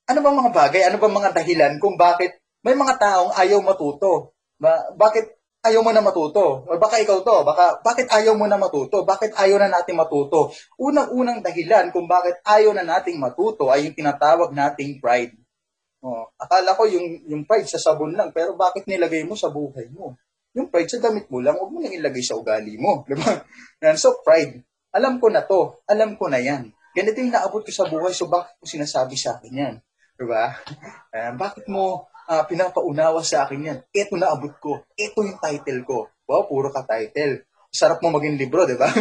ano 0.08 0.18
bang 0.18 0.36
mga 0.36 0.52
bagay, 0.52 0.82
ano 0.84 0.96
bang 0.98 1.14
mga 1.14 1.30
dahilan 1.30 1.72
kung 1.78 1.94
bakit 1.94 2.42
may 2.66 2.74
mga 2.74 2.98
taong 2.98 3.32
ayaw 3.38 3.62
matuto? 3.62 4.34
Ba? 4.58 4.92
Bakit 4.98 5.37
ayaw 5.64 5.80
mo 5.82 5.90
na 5.90 6.04
matuto? 6.04 6.62
O 6.66 6.78
baka 6.78 7.02
ikaw 7.02 7.18
to, 7.22 7.36
baka 7.42 7.82
bakit 7.82 8.06
ayaw 8.10 8.38
mo 8.38 8.46
na 8.46 8.60
matuto? 8.60 9.02
Bakit 9.02 9.34
ayaw 9.34 9.58
na 9.58 9.70
natin 9.70 9.98
matuto? 9.98 10.54
Unang-unang 10.78 11.42
dahilan 11.42 11.90
kung 11.90 12.06
bakit 12.06 12.38
ayaw 12.46 12.70
na 12.74 12.86
nating 12.86 13.18
matuto 13.18 13.68
ay 13.68 13.90
yung 13.90 13.96
tinatawag 13.96 14.54
nating 14.54 15.02
pride. 15.02 15.34
Oh, 15.98 16.30
akala 16.38 16.78
ko 16.78 16.86
yung 16.86 17.26
yung 17.26 17.42
pride 17.42 17.66
sa 17.66 17.82
sabon 17.82 18.14
lang, 18.14 18.30
pero 18.30 18.54
bakit 18.54 18.86
nilagay 18.86 19.26
mo 19.26 19.34
sa 19.34 19.50
buhay 19.50 19.90
mo? 19.90 20.14
Yung 20.54 20.70
pride 20.70 20.90
sa 20.94 21.02
damit 21.02 21.26
mo 21.26 21.42
lang, 21.42 21.58
huwag 21.58 21.74
mo 21.74 21.82
nang 21.82 21.94
ilagay 21.94 22.22
sa 22.22 22.38
ugali 22.38 22.78
mo, 22.78 23.02
di 23.10 23.18
ba? 23.18 23.42
Yan, 23.82 23.98
so 23.98 24.22
pride. 24.22 24.62
Alam 24.94 25.18
ko 25.18 25.26
na 25.28 25.42
to, 25.42 25.82
alam 25.90 26.14
ko 26.14 26.30
na 26.30 26.38
yan. 26.38 26.70
Ganito 26.94 27.18
yung 27.18 27.34
naabot 27.34 27.66
ko 27.66 27.70
sa 27.74 27.84
buhay, 27.90 28.14
so 28.14 28.30
bakit 28.30 28.56
mo 28.62 28.64
sinasabi 28.64 29.18
sa 29.18 29.36
akin 29.36 29.52
yan? 29.52 29.74
Di 30.14 30.24
ba? 30.24 30.54
Uh, 31.08 31.32
bakit 31.40 31.64
mo 31.72 32.04
uh, 32.28 32.44
pinapaunawa 32.44 33.24
sa 33.24 33.48
akin 33.48 33.60
yan. 33.72 33.78
Ito 33.88 34.14
na 34.20 34.36
abot 34.36 34.52
ko. 34.60 34.84
Ito 34.94 35.24
yung 35.24 35.40
title 35.40 35.82
ko. 35.88 36.12
Wow, 36.28 36.44
puro 36.44 36.68
ka 36.68 36.84
title. 36.84 37.48
Sarap 37.72 38.04
mo 38.04 38.12
maging 38.12 38.36
libro, 38.36 38.68
di 38.68 38.76
ba? 38.76 38.92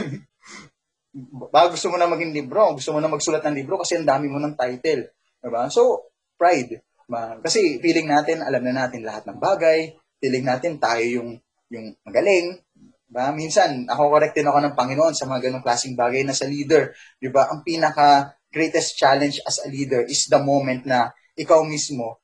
Bago 1.54 1.76
gusto 1.76 1.92
mo 1.92 2.00
na 2.00 2.08
maging 2.08 2.32
libro, 2.32 2.78
gusto 2.78 2.96
mo 2.96 3.04
na 3.04 3.12
magsulat 3.12 3.44
ng 3.44 3.58
libro 3.58 3.76
kasi 3.82 4.00
ang 4.00 4.08
dami 4.08 4.32
mo 4.32 4.40
ng 4.40 4.56
title. 4.56 5.12
Di 5.44 5.50
ba? 5.52 5.68
So, 5.68 6.08
pride. 6.40 6.80
Diba? 6.80 7.40
Kasi 7.44 7.80
feeling 7.84 8.08
natin, 8.08 8.44
alam 8.44 8.64
na 8.64 8.88
natin 8.88 9.04
lahat 9.04 9.28
ng 9.28 9.40
bagay. 9.40 9.96
Feeling 10.24 10.46
natin 10.48 10.80
tayo 10.80 11.04
yung 11.04 11.30
yung 11.68 11.92
magaling. 12.04 12.64
Diba? 13.08 13.32
Minsan, 13.36 13.88
ako 13.92 14.12
correctin 14.12 14.48
ako 14.48 14.60
ng 14.64 14.76
Panginoon 14.76 15.16
sa 15.16 15.28
mga 15.28 15.50
ganong 15.52 15.66
klaseng 15.66 15.96
bagay 15.96 16.24
na 16.24 16.36
sa 16.36 16.48
leader. 16.48 16.96
Diba? 17.20 17.48
Ang 17.52 17.64
pinaka 17.64 18.38
greatest 18.52 18.96
challenge 18.96 19.44
as 19.44 19.60
a 19.64 19.68
leader 19.68 20.08
is 20.08 20.28
the 20.32 20.40
moment 20.40 20.88
na 20.88 21.12
ikaw 21.36 21.64
mismo 21.68 22.24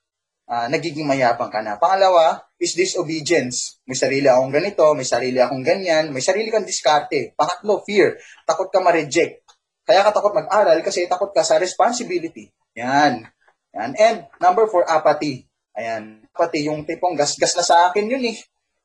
uh, 0.54 0.68
nagiging 0.70 1.10
mayabang 1.10 1.50
ka 1.50 1.66
na. 1.66 1.82
Pangalawa 1.82 2.46
is 2.62 2.78
disobedience. 2.78 3.82
May 3.90 3.98
sarili 3.98 4.30
akong 4.30 4.54
ganito, 4.54 4.86
may 4.94 5.08
sarili 5.08 5.42
akong 5.42 5.66
ganyan, 5.66 6.14
may 6.14 6.22
sarili 6.22 6.54
kang 6.54 6.68
diskarte. 6.68 7.34
Pangatlo, 7.34 7.82
fear. 7.82 8.22
Takot 8.46 8.70
ka 8.70 8.78
ma-reject. 8.78 9.42
Kaya 9.84 10.06
ka 10.06 10.16
takot 10.16 10.32
mag-aral 10.32 10.80
kasi 10.86 11.10
takot 11.10 11.34
ka 11.34 11.42
sa 11.42 11.58
responsibility. 11.58 12.54
Yan. 12.78 13.26
Yan. 13.74 13.92
And 13.98 14.18
number 14.38 14.70
four, 14.70 14.86
apathy. 14.86 15.50
Ayan. 15.74 16.24
Apathy, 16.32 16.70
yung 16.70 16.86
tipong 16.86 17.18
gas-gas 17.18 17.58
na 17.58 17.66
sa 17.66 17.90
akin 17.90 18.06
yun 18.06 18.24
eh. 18.24 18.38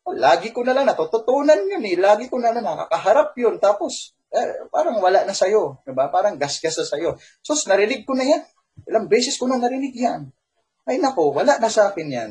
Lagi 0.09 0.51
ko 0.57 0.65
na 0.65 0.73
lang 0.73 0.89
natututunan 0.89 1.61
yun 1.69 1.85
eh. 1.85 1.95
Lagi 2.01 2.27
ko 2.33 2.41
na 2.41 2.51
lang 2.51 2.65
nakakaharap 2.65 3.37
yun. 3.37 3.61
Tapos, 3.61 4.17
eh, 4.33 4.67
parang 4.73 4.99
wala 4.99 5.23
na 5.23 5.37
sa'yo. 5.37 5.85
Diba? 5.85 6.09
Parang 6.09 6.35
gas-gas 6.35 6.81
na 6.81 6.87
sa'yo. 6.89 7.11
So, 7.45 7.55
narinig 7.69 8.09
ko 8.09 8.17
na 8.17 8.25
yan. 8.25 8.43
Ilang 8.89 9.07
beses 9.07 9.37
ko 9.37 9.47
na 9.47 9.61
narinig 9.61 9.95
yan. 9.95 10.33
Ay 10.89 10.97
nako, 10.97 11.37
wala 11.37 11.61
na 11.61 11.69
sa 11.69 11.93
akin 11.93 12.09
yan. 12.09 12.31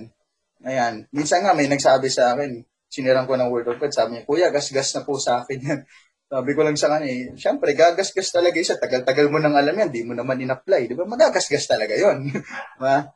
Ayan. 0.66 1.06
Minsan 1.14 1.46
nga 1.46 1.54
may 1.54 1.70
nagsabi 1.70 2.10
sa 2.10 2.34
akin, 2.34 2.66
siniran 2.90 3.30
ko 3.30 3.38
ng 3.38 3.54
word 3.54 3.70
of 3.70 3.78
God, 3.78 3.94
sabi 3.94 4.18
niya, 4.18 4.24
Kuya, 4.26 4.50
gas-gas 4.50 4.90
na 4.98 5.06
po 5.06 5.22
sa 5.22 5.46
akin 5.46 5.60
yan. 5.62 5.82
Sabi 6.28 6.52
ko 6.52 6.60
lang 6.60 6.76
sa 6.76 6.92
kanya, 6.92 7.08
eh, 7.08 7.32
syempre, 7.40 7.72
gagasgas 7.72 8.36
talaga 8.36 8.60
isa. 8.60 8.76
Tagal-tagal 8.76 9.32
mo 9.32 9.40
nang 9.40 9.56
alam 9.56 9.72
yan, 9.72 9.88
di 9.88 10.04
mo 10.04 10.12
naman 10.12 10.36
in-apply. 10.44 10.92
Di 10.92 10.92
ba? 10.92 11.08
Magagasgas 11.08 11.72
talaga 11.72 11.96
yon. 11.96 12.28
Diba? 12.76 13.16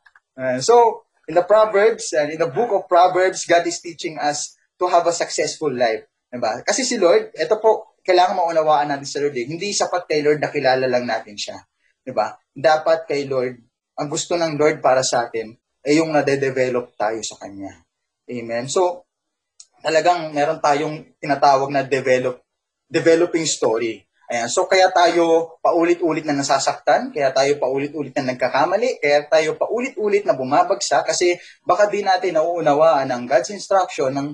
So, 0.64 1.04
in 1.28 1.36
the 1.36 1.44
Proverbs, 1.44 2.08
and 2.16 2.32
in 2.32 2.40
the 2.40 2.48
book 2.48 2.72
of 2.72 2.88
Proverbs, 2.88 3.44
God 3.44 3.68
is 3.68 3.84
teaching 3.84 4.16
us 4.16 4.56
to 4.80 4.88
have 4.88 5.04
a 5.04 5.12
successful 5.12 5.68
life. 5.68 6.08
Diba? 6.32 6.64
Kasi 6.64 6.88
si 6.88 6.96
Lord, 6.96 7.36
ito 7.36 7.60
po, 7.60 8.00
kailangan 8.00 8.40
maunawaan 8.40 8.88
natin 8.88 9.04
sa 9.04 9.20
Lord. 9.20 9.36
Eh. 9.36 9.44
Hindi 9.44 9.76
sapat 9.76 10.08
kay 10.08 10.24
Lord 10.24 10.40
na 10.40 10.48
kilala 10.48 10.88
lang 10.88 11.04
natin 11.04 11.36
siya. 11.36 11.60
Diba? 12.00 12.32
Dapat 12.48 13.04
kay 13.04 13.28
Lord, 13.28 13.60
ang 14.02 14.10
gusto 14.10 14.34
ng 14.34 14.58
Lord 14.58 14.82
para 14.82 15.06
sa 15.06 15.30
atin, 15.30 15.54
ay 15.86 16.02
yung 16.02 16.10
nade-develop 16.10 16.98
tayo 16.98 17.22
sa 17.22 17.38
Kanya. 17.38 17.86
Amen? 18.26 18.66
So, 18.66 19.06
talagang 19.78 20.34
meron 20.34 20.58
tayong 20.58 21.14
tinatawag 21.22 21.70
na 21.70 21.86
develop 21.86 22.42
developing 22.90 23.46
story. 23.46 24.02
Ayan. 24.28 24.48
So, 24.48 24.68
kaya 24.68 24.88
tayo 24.92 25.56
paulit-ulit 25.64 26.24
na 26.28 26.36
nasasaktan, 26.36 27.12
kaya 27.12 27.32
tayo 27.32 27.56
paulit-ulit 27.56 28.12
na 28.16 28.32
nagkakamali, 28.32 29.00
kaya 29.00 29.24
tayo 29.28 29.56
paulit-ulit 29.56 30.24
na 30.24 30.36
bumabagsak 30.36 31.08
kasi 31.08 31.36
baka 31.64 31.88
di 31.88 32.04
natin 32.04 32.36
nauunawaan 32.36 33.08
ang 33.08 33.24
God's 33.24 33.52
instruction 33.52 34.12
ng, 34.12 34.28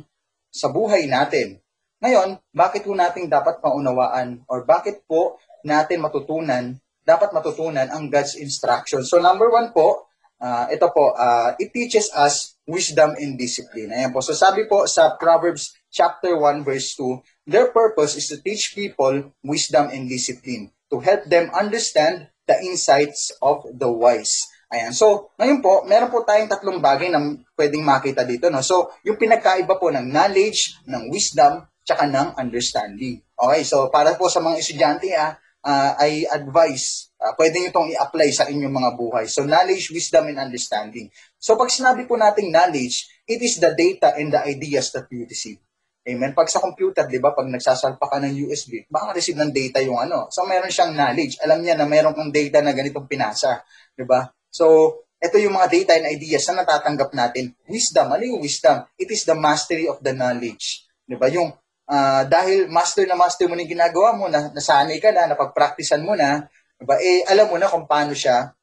sa 0.55 0.71
buhay 0.71 1.07
natin. 1.07 1.59
Ngayon, 1.99 2.39
bakit 2.55 2.87
po 2.87 2.95
natin 2.95 3.27
dapat 3.27 3.59
maunawaan 3.59 4.47
or 4.47 4.63
bakit 4.63 5.03
po 5.07 5.43
natin 5.67 5.99
matutunan, 5.99 6.79
dapat 7.09 7.33
matutunan 7.33 7.89
ang 7.89 8.13
God's 8.13 8.37
instruction? 8.37 9.01
So, 9.09 9.17
number 9.17 9.49
one 9.49 9.73
po, 9.73 10.13
uh, 10.45 10.69
ito 10.69 10.85
po, 10.93 11.17
uh, 11.17 11.57
it 11.57 11.73
teaches 11.73 12.13
us 12.13 12.61
wisdom 12.69 13.17
and 13.17 13.41
discipline. 13.41 13.89
Ayan 13.89 14.13
po. 14.13 14.21
So, 14.21 14.37
sabi 14.37 14.69
po 14.69 14.85
sa 14.85 15.17
Proverbs 15.17 15.73
chapter 15.89 16.37
1 16.37 16.69
verse 16.69 16.93
2, 17.01 17.49
their 17.49 17.73
purpose 17.73 18.21
is 18.21 18.29
to 18.29 18.37
teach 18.45 18.77
people 18.77 19.33
wisdom 19.41 19.89
and 19.89 20.05
discipline, 20.05 20.69
to 20.93 21.01
help 21.01 21.25
them 21.33 21.49
understand 21.57 22.29
the 22.45 22.61
insights 22.61 23.33
of 23.41 23.65
the 23.73 23.89
wise. 23.89 24.45
Ayan. 24.69 24.93
So, 24.93 25.33
ngayon 25.41 25.65
po, 25.65 25.89
meron 25.89 26.13
po 26.13 26.29
tayong 26.29 26.53
tatlong 26.53 26.77
bagay 26.77 27.09
na 27.09 27.25
pwedeng 27.57 27.89
makita 27.89 28.29
dito. 28.29 28.53
No? 28.53 28.61
So, 28.61 28.93
yung 29.01 29.17
pinagkaiba 29.17 29.81
po 29.81 29.89
ng 29.89 30.13
knowledge, 30.13 30.77
ng 30.85 31.09
wisdom, 31.09 31.65
tsaka 31.89 32.05
ng 32.05 32.37
understanding. 32.37 33.25
Okay, 33.33 33.65
so 33.65 33.89
para 33.89 34.13
po 34.21 34.29
sa 34.29 34.45
mga 34.45 34.61
estudyante, 34.61 35.09
ah, 35.17 35.41
uh, 35.69 35.93
I 36.01 36.25
advise, 36.33 37.13
uh, 37.21 37.37
pwede 37.37 37.61
nyo 37.61 37.69
itong 37.69 37.89
i-apply 37.93 38.29
sa 38.33 38.49
inyong 38.49 38.73
mga 38.73 38.91
buhay. 38.97 39.25
So, 39.29 39.45
knowledge, 39.45 39.93
wisdom, 39.93 40.33
and 40.33 40.41
understanding. 40.41 41.13
So, 41.37 41.61
pag 41.61 41.69
sinabi 41.69 42.09
po 42.09 42.17
nating 42.17 42.49
knowledge, 42.49 43.05
it 43.29 43.45
is 43.45 43.61
the 43.61 43.77
data 43.77 44.17
and 44.17 44.33
the 44.33 44.41
ideas 44.49 44.89
that 44.97 45.05
you 45.13 45.29
receive. 45.29 45.61
Amen. 46.09 46.33
Pag 46.33 46.49
sa 46.49 46.65
computer, 46.65 47.05
di 47.05 47.21
ba, 47.21 47.37
pag 47.37 47.45
nagsasalpa 47.45 48.09
ka 48.09 48.17
ng 48.17 48.49
USB, 48.49 48.89
baka 48.89 49.13
receive 49.13 49.37
ng 49.37 49.53
data 49.53 49.77
yung 49.85 50.01
ano. 50.01 50.33
So, 50.33 50.49
meron 50.49 50.73
siyang 50.73 50.97
knowledge. 50.97 51.37
Alam 51.45 51.61
niya 51.61 51.77
na 51.77 51.85
meron 51.85 52.17
kang 52.17 52.33
data 52.33 52.65
na 52.65 52.73
ganitong 52.73 53.05
pinasa. 53.05 53.61
Di 53.93 54.09
ba? 54.09 54.25
So, 54.49 54.97
ito 55.21 55.37
yung 55.37 55.53
mga 55.53 55.69
data 55.69 55.93
and 56.01 56.09
ideas 56.09 56.49
na 56.49 56.65
natatanggap 56.65 57.13
natin. 57.13 57.53
Wisdom. 57.69 58.09
Ano 58.09 58.25
yung 58.25 58.41
wisdom? 58.41 58.89
It 58.97 59.13
is 59.13 59.29
the 59.29 59.37
mastery 59.37 59.85
of 59.85 60.01
the 60.01 60.17
knowledge. 60.17 60.89
Di 61.05 61.13
ba? 61.21 61.29
Yung, 61.29 61.53
uh, 61.89 62.23
dahil 62.29 62.69
master 62.69 63.09
na 63.09 63.17
master 63.17 63.49
mo 63.49 63.57
yung 63.57 63.73
ginagawa 63.73 64.15
mo, 64.15 64.29
na, 64.29 64.53
nasanay 64.53 65.01
ka 65.01 65.11
na, 65.11 65.33
napagpraktisan 65.33 66.05
mo 66.05 66.13
na, 66.15 66.47
ba? 66.79 67.01
Eh, 67.03 67.27
alam 67.27 67.51
mo 67.51 67.57
na 67.59 67.67
kung 67.67 67.89
paano 67.89 68.15
siya 68.15 68.55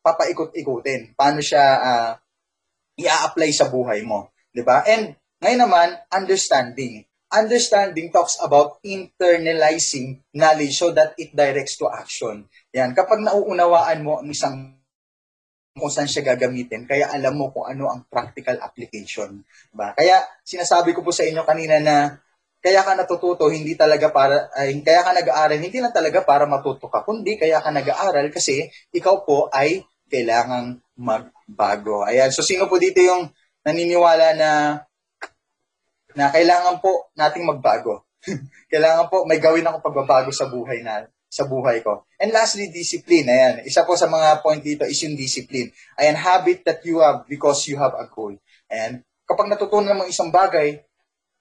papaikot-ikutin. 0.00 1.14
Paano 1.14 1.38
siya 1.44 1.64
uh, 1.78 2.12
i-apply 2.98 3.50
sa 3.52 3.68
buhay 3.68 4.02
mo. 4.02 4.32
Di 4.50 4.64
ba? 4.64 4.82
And 4.88 5.14
ngayon 5.40 5.60
naman, 5.68 5.88
understanding. 6.10 7.06
Understanding 7.30 8.10
talks 8.10 8.34
about 8.42 8.82
internalizing 8.82 10.18
knowledge 10.34 10.74
so 10.74 10.90
that 10.90 11.14
it 11.14 11.30
directs 11.30 11.78
to 11.78 11.86
action. 11.86 12.50
Yan, 12.74 12.90
kapag 12.90 13.22
nauunawaan 13.22 14.02
mo 14.02 14.18
ang 14.18 14.28
isang 14.28 14.76
kung 15.70 15.88
saan 15.88 16.10
siya 16.10 16.34
gagamitin, 16.34 16.84
kaya 16.84 17.14
alam 17.14 17.38
mo 17.38 17.54
kung 17.54 17.64
ano 17.64 17.86
ang 17.86 18.02
practical 18.10 18.58
application. 18.58 19.46
Ba? 19.70 19.94
Kaya 19.94 20.18
sinasabi 20.42 20.90
ko 20.90 21.06
po 21.06 21.14
sa 21.14 21.22
inyo 21.22 21.46
kanina 21.46 21.78
na 21.78 22.18
kaya 22.60 22.84
ka 22.84 22.92
natututo 22.92 23.48
hindi 23.48 23.72
talaga 23.72 24.12
para 24.12 24.52
ay 24.52 24.76
kaya 24.84 25.00
ka 25.00 25.16
nag-aaral 25.16 25.58
hindi 25.58 25.80
lang 25.80 25.96
talaga 25.96 26.20
para 26.20 26.44
matuto 26.44 26.92
ka 26.92 27.00
kundi 27.02 27.40
kaya 27.40 27.60
ka 27.64 27.72
nag-aaral 27.72 28.28
kasi 28.28 28.68
ikaw 28.92 29.24
po 29.24 29.48
ay 29.48 29.80
kailangang 30.10 30.82
magbago. 30.98 32.04
Ayan, 32.04 32.34
so 32.34 32.42
sino 32.42 32.66
po 32.66 32.76
dito 32.76 32.98
yung 33.00 33.30
naniniwala 33.64 34.36
na 34.36 34.50
na 36.18 36.28
kailangan 36.34 36.82
po 36.82 37.08
nating 37.14 37.46
magbago. 37.46 38.04
kailangan 38.72 39.08
po 39.08 39.24
may 39.24 39.40
gawin 39.40 39.64
ako 39.64 39.80
pagbabago 39.80 40.28
sa 40.34 40.50
buhay 40.50 40.82
na 40.84 41.08
sa 41.30 41.46
buhay 41.46 41.78
ko. 41.80 42.10
And 42.18 42.34
lastly, 42.34 42.74
discipline. 42.74 43.30
Ayan, 43.30 43.62
isa 43.62 43.86
po 43.86 43.94
sa 43.94 44.10
mga 44.10 44.42
point 44.42 44.58
dito 44.58 44.82
is 44.82 44.98
yung 45.06 45.14
discipline. 45.14 45.70
Ayan, 45.94 46.18
habit 46.18 46.66
that 46.66 46.82
you 46.82 46.98
have 46.98 47.22
because 47.30 47.62
you 47.70 47.78
have 47.78 47.94
a 47.94 48.10
goal. 48.10 48.34
And 48.66 49.06
kapag 49.30 49.46
natutunan 49.46 49.94
mo 49.94 50.10
isang 50.10 50.34
bagay, 50.34 50.82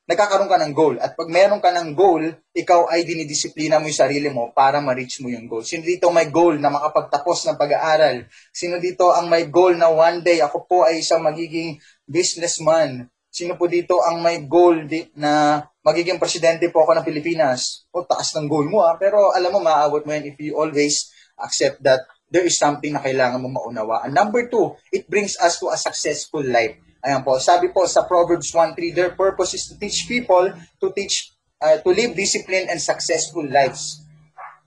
nagkakaroon 0.10 0.50
ka 0.50 0.58
ng 0.58 0.74
goal. 0.74 0.96
At 0.98 1.14
pag 1.14 1.30
meron 1.30 1.62
ka 1.62 1.70
ng 1.70 1.94
goal, 1.94 2.34
ikaw 2.58 2.90
ay 2.90 3.06
dinidisiplina 3.06 3.78
mo 3.78 3.86
yung 3.86 4.02
sarili 4.02 4.30
mo 4.34 4.50
para 4.50 4.82
ma-reach 4.82 5.22
mo 5.22 5.30
yung 5.30 5.46
goal. 5.46 5.62
Sino 5.62 5.86
dito 5.86 6.10
may 6.10 6.34
goal 6.34 6.58
na 6.58 6.74
makapagtapos 6.74 7.46
ng 7.46 7.58
pag-aaral? 7.62 8.26
Sino 8.50 8.82
dito 8.82 9.14
ang 9.14 9.30
may 9.30 9.46
goal 9.46 9.78
na 9.78 9.86
one 9.94 10.26
day 10.26 10.42
ako 10.42 10.66
po 10.66 10.78
ay 10.90 11.06
isang 11.06 11.22
magiging 11.22 11.78
businessman? 12.10 13.06
Sino 13.30 13.54
po 13.54 13.70
dito 13.70 14.02
ang 14.02 14.26
may 14.26 14.50
goal 14.50 14.90
di, 14.90 15.06
na 15.14 15.62
magiging 15.86 16.18
presidente 16.18 16.66
po 16.74 16.82
ako 16.82 16.98
ng 16.98 17.06
Pilipinas? 17.06 17.86
O 17.94 18.02
taas 18.02 18.34
ng 18.34 18.50
goal 18.50 18.66
mo 18.66 18.82
ah. 18.82 18.98
Pero 18.98 19.30
alam 19.30 19.54
mo, 19.54 19.62
maaabot 19.62 20.02
mo 20.02 20.10
yan 20.10 20.26
if 20.26 20.42
you 20.42 20.58
always 20.58 21.14
accept 21.38 21.86
that 21.86 22.02
there 22.34 22.50
is 22.50 22.58
something 22.58 22.98
na 22.98 23.06
kailangan 23.06 23.38
mo 23.38 23.54
maunawaan. 23.54 24.10
Number 24.10 24.50
two, 24.50 24.74
it 24.90 25.06
brings 25.06 25.38
us 25.38 25.62
to 25.62 25.70
a 25.70 25.78
successful 25.78 26.42
life. 26.42 26.89
Ayan 27.00 27.24
po, 27.24 27.40
sabi 27.40 27.72
po 27.72 27.88
sa 27.88 28.04
Proverbs 28.04 28.52
1.3, 28.52 28.92
their 28.92 29.16
purpose 29.16 29.56
is 29.56 29.64
to 29.72 29.80
teach 29.80 30.04
people 30.04 30.52
to 30.84 30.88
teach, 30.92 31.32
uh, 31.64 31.80
to 31.80 31.90
live 31.96 32.12
disciplined 32.12 32.68
and 32.68 32.80
successful 32.84 33.44
lives. 33.48 34.04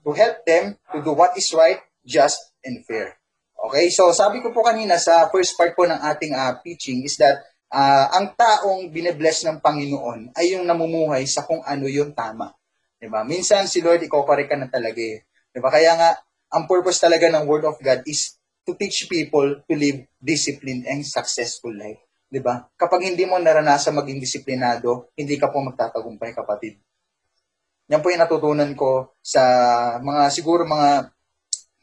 To 0.01 0.11
help 0.17 0.41
them 0.43 0.73
to 0.89 0.97
do 0.99 1.13
what 1.13 1.37
is 1.37 1.53
right, 1.53 1.79
just, 2.01 2.41
and 2.65 2.81
fair. 2.89 3.21
Okay, 3.63 3.87
so 3.93 4.11
sabi 4.11 4.41
ko 4.41 4.51
po 4.51 4.65
kanina 4.65 4.99
sa 4.99 5.29
first 5.29 5.55
part 5.55 5.77
po 5.77 5.87
ng 5.87 5.95
ating 5.95 6.33
uh, 6.35 6.57
teaching 6.59 7.05
is 7.05 7.15
that 7.21 7.39
uh, 7.71 8.11
ang 8.11 8.35
taong 8.35 8.91
binebless 8.91 9.45
ng 9.47 9.61
Panginoon 9.63 10.35
ay 10.35 10.57
yung 10.57 10.65
namumuhay 10.67 11.23
sa 11.29 11.45
kung 11.47 11.61
ano 11.63 11.85
yung 11.87 12.11
tama. 12.11 12.51
Diba? 12.99 13.23
Minsan 13.23 13.69
si 13.69 13.79
Lord, 13.79 14.03
ikaw 14.03 14.25
pa 14.27 14.35
ka 14.41 14.55
na 14.57 14.67
talaga 14.67 14.99
eh. 14.99 15.23
Diba? 15.53 15.69
Kaya 15.69 15.95
nga, 15.95 16.09
ang 16.49 16.65
purpose 16.65 16.97
talaga 16.97 17.29
ng 17.29 17.45
Word 17.45 17.63
of 17.63 17.77
God 17.79 18.03
is 18.09 18.35
to 18.63 18.73
teach 18.75 19.07
people 19.07 19.59
to 19.63 19.73
live 19.75 20.07
disciplined 20.19 20.87
and 20.87 21.03
successful 21.03 21.71
life. 21.71 21.99
Diba? 22.33 22.65
Kapag 22.73 23.13
hindi 23.13 23.29
mo 23.29 23.37
naranasan 23.37 23.93
maging 23.93 24.17
disiplinado, 24.17 25.13
hindi 25.13 25.37
ka 25.37 25.53
po 25.53 25.61
magtatagumpay 25.61 26.33
kapatid. 26.33 26.81
Yan 27.93 28.01
po 28.01 28.09
yung 28.09 28.25
natutunan 28.25 28.73
ko 28.73 29.13
sa 29.21 29.43
mga, 30.01 30.33
siguro 30.33 30.65
mga 30.65 31.13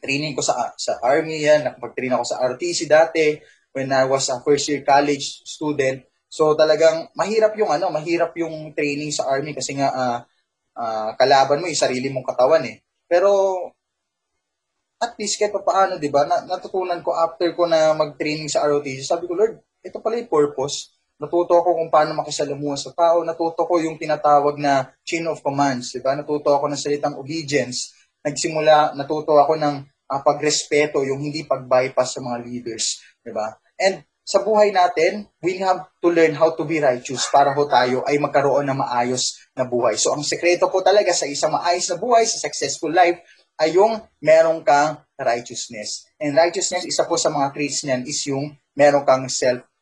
training 0.03 0.35
ko 0.35 0.43
sa 0.43 0.75
sa 0.75 0.99
army 1.07 1.47
yan, 1.47 1.71
nakapag-train 1.71 2.19
ako 2.19 2.25
sa 2.27 2.43
RTC 2.51 2.91
dati, 2.91 3.39
when 3.71 3.95
I 3.95 4.11
was 4.11 4.27
a 4.27 4.43
first 4.43 4.67
year 4.67 4.83
college 4.83 5.47
student. 5.47 6.03
So 6.27 6.59
talagang 6.59 7.15
mahirap 7.15 7.55
yung 7.55 7.71
ano, 7.71 7.95
mahirap 7.95 8.35
yung 8.35 8.75
training 8.75 9.15
sa 9.15 9.31
army 9.31 9.55
kasi 9.55 9.79
nga 9.79 9.95
uh, 9.95 10.19
uh, 10.75 11.11
kalaban 11.15 11.63
mo 11.63 11.71
yung 11.71 11.79
sarili 11.79 12.11
mong 12.11 12.27
katawan 12.27 12.67
eh. 12.67 12.83
Pero 13.07 13.31
at 14.99 15.15
least 15.15 15.39
kahit 15.39 15.55
pa 15.55 15.63
paano, 15.63 15.97
'di 15.97 16.11
ba? 16.11 16.27
natutunan 16.27 17.01
ko 17.07 17.15
after 17.15 17.55
ko 17.55 17.71
na 17.71 17.95
mag-training 17.95 18.51
sa 18.51 18.67
ROTC, 18.67 19.07
sabi 19.07 19.31
ko, 19.31 19.39
Lord, 19.39 19.63
ito 19.81 19.99
pala 20.01 20.21
yung 20.21 20.31
purpose. 20.31 20.93
Natuto 21.21 21.53
ako 21.53 21.77
kung 21.77 21.91
paano 21.93 22.17
makisalamuha 22.17 22.81
sa 22.81 22.97
tao. 22.97 23.21
Natuto 23.21 23.69
ko 23.69 23.77
yung 23.77 24.01
tinatawag 24.01 24.57
na 24.57 24.89
chain 25.05 25.29
of 25.29 25.45
commands. 25.45 25.93
Diba? 25.93 26.17
Natuto 26.17 26.49
ako 26.57 26.73
ng 26.73 26.81
salitang 26.81 27.21
obedience. 27.21 27.93
Nagsimula, 28.25 28.97
natuto 28.97 29.37
ako 29.37 29.61
ng 29.61 29.85
uh, 29.85 30.21
pagrespeto, 30.25 31.05
yung 31.05 31.21
hindi 31.21 31.45
pag-bypass 31.45 32.17
sa 32.17 32.21
mga 32.25 32.39
leaders. 32.41 33.05
Diba? 33.21 33.53
And 33.77 34.01
sa 34.25 34.41
buhay 34.41 34.71
natin, 34.71 35.29
we 35.43 35.61
have 35.61 35.91
to 36.01 36.09
learn 36.09 36.39
how 36.39 36.55
to 36.55 36.63
be 36.63 36.79
righteous 36.79 37.27
para 37.29 37.51
ho 37.51 37.63
tayo 37.67 38.07
ay 38.07 38.17
magkaroon 38.17 38.63
ng 38.69 38.79
maayos 38.79 39.43
na 39.59 39.67
buhay. 39.67 39.99
So 39.99 40.15
ang 40.15 40.23
sekreto 40.23 40.71
po 40.71 40.81
talaga 40.87 41.11
sa 41.11 41.27
isang 41.27 41.53
maayos 41.53 41.91
na 41.91 41.99
buhay, 41.99 42.25
sa 42.25 42.39
successful 42.39 42.95
life, 42.95 43.19
ay 43.61 43.77
yung 43.77 44.01
meron 44.23 44.65
kang 44.65 45.05
righteousness. 45.21 46.09
And 46.17 46.33
righteousness, 46.33 46.89
isa 46.89 47.05
po 47.05 47.21
sa 47.21 47.29
mga 47.29 47.53
traits 47.53 47.85
niyan 47.85 48.09
is 48.09 48.23
yung 48.31 48.57
meron 48.73 49.05
kang 49.05 49.29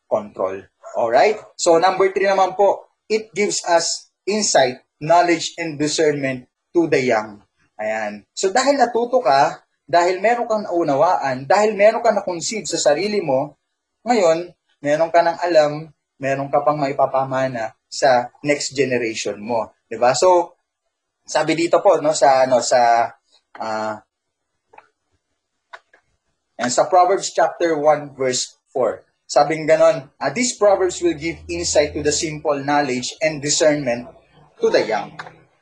self-control. 0.09 0.65
Alright? 0.97 1.37
So 1.53 1.77
number 1.77 2.09
three 2.09 2.25
naman 2.25 2.57
po, 2.57 2.89
it 3.05 3.29
gives 3.37 3.61
us 3.69 4.09
insight, 4.25 4.81
knowledge, 4.97 5.53
and 5.61 5.77
discernment 5.77 6.49
to 6.73 6.89
the 6.89 6.99
young. 6.99 7.45
Ayan. 7.77 8.25
So 8.33 8.49
dahil 8.49 8.81
natuto 8.81 9.21
ka, 9.21 9.61
dahil 9.85 10.17
meron 10.17 10.49
kang 10.49 10.65
naunawaan, 10.65 11.45
dahil 11.45 11.77
meron 11.77 12.01
kang 12.01 12.17
na-conceive 12.17 12.65
sa 12.65 12.77
sarili 12.77 13.21
mo, 13.21 13.59
Ngayon, 14.07 14.47
meron 14.79 15.11
ka 15.11 15.19
ng 15.19 15.37
alam, 15.43 15.71
meron 16.19 16.47
ka 16.47 16.63
pang 16.63 16.79
maipapamana 16.79 17.75
sa 17.89 18.31
next 18.45 18.71
generation 18.71 19.35
mo, 19.41 19.75
'di 19.91 19.99
ba? 19.99 20.15
So, 20.15 20.55
sabi 21.27 21.53
dito 21.57 21.83
po 21.83 21.99
no 21.99 22.15
sa 22.15 22.47
ano 22.47 22.63
sa 22.63 23.11
ah 23.59 23.95
and 26.59 26.71
sa 26.71 26.87
Proverbs 26.87 27.31
chapter 27.35 27.75
1 27.75 28.15
verse 28.15 28.55
4. 28.71 29.08
Sabing 29.29 29.69
ganon, 29.69 30.09
ah, 30.17 30.33
these 30.33 30.57
proverbs 30.57 30.97
will 31.05 31.13
give 31.13 31.37
insight 31.45 31.93
to 31.93 32.01
the 32.01 32.09
simple 32.09 32.57
knowledge 32.65 33.13
and 33.21 33.37
discernment 33.37 34.09
to 34.57 34.73
the 34.73 34.81
young. 34.81 35.13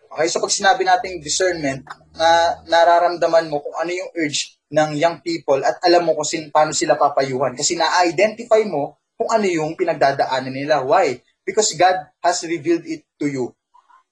Okay, 0.07 0.27
so 0.31 0.39
pag 0.39 0.55
sinabi 0.55 0.87
nating 0.87 1.19
discernment, 1.19 1.83
na 2.17 2.63
nararamdaman 2.65 3.51
mo 3.51 3.59
kung 3.61 3.75
ano 3.77 3.91
yung 3.93 4.09
urge 4.17 4.57
ng 4.73 4.97
young 4.97 5.21
people 5.21 5.61
at 5.61 5.77
alam 5.85 6.07
mo 6.07 6.15
kung 6.17 6.25
sin, 6.25 6.49
paano 6.49 6.73
sila 6.73 6.95
papayuhan. 6.95 7.53
Kasi 7.53 7.77
na-identify 7.77 8.63
mo 8.65 8.97
kung 9.19 9.29
ano 9.29 9.45
yung 9.45 9.77
pinagdadaanan 9.77 10.55
nila. 10.55 10.81
Why? 10.81 11.21
Because 11.45 11.75
God 11.77 12.07
has 12.23 12.41
revealed 12.47 12.83
it 12.87 13.03
to 13.21 13.27
you. 13.29 13.51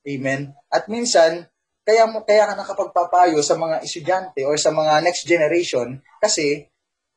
Amen? 0.06 0.54
At 0.70 0.86
minsan, 0.86 1.50
kaya 1.86 2.06
mo 2.10 2.26
kaya 2.26 2.50
ka 2.50 2.54
nakapagpapayo 2.58 3.42
sa 3.46 3.58
mga 3.58 3.86
estudyante 3.86 4.42
or 4.46 4.58
sa 4.58 4.74
mga 4.74 5.06
next 5.06 5.26
generation 5.30 6.02
kasi 6.18 6.66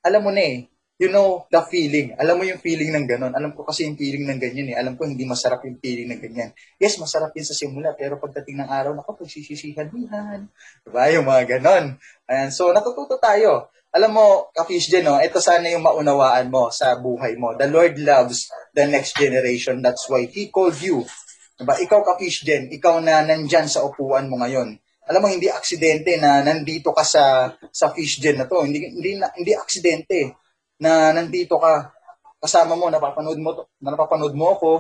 alam 0.04 0.20
mo 0.20 0.28
na 0.28 0.44
eh, 0.44 0.68
you 0.98 1.08
know 1.14 1.46
the 1.46 1.62
feeling. 1.70 2.12
Alam 2.18 2.42
mo 2.42 2.44
yung 2.44 2.58
feeling 2.58 2.90
ng 2.90 3.06
ganun. 3.06 3.30
Alam 3.30 3.54
ko 3.54 3.62
kasi 3.62 3.86
yung 3.86 3.94
feeling 3.94 4.26
ng 4.26 4.42
ganyan 4.42 4.74
eh. 4.74 4.76
Alam 4.76 4.98
ko 4.98 5.06
hindi 5.06 5.22
masarap 5.22 5.62
yung 5.62 5.78
feeling 5.78 6.10
ng 6.10 6.20
ganyan. 6.20 6.50
Yes, 6.76 6.98
masarap 6.98 7.30
yun 7.38 7.46
sa 7.46 7.54
simula, 7.54 7.94
pero 7.94 8.18
pagdating 8.18 8.58
ng 8.58 8.68
araw, 8.68 8.92
naku, 8.98 9.22
pagsisisihan 9.22 9.86
yan. 9.94 10.50
Diba? 10.82 11.02
Yung 11.14 11.24
mga 11.24 11.58
ganon. 11.58 11.94
Ayan, 12.26 12.50
so 12.50 12.74
natututo 12.74 13.14
tayo. 13.22 13.70
Alam 13.94 14.20
mo, 14.20 14.26
ka-fish 14.52 14.92
din, 14.92 15.08
no? 15.08 15.16
ito 15.16 15.40
sana 15.40 15.64
yung 15.72 15.80
maunawaan 15.80 16.52
mo 16.52 16.68
sa 16.68 16.92
buhay 16.98 17.40
mo. 17.40 17.56
The 17.56 17.70
Lord 17.72 17.96
loves 17.96 18.52
the 18.76 18.84
next 18.84 19.16
generation. 19.16 19.80
That's 19.80 20.04
why 20.12 20.28
He 20.28 20.52
called 20.52 20.76
you. 20.82 21.08
Diba? 21.56 21.78
Ikaw 21.78 22.04
ka-fish 22.04 22.44
din, 22.44 22.68
ikaw 22.74 23.00
na 23.00 23.24
nandyan 23.24 23.64
sa 23.70 23.86
upuan 23.86 24.28
mo 24.28 24.44
ngayon. 24.44 24.76
Alam 25.08 25.24
mo, 25.24 25.28
hindi 25.32 25.48
aksidente 25.48 26.20
na 26.20 26.44
nandito 26.44 26.92
ka 26.92 27.00
sa 27.00 27.56
sa 27.72 27.88
fish 27.96 28.20
gen 28.20 28.36
na 28.36 28.44
to. 28.44 28.60
Hindi, 28.60 28.92
hindi, 28.92 29.16
hindi 29.16 29.52
aksidente 29.56 30.36
na 30.78 31.10
nandito 31.12 31.58
ka, 31.58 31.90
kasama 32.38 32.78
mo, 32.78 32.86
napapanood 32.88 33.38
mo, 33.42 33.66
na 33.82 33.94
napapanood 33.94 34.34
mo 34.34 34.54
ako, 34.54 34.70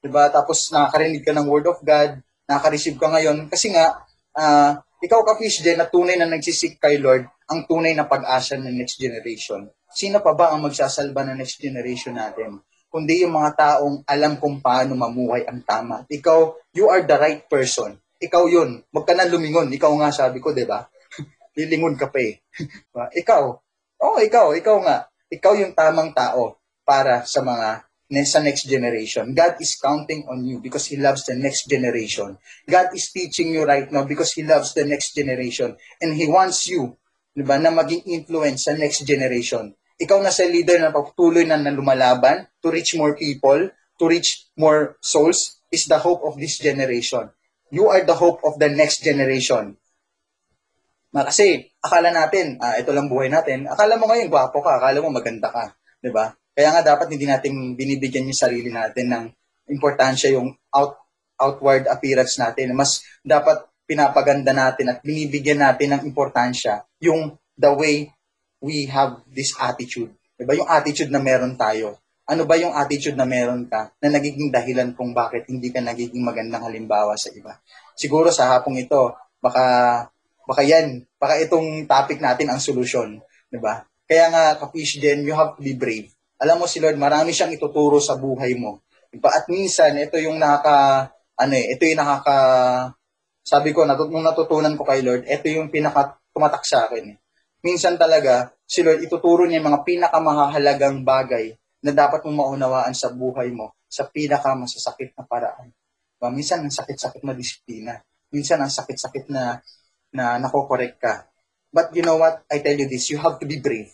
di 0.00 0.08
ba? 0.08 0.32
Tapos 0.32 0.72
nakakarinig 0.72 1.22
ka 1.22 1.36
ng 1.36 1.48
Word 1.48 1.68
of 1.68 1.78
God, 1.84 2.18
nakaka-receive 2.48 2.96
ka 2.96 3.12
ngayon. 3.12 3.52
Kasi 3.52 3.70
nga, 3.70 4.00
uh, 4.36 4.80
ikaw 5.04 5.20
ka 5.22 5.36
fish 5.36 5.60
din 5.60 5.76
na 5.76 5.86
tunay 5.86 6.16
na 6.16 6.26
nagsisik 6.26 6.80
kay 6.80 6.96
Lord, 6.96 7.28
ang 7.52 7.68
tunay 7.68 7.92
na 7.92 8.08
pag-asa 8.08 8.56
ng 8.56 8.72
next 8.72 8.96
generation. 8.96 9.68
Sino 9.92 10.24
pa 10.24 10.32
ba 10.32 10.56
ang 10.56 10.64
magsasalba 10.64 11.20
ng 11.28 11.36
next 11.36 11.60
generation 11.60 12.16
natin? 12.16 12.64
Kundi 12.88 13.24
yung 13.24 13.36
mga 13.36 13.56
taong 13.56 14.04
alam 14.08 14.40
kung 14.40 14.60
paano 14.60 14.96
mamuhay 14.96 15.44
ang 15.44 15.60
tama. 15.64 16.04
Ikaw, 16.08 16.70
you 16.76 16.88
are 16.88 17.04
the 17.04 17.16
right 17.16 17.44
person. 17.48 17.96
Ikaw 18.20 18.44
yun. 18.48 18.84
Huwag 18.88 19.04
ka 19.04 19.12
na 19.12 19.28
lumingon. 19.28 19.68
Ikaw 19.68 19.92
nga 20.00 20.12
sabi 20.12 20.40
ko, 20.40 20.52
di 20.52 20.64
ba? 20.64 20.84
Lilingon 21.56 21.96
ka 21.96 22.08
pa 22.08 22.20
eh. 22.20 22.40
ikaw. 23.20 23.42
Oo, 24.00 24.16
oh, 24.16 24.18
ikaw. 24.20 24.56
Ikaw 24.56 24.76
nga 24.84 25.11
ikaw 25.32 25.56
yung 25.56 25.72
tamang 25.72 26.12
tao 26.12 26.60
para 26.84 27.24
sa 27.24 27.40
mga 27.40 27.88
sa 28.28 28.44
next 28.44 28.68
generation. 28.68 29.32
God 29.32 29.56
is 29.56 29.80
counting 29.80 30.28
on 30.28 30.44
you 30.44 30.60
because 30.60 30.84
He 30.84 31.00
loves 31.00 31.24
the 31.24 31.32
next 31.32 31.64
generation. 31.64 32.36
God 32.68 32.92
is 32.92 33.08
teaching 33.08 33.56
you 33.56 33.64
right 33.64 33.88
now 33.88 34.04
because 34.04 34.36
He 34.36 34.44
loves 34.44 34.76
the 34.76 34.84
next 34.84 35.16
generation. 35.16 35.72
And 35.96 36.12
He 36.12 36.28
wants 36.28 36.68
you 36.68 37.00
di 37.32 37.40
ba, 37.40 37.56
na 37.56 37.72
maging 37.72 38.04
influence 38.04 38.68
sa 38.68 38.76
next 38.76 39.08
generation. 39.08 39.72
Ikaw 39.96 40.20
na 40.20 40.28
sa 40.28 40.44
leader 40.44 40.76
na 40.76 40.92
patuloy 40.92 41.48
na, 41.48 41.56
na 41.56 41.72
lumalaban 41.72 42.44
to 42.60 42.68
reach 42.68 42.92
more 42.92 43.16
people, 43.16 43.72
to 43.72 44.04
reach 44.04 44.52
more 44.60 45.00
souls, 45.00 45.64
is 45.72 45.88
the 45.88 45.96
hope 45.96 46.20
of 46.28 46.36
this 46.36 46.60
generation. 46.60 47.32
You 47.72 47.88
are 47.88 48.04
the 48.04 48.16
hope 48.20 48.44
of 48.44 48.60
the 48.60 48.68
next 48.68 49.00
generation. 49.00 49.80
Ma, 51.16 51.24
kasi 51.24 51.71
akala 51.82 52.14
natin, 52.14 52.56
ah, 52.62 52.78
ito 52.78 52.94
lang 52.94 53.10
buhay 53.10 53.26
natin, 53.26 53.66
akala 53.66 53.98
mo 53.98 54.06
ngayon 54.06 54.30
gwapo 54.30 54.62
ka, 54.62 54.78
akala 54.78 55.02
mo 55.02 55.10
maganda 55.10 55.50
ka, 55.50 55.74
ba? 56.14 56.32
Kaya 56.52 56.68
nga 56.78 56.82
dapat 56.94 57.10
hindi 57.10 57.26
natin 57.26 57.74
binibigyan 57.74 58.28
yung 58.28 58.38
sarili 58.38 58.68
natin 58.68 59.06
ng 59.08 59.24
importansya 59.72 60.36
yung 60.36 60.52
out 60.74 61.00
outward 61.40 61.88
appearance 61.88 62.36
natin. 62.36 62.76
Mas 62.76 63.00
dapat 63.24 63.64
pinapaganda 63.88 64.52
natin 64.54 64.94
at 64.94 64.98
binibigyan 65.00 65.64
natin 65.64 65.96
ng 65.96 66.02
importansya 66.06 66.84
yung 67.02 67.34
the 67.56 67.72
way 67.72 68.12
we 68.62 68.86
have 68.86 69.18
this 69.26 69.56
attitude. 69.58 70.12
'Di 70.38 70.44
ba? 70.44 70.54
Yung 70.54 70.68
attitude 70.70 71.10
na 71.10 71.18
meron 71.18 71.58
tayo. 71.58 71.98
Ano 72.22 72.46
ba 72.46 72.54
yung 72.54 72.70
attitude 72.72 73.18
na 73.18 73.26
meron 73.26 73.66
ka 73.66 73.90
na 73.98 74.08
nagiging 74.14 74.54
dahilan 74.54 74.94
kung 74.94 75.10
bakit 75.10 75.50
hindi 75.50 75.74
ka 75.74 75.82
nagiging 75.82 76.22
magandang 76.22 76.62
halimbawa 76.62 77.18
sa 77.18 77.34
iba? 77.34 77.58
Siguro 77.98 78.30
sa 78.30 78.46
hapong 78.54 78.78
ito, 78.78 79.10
baka 79.42 79.64
baka 80.46 80.62
yan, 80.66 81.06
baka 81.18 81.38
itong 81.42 81.86
topic 81.86 82.18
natin 82.18 82.50
ang 82.50 82.60
solusyon, 82.62 83.22
'di 83.50 83.58
ba? 83.62 83.86
Kaya 84.06 84.28
nga 84.28 84.44
kapish 84.60 85.00
din, 85.00 85.24
you 85.24 85.32
have 85.32 85.56
to 85.56 85.62
be 85.64 85.72
brave. 85.72 86.10
Alam 86.42 86.64
mo 86.64 86.66
si 86.66 86.82
Lord, 86.82 86.98
marami 86.98 87.30
siyang 87.30 87.54
ituturo 87.54 88.02
sa 88.02 88.18
buhay 88.18 88.58
mo. 88.58 88.82
Diba? 89.12 89.30
At 89.30 89.46
minsan 89.46 89.94
ito 90.00 90.18
yung 90.18 90.40
nakaka 90.40 91.08
ano 91.38 91.54
eh, 91.54 91.76
ito 91.76 91.84
yung 91.86 92.00
nakaka 92.00 92.36
sabi 93.42 93.74
ko 93.74 93.82
natut 93.82 94.08
nung 94.10 94.22
natutunan 94.26 94.74
ko 94.78 94.82
kay 94.86 95.02
Lord, 95.02 95.26
ito 95.26 95.46
yung 95.50 95.68
pinaka 95.68 96.18
tumatak 96.32 96.64
sa 96.64 96.88
akin. 96.88 97.14
Eh. 97.14 97.16
Minsan 97.62 97.98
talaga 98.00 98.50
si 98.66 98.82
Lord 98.82 99.04
ituturo 99.04 99.44
niya 99.46 99.62
yung 99.62 99.68
mga 99.74 99.82
pinakamahalagang 99.86 101.04
bagay 101.06 101.54
na 101.82 101.90
dapat 101.90 102.22
mong 102.24 102.38
maunawaan 102.38 102.94
sa 102.94 103.10
buhay 103.10 103.50
mo 103.50 103.74
sa 103.90 104.08
pinakamasasakit 104.08 105.12
na 105.18 105.26
paraan. 105.26 105.68
Diba? 106.16 106.28
Minsan 106.30 106.64
ang 106.64 106.72
sakit-sakit 106.72 107.22
na 107.26 107.34
disiplina. 107.34 107.98
Minsan 108.32 108.62
ang 108.62 108.72
sakit-sakit 108.72 109.28
na 109.28 109.60
na 110.12 110.36
nakokorek 110.38 111.00
ka. 111.00 111.26
But 111.72 111.96
you 111.96 112.04
know 112.04 112.20
what? 112.20 112.44
I 112.52 112.60
tell 112.60 112.76
you 112.76 112.84
this, 112.86 113.08
you 113.08 113.16
have 113.16 113.40
to 113.40 113.46
be 113.48 113.56
brave. 113.56 113.88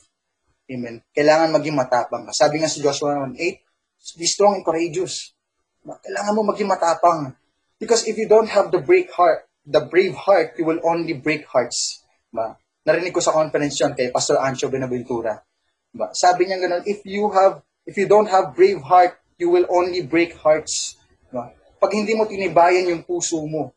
Amen. 0.68 1.00
Kailangan 1.14 1.54
maging 1.54 1.78
matapang 1.78 2.26
ka. 2.28 2.32
Sabi 2.34 2.60
nga 2.60 2.68
sa 2.68 2.82
Joshua 2.82 3.24
1.8, 3.24 4.18
be 4.18 4.26
strong 4.26 4.58
and 4.60 4.66
courageous. 4.66 5.32
Kailangan 5.86 6.34
mo 6.34 6.42
maging 6.50 6.68
matapang. 6.68 7.32
Because 7.78 8.04
if 8.10 8.18
you 8.18 8.26
don't 8.26 8.50
have 8.50 8.74
the 8.74 8.82
brave 8.82 9.08
heart, 9.14 9.46
the 9.62 9.80
brave 9.80 10.18
heart, 10.18 10.58
you 10.58 10.66
will 10.66 10.82
only 10.82 11.14
break 11.14 11.46
hearts. 11.46 12.02
Ba? 12.34 12.58
Narinig 12.82 13.14
ko 13.14 13.22
sa 13.22 13.30
conference 13.30 13.78
yun 13.78 13.94
kay 13.94 14.10
Pastor 14.10 14.42
Ancho 14.42 14.66
Benaventura. 14.66 15.38
Ba? 15.94 16.10
Sabi 16.10 16.50
niya 16.50 16.58
ganun, 16.58 16.82
if 16.84 17.06
you 17.06 17.30
have, 17.30 17.62
if 17.86 17.94
you 17.94 18.10
don't 18.10 18.26
have 18.26 18.58
brave 18.58 18.82
heart, 18.82 19.16
you 19.38 19.48
will 19.48 19.64
only 19.70 20.02
break 20.02 20.34
hearts. 20.42 20.98
Ba? 21.30 21.54
Pag 21.78 21.94
hindi 21.94 22.18
mo 22.18 22.26
tinibayan 22.26 22.90
yung 22.90 23.06
puso 23.06 23.38
mo, 23.46 23.70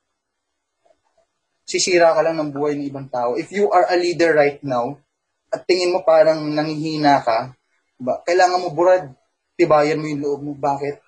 sisira 1.72 2.12
ka 2.12 2.20
lang 2.20 2.36
ng 2.36 2.52
buhay 2.52 2.76
ng 2.76 2.84
ibang 2.92 3.08
tao. 3.08 3.40
If 3.40 3.56
you 3.56 3.72
are 3.72 3.88
a 3.88 3.96
leader 3.96 4.36
right 4.36 4.60
now, 4.60 5.00
at 5.48 5.64
tingin 5.64 5.96
mo 5.96 6.04
parang 6.04 6.44
nanghihina 6.52 7.24
ka, 7.24 7.56
ba, 7.96 8.20
kailangan 8.28 8.60
mo 8.60 8.76
burad, 8.76 9.08
tibayan 9.56 10.04
mo 10.04 10.12
yung 10.12 10.22
loob 10.24 10.40
mo. 10.44 10.52
Bakit? 10.52 11.00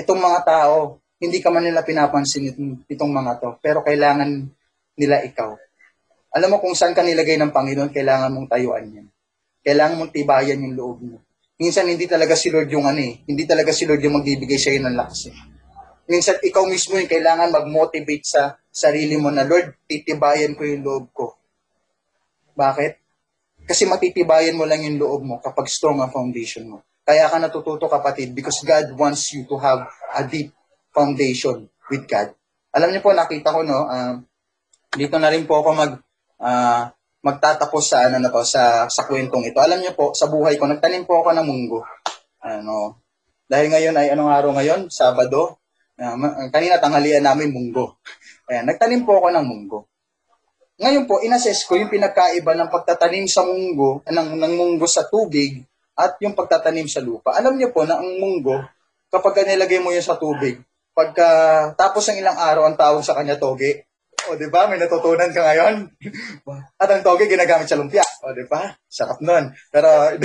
Itong 0.00 0.20
mga 0.20 0.40
tao, 0.48 0.96
hindi 1.20 1.44
ka 1.44 1.52
man 1.52 1.68
nila 1.68 1.84
pinapansin 1.84 2.48
itong, 2.48 2.88
itong 2.88 3.12
mga 3.12 3.32
to, 3.44 3.50
pero 3.60 3.84
kailangan 3.84 4.48
nila 4.96 5.20
ikaw. 5.20 5.52
Alam 6.32 6.56
mo 6.56 6.64
kung 6.64 6.72
saan 6.72 6.96
ka 6.96 7.04
nilagay 7.04 7.36
ng 7.36 7.52
Panginoon, 7.52 7.92
kailangan 7.92 8.32
mong 8.32 8.48
tayuan 8.48 8.88
yan. 8.88 9.06
Kailangan 9.60 10.00
mong 10.00 10.12
tibayan 10.16 10.64
yung 10.64 10.76
loob 10.78 10.98
mo. 11.04 11.16
Minsan 11.60 11.92
hindi 11.92 12.08
talaga 12.08 12.32
si 12.32 12.48
Lord 12.48 12.72
yung 12.72 12.88
ano 12.88 13.04
eh, 13.04 13.20
hindi 13.28 13.44
talaga 13.44 13.68
si 13.68 13.84
Lord 13.84 14.00
yung 14.00 14.16
magbibigay 14.16 14.56
sa'yo 14.56 14.80
ng 14.80 14.96
lakas 14.96 15.28
eh 15.28 15.59
minsan 16.10 16.42
ikaw 16.42 16.66
mismo 16.66 16.98
yung 16.98 17.06
kailangan 17.06 17.54
mag-motivate 17.54 18.26
sa 18.26 18.58
sarili 18.66 19.14
mo 19.14 19.30
na, 19.30 19.46
Lord, 19.46 19.78
titibayan 19.86 20.58
ko 20.58 20.66
yung 20.66 20.82
loob 20.82 21.06
ko. 21.14 21.38
Bakit? 22.58 22.98
Kasi 23.62 23.86
matitibayan 23.86 24.58
mo 24.58 24.66
lang 24.66 24.82
yung 24.82 24.98
loob 24.98 25.22
mo 25.22 25.38
kapag 25.38 25.70
strong 25.70 26.02
ang 26.02 26.10
foundation 26.10 26.66
mo. 26.66 26.82
Kaya 27.06 27.30
ka 27.30 27.38
natututo 27.38 27.86
kapatid 27.86 28.34
because 28.34 28.58
God 28.66 28.90
wants 28.98 29.30
you 29.30 29.46
to 29.46 29.54
have 29.62 29.86
a 30.18 30.26
deep 30.26 30.50
foundation 30.90 31.70
with 31.86 32.10
God. 32.10 32.34
Alam 32.74 32.90
niyo 32.90 33.02
po, 33.02 33.14
nakita 33.14 33.54
ko, 33.54 33.62
no, 33.62 33.86
uh, 33.86 34.18
dito 34.94 35.14
na 35.18 35.30
rin 35.30 35.46
po 35.46 35.62
ako 35.62 35.68
mag, 35.74 35.92
uh, 36.42 36.90
magtatapos 37.22 37.82
sa, 37.86 38.10
ano 38.10 38.18
na 38.18 38.30
to, 38.30 38.42
sa, 38.42 38.86
sa 38.90 39.06
kwentong 39.06 39.46
ito. 39.46 39.58
Alam 39.62 39.82
niyo 39.82 39.94
po, 39.94 40.10
sa 40.14 40.26
buhay 40.26 40.58
ko, 40.58 40.66
nagtanim 40.66 41.06
po 41.06 41.22
ako 41.22 41.34
ng 41.34 41.46
munggo. 41.46 41.82
Ano, 42.42 42.98
dahil 43.50 43.70
ngayon 43.70 43.94
ay 43.98 44.14
anong 44.14 44.30
araw 44.30 44.50
ngayon? 44.54 44.80
Sabado. 44.90 45.59
Uh, 46.00 46.48
kanina 46.48 46.80
tanghalian 46.80 47.20
namin 47.20 47.52
munggo. 47.52 48.00
Ayan, 48.48 48.64
nagtanim 48.64 49.04
po 49.04 49.20
ako 49.20 49.36
ng 49.36 49.44
munggo. 49.44 49.84
Ngayon 50.80 51.04
po, 51.04 51.20
inassess 51.20 51.68
ko 51.68 51.76
yung 51.76 51.92
pinagkaiba 51.92 52.56
ng 52.56 52.72
pagtatanim 52.72 53.28
sa 53.28 53.44
munggo, 53.44 54.00
ng, 54.08 54.28
ng 54.40 54.52
munggo 54.56 54.88
sa 54.88 55.04
tubig 55.04 55.60
at 55.92 56.16
yung 56.24 56.32
pagtatanim 56.32 56.88
sa 56.88 57.04
lupa. 57.04 57.36
Alam 57.36 57.60
niyo 57.60 57.68
po 57.68 57.84
na 57.84 58.00
ang 58.00 58.16
munggo, 58.16 58.64
kapag 59.12 59.44
nilagay 59.44 59.76
mo 59.76 59.92
yun 59.92 60.00
sa 60.00 60.16
tubig, 60.16 60.56
pagka 60.96 61.28
tapos 61.76 62.08
ng 62.08 62.24
ilang 62.24 62.40
araw 62.40 62.64
ang 62.64 62.80
tawag 62.80 63.04
sa 63.04 63.12
kanya 63.12 63.36
toge. 63.36 63.84
O, 64.24 64.40
di 64.40 64.48
ba? 64.48 64.72
May 64.72 64.80
natutunan 64.80 65.28
ka 65.28 65.40
ngayon. 65.52 65.84
at 66.80 66.88
ang 66.88 67.04
toge 67.04 67.28
ginagamit 67.28 67.68
sa 67.68 67.76
lumpia. 67.76 68.04
O, 68.24 68.32
di 68.32 68.48
ba? 68.48 68.72
Sarap 68.88 69.20
nun. 69.20 69.52
Pero, 69.68 70.16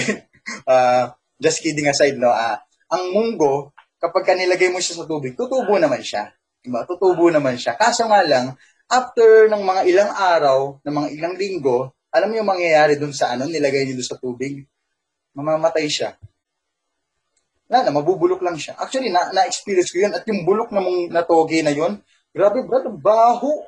uh, 0.71 1.03
just 1.43 1.59
kidding 1.59 1.91
aside, 1.91 2.15
no, 2.15 2.31
ah, 2.31 2.63
ang 2.95 3.11
munggo, 3.11 3.74
kapag 3.99 4.23
ka 4.27 4.33
nilagay 4.35 4.69
mo 4.71 4.79
siya 4.79 5.03
sa 5.03 5.05
tubig, 5.07 5.33
tutubo 5.33 5.75
naman 5.79 6.01
siya. 6.03 6.31
Diba? 6.65 6.83
Tutubo 6.83 7.29
naman 7.29 7.55
siya. 7.55 7.77
Kaso 7.77 8.09
nga 8.09 8.25
lang, 8.25 8.57
after 8.89 9.49
ng 9.49 9.61
mga 9.61 9.81
ilang 9.89 10.11
araw, 10.13 10.57
ng 10.81 10.93
mga 10.93 11.09
ilang 11.17 11.33
linggo, 11.37 11.93
alam 12.09 12.31
mo 12.31 12.35
yung 12.39 12.49
mangyayari 12.49 12.95
dun 12.95 13.11
sa 13.11 13.35
ano, 13.35 13.45
nilagay 13.45 13.85
niyo 13.85 13.99
dun 13.99 14.09
sa 14.09 14.17
tubig? 14.17 14.63
Mamamatay 15.35 15.85
siya. 15.91 16.15
Wala 17.65 17.81
na, 17.81 17.91
mabubulok 17.97 18.45
lang 18.45 18.55
siya. 18.55 18.77
Actually, 18.77 19.09
na, 19.09 19.33
na-experience 19.33 19.89
ko 19.89 20.05
yun. 20.05 20.13
At 20.13 20.23
yung 20.29 20.45
bulok 20.45 20.69
na 20.69 20.85
mong 20.85 21.09
natoge 21.09 21.65
na 21.65 21.73
yun, 21.73 21.97
grabe 22.29 22.61
brad, 22.61 22.85
ang 22.85 23.01
baho. 23.01 23.65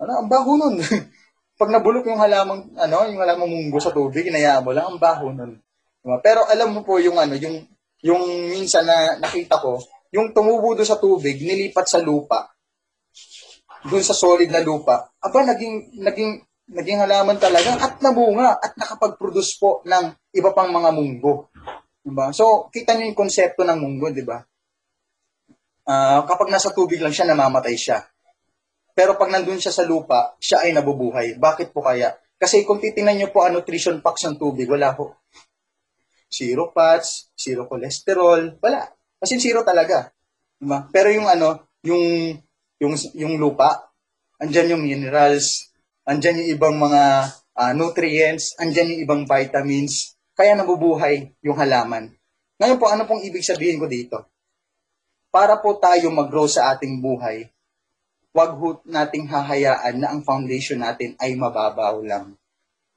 Ano, 0.00 0.24
ang 0.24 0.28
baho 0.28 0.56
nun. 0.56 0.80
Pag 1.60 1.68
nabulok 1.68 2.08
yung 2.08 2.16
halamang, 2.16 2.72
ano, 2.80 2.96
yung 3.04 3.20
halamang 3.20 3.50
munggo 3.52 3.76
sa 3.76 3.92
tubig, 3.92 4.24
inayaan 4.24 4.64
mo 4.64 4.72
lang, 4.72 4.88
ang 4.88 4.96
baho 4.96 5.28
nun. 5.30 5.60
Diba? 6.00 6.16
Pero 6.24 6.48
alam 6.48 6.72
mo 6.72 6.80
po 6.80 6.96
yung 6.96 7.20
ano, 7.20 7.36
yung, 7.36 7.60
yung 8.00 8.52
minsan 8.52 8.84
na 8.88 9.20
nakita 9.20 9.60
ko, 9.60 9.80
yung 10.10 10.34
tumubo 10.34 10.74
doon 10.74 10.88
sa 10.88 10.98
tubig, 10.98 11.38
nilipat 11.38 11.86
sa 11.86 12.02
lupa. 12.02 12.50
Doon 13.86 14.04
sa 14.04 14.16
solid 14.16 14.50
na 14.50 14.60
lupa. 14.60 15.08
Aba, 15.22 15.46
naging, 15.46 16.02
naging, 16.02 16.42
naging 16.74 16.98
halaman 17.00 17.38
talaga 17.40 17.78
at 17.80 18.02
nabunga 18.02 18.58
at 18.60 18.76
nakapag-produce 18.76 19.56
po 19.56 19.80
ng 19.86 20.12
iba 20.36 20.50
pang 20.52 20.68
mga 20.68 20.90
munggo. 20.92 21.48
Diba? 22.00 22.32
So, 22.32 22.72
kita 22.72 22.96
niyo 22.96 23.12
yung 23.12 23.18
konsepto 23.18 23.62
ng 23.64 23.78
munggo, 23.78 24.08
di 24.12 24.24
ba? 24.24 24.40
Ah, 25.84 26.24
kapag 26.24 26.48
nasa 26.48 26.72
tubig 26.72 27.00
lang 27.00 27.12
siya, 27.12 27.28
namamatay 27.28 27.76
siya. 27.76 28.00
Pero 28.96 29.16
pag 29.16 29.32
nandun 29.32 29.60
siya 29.60 29.72
sa 29.72 29.84
lupa, 29.86 30.36
siya 30.40 30.64
ay 30.64 30.76
nabubuhay. 30.76 31.36
Bakit 31.40 31.72
po 31.72 31.84
kaya? 31.84 32.16
Kasi 32.40 32.64
kung 32.64 32.80
titingnan 32.80 33.16
niyo 33.20 33.28
po 33.32 33.44
ang 33.44 33.56
nutrition 33.56 34.00
packs 34.00 34.24
ng 34.24 34.40
tubig, 34.40 34.68
wala 34.68 34.96
po. 34.96 35.19
Zero 36.30 36.70
fats, 36.70 37.34
zero 37.34 37.66
cholesterol, 37.66 38.62
wala. 38.62 38.86
Kasi 39.18 39.42
zero 39.42 39.66
talaga. 39.66 40.14
Diba? 40.56 40.86
Pero 40.94 41.10
yung 41.10 41.26
ano, 41.26 41.66
yung, 41.82 42.38
yung, 42.78 42.94
yung 43.18 43.34
lupa, 43.36 43.90
andyan 44.38 44.78
yung 44.78 44.82
minerals, 44.86 45.68
andyan 46.06 46.40
yung 46.40 46.50
ibang 46.54 46.76
mga 46.78 47.02
ah, 47.58 47.72
nutrients, 47.74 48.56
andyan 48.56 48.94
yung 48.94 49.02
ibang 49.04 49.22
vitamins, 49.26 50.16
kaya 50.32 50.56
nabubuhay 50.56 51.34
yung 51.44 51.58
halaman. 51.58 52.14
Ngayon 52.56 52.78
po, 52.80 52.86
ano 52.88 53.04
pong 53.04 53.20
ibig 53.26 53.44
sabihin 53.44 53.76
ko 53.76 53.84
dito? 53.84 54.24
Para 55.28 55.60
po 55.60 55.76
tayo 55.76 56.08
mag-grow 56.08 56.48
sa 56.48 56.72
ating 56.72 57.00
buhay, 57.00 57.48
wag 58.30 58.52
ho 58.56 58.78
nating 58.86 59.26
hahayaan 59.26 59.98
na 59.98 60.14
ang 60.14 60.20
foundation 60.22 60.80
natin 60.80 61.18
ay 61.18 61.34
mababaw 61.34 62.00
lang. 62.02 62.34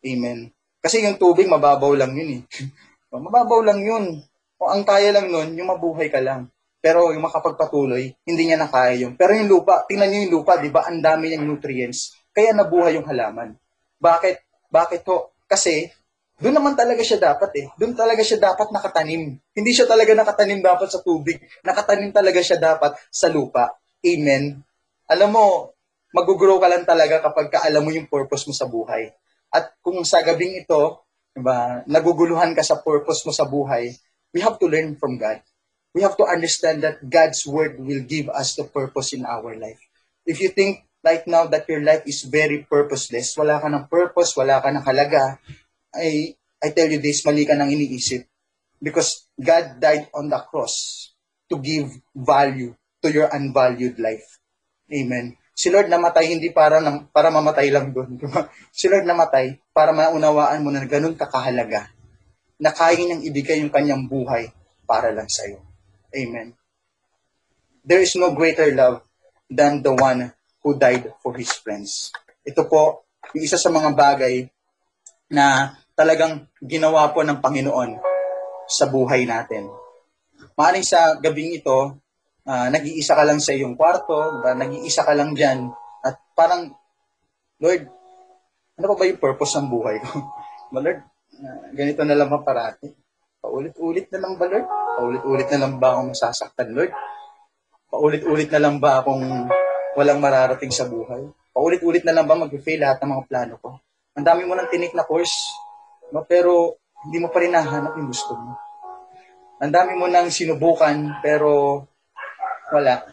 Amen. 0.04 0.52
Kasi 0.84 1.00
yung 1.00 1.16
tubig, 1.16 1.48
mababaw 1.48 1.96
lang 1.96 2.12
yun 2.14 2.40
eh. 2.40 2.42
mababaw 3.22 3.62
lang 3.62 3.82
yun. 3.84 4.22
O 4.58 4.70
ang 4.72 4.88
kaya 4.88 5.12
lang 5.12 5.30
nun, 5.30 5.54
yung 5.60 5.70
mabuhay 5.70 6.08
ka 6.10 6.24
lang. 6.24 6.48
Pero 6.84 7.16
yung 7.16 7.24
makapagpatuloy, 7.24 8.12
hindi 8.28 8.44
niya 8.44 8.60
na 8.60 8.68
kaya 8.68 9.08
yun. 9.08 9.16
Pero 9.16 9.32
yung 9.36 9.48
lupa, 9.48 9.88
tingnan 9.88 10.10
niyo 10.12 10.20
yung 10.28 10.34
lupa, 10.42 10.60
di 10.60 10.68
ba? 10.68 10.84
Ang 10.88 11.00
dami 11.00 11.32
niyang 11.32 11.48
nutrients. 11.48 12.16
Kaya 12.36 12.52
nabuhay 12.52 13.00
yung 13.00 13.08
halaman. 13.08 13.56
Bakit? 14.04 14.68
Bakit 14.68 15.02
ho? 15.08 15.32
Kasi, 15.48 15.88
doon 16.44 16.60
naman 16.60 16.76
talaga 16.76 17.00
siya 17.00 17.22
dapat 17.22 17.52
eh. 17.56 17.68
Doon 17.80 17.96
talaga 17.96 18.20
siya 18.20 18.42
dapat 18.42 18.68
nakatanim. 18.74 19.40
Hindi 19.54 19.72
siya 19.72 19.88
talaga 19.88 20.12
nakatanim 20.12 20.60
dapat 20.60 20.92
sa 20.92 21.00
tubig. 21.00 21.40
Nakatanim 21.64 22.12
talaga 22.12 22.40
siya 22.44 22.60
dapat 22.60 23.00
sa 23.08 23.32
lupa. 23.32 23.80
Amen. 24.04 24.60
Alam 25.08 25.30
mo, 25.32 25.46
mag-grow 26.12 26.60
ka 26.60 26.68
lang 26.68 26.84
talaga 26.84 27.24
kapag 27.24 27.48
ka 27.48 27.64
alam 27.64 27.86
mo 27.86 27.96
yung 27.96 28.12
purpose 28.12 28.44
mo 28.44 28.54
sa 28.54 28.68
buhay. 28.68 29.14
At 29.54 29.78
kung 29.80 30.02
sa 30.04 30.20
gabing 30.20 30.66
ito, 30.66 31.03
diba, 31.34 31.82
naguguluhan 31.90 32.54
ka 32.54 32.62
sa 32.62 32.80
purpose 32.80 33.26
mo 33.26 33.34
sa 33.34 33.46
buhay, 33.46 33.94
we 34.34 34.40
have 34.42 34.58
to 34.58 34.70
learn 34.70 34.98
from 34.98 35.18
God. 35.18 35.42
We 35.94 36.02
have 36.02 36.18
to 36.18 36.26
understand 36.26 36.82
that 36.82 37.06
God's 37.06 37.46
word 37.46 37.78
will 37.78 38.02
give 38.02 38.30
us 38.34 38.58
the 38.58 38.66
purpose 38.66 39.14
in 39.14 39.26
our 39.30 39.54
life. 39.54 39.78
If 40.26 40.42
you 40.42 40.50
think 40.50 40.90
right 41.06 41.22
now 41.30 41.46
that 41.46 41.70
your 41.70 41.86
life 41.86 42.02
is 42.10 42.26
very 42.26 42.66
purposeless, 42.66 43.38
wala 43.38 43.62
ka 43.62 43.70
ng 43.70 43.86
purpose, 43.92 44.34
wala 44.34 44.58
ka 44.58 44.74
ng 44.74 44.82
halaga, 44.82 45.38
I, 45.94 46.34
I 46.64 46.74
tell 46.74 46.90
you 46.90 46.98
this, 46.98 47.22
mali 47.22 47.46
ka 47.46 47.54
nang 47.54 47.70
iniisip. 47.70 48.26
Because 48.82 49.30
God 49.38 49.78
died 49.78 50.10
on 50.18 50.34
the 50.34 50.42
cross 50.50 51.14
to 51.52 51.62
give 51.62 51.94
value 52.16 52.74
to 53.06 53.08
your 53.14 53.30
unvalued 53.30 54.02
life. 54.02 54.42
Amen. 54.90 55.38
Si 55.54 55.70
Lord 55.70 55.86
namatay 55.86 56.34
hindi 56.34 56.50
para 56.50 56.82
nam- 56.82 57.06
para 57.14 57.30
mamatay 57.30 57.70
lang 57.70 57.94
doon. 57.94 58.18
si 58.74 58.90
Lord 58.90 59.06
namatay 59.06 59.62
para 59.70 59.94
maunawaan 59.94 60.66
mo 60.66 60.74
na 60.74 60.82
ganun 60.86 61.14
kakahalaga 61.14 61.94
na 62.58 62.74
kaya 62.74 62.98
niyang 62.98 63.22
ibigay 63.22 63.62
yung 63.62 63.74
kanyang 63.74 64.10
buhay 64.10 64.50
para 64.90 65.14
lang 65.14 65.30
sa 65.30 65.46
iyo. 65.46 65.62
Amen. 66.14 66.54
There 67.84 68.02
is 68.02 68.16
no 68.16 68.32
greater 68.32 68.72
love 68.72 69.04
than 69.52 69.84
the 69.84 69.94
one 69.94 70.32
who 70.64 70.80
died 70.80 71.12
for 71.20 71.36
his 71.36 71.52
friends. 71.52 72.16
Ito 72.48 72.66
po, 72.66 73.04
yung 73.36 73.44
isa 73.44 73.60
sa 73.60 73.68
mga 73.68 73.92
bagay 73.92 74.48
na 75.28 75.76
talagang 75.94 76.48
ginawa 76.64 77.12
po 77.12 77.22
ng 77.22 77.44
Panginoon 77.44 78.00
sa 78.66 78.88
buhay 78.88 79.28
natin. 79.28 79.68
Maaring 80.56 80.86
sa 80.86 81.18
gabing 81.20 81.58
ito, 81.58 81.98
ah, 82.48 82.68
nag-iisa 82.68 83.16
ka 83.16 83.24
lang 83.24 83.40
sa 83.40 83.56
iyong 83.56 83.76
kwarto, 83.80 84.40
diba? 84.40 84.52
nag-iisa 84.56 85.04
ka 85.08 85.14
lang 85.16 85.32
dyan, 85.36 85.72
at 86.04 86.20
parang, 86.36 86.72
Lord, 87.64 87.88
ano 88.80 88.86
pa 88.90 88.96
ba 88.98 89.06
yung 89.08 89.22
purpose 89.22 89.56
ng 89.60 89.70
buhay 89.72 89.98
ko? 90.04 90.10
ba, 90.74 90.80
Lord, 90.84 91.00
ah, 91.44 91.60
ganito 91.72 92.02
na 92.04 92.16
lang 92.18 92.30
ba 92.32 92.44
parati? 92.44 92.92
Paulit-ulit 93.44 94.08
na 94.12 94.20
lang 94.24 94.34
ba, 94.40 94.46
Lord? 94.48 94.68
Paulit-ulit 95.00 95.48
na 95.52 95.60
lang 95.68 95.74
ba 95.80 95.88
akong 95.96 96.10
masasaktan, 96.12 96.70
Lord? 96.72 96.94
Paulit-ulit 97.92 98.50
na 98.50 98.60
lang 98.64 98.76
ba 98.82 99.04
akong 99.04 99.52
walang 99.94 100.20
mararating 100.20 100.74
sa 100.74 100.90
buhay? 100.90 101.22
Paulit-ulit 101.54 102.02
na 102.02 102.18
lang 102.18 102.26
ba 102.26 102.34
mag-fail 102.34 102.82
lahat 102.82 103.04
ng 103.04 103.12
mga 103.14 103.24
plano 103.30 103.54
ko? 103.62 103.70
Ang 104.18 104.26
dami 104.26 104.42
mo 104.46 104.58
ng 104.58 104.70
tinik 104.70 104.94
na 104.98 105.06
course, 105.06 105.54
no? 106.10 106.26
pero 106.26 106.78
hindi 107.06 107.22
mo 107.22 107.30
pa 107.30 107.42
rin 107.42 107.54
nahanap 107.54 107.94
yung 107.98 108.10
gusto 108.10 108.34
mo. 108.34 108.58
Ang 109.62 109.72
dami 109.72 109.94
mo 109.94 110.10
nang 110.10 110.34
sinubukan, 110.34 111.22
pero 111.22 111.82
wala. 112.74 113.06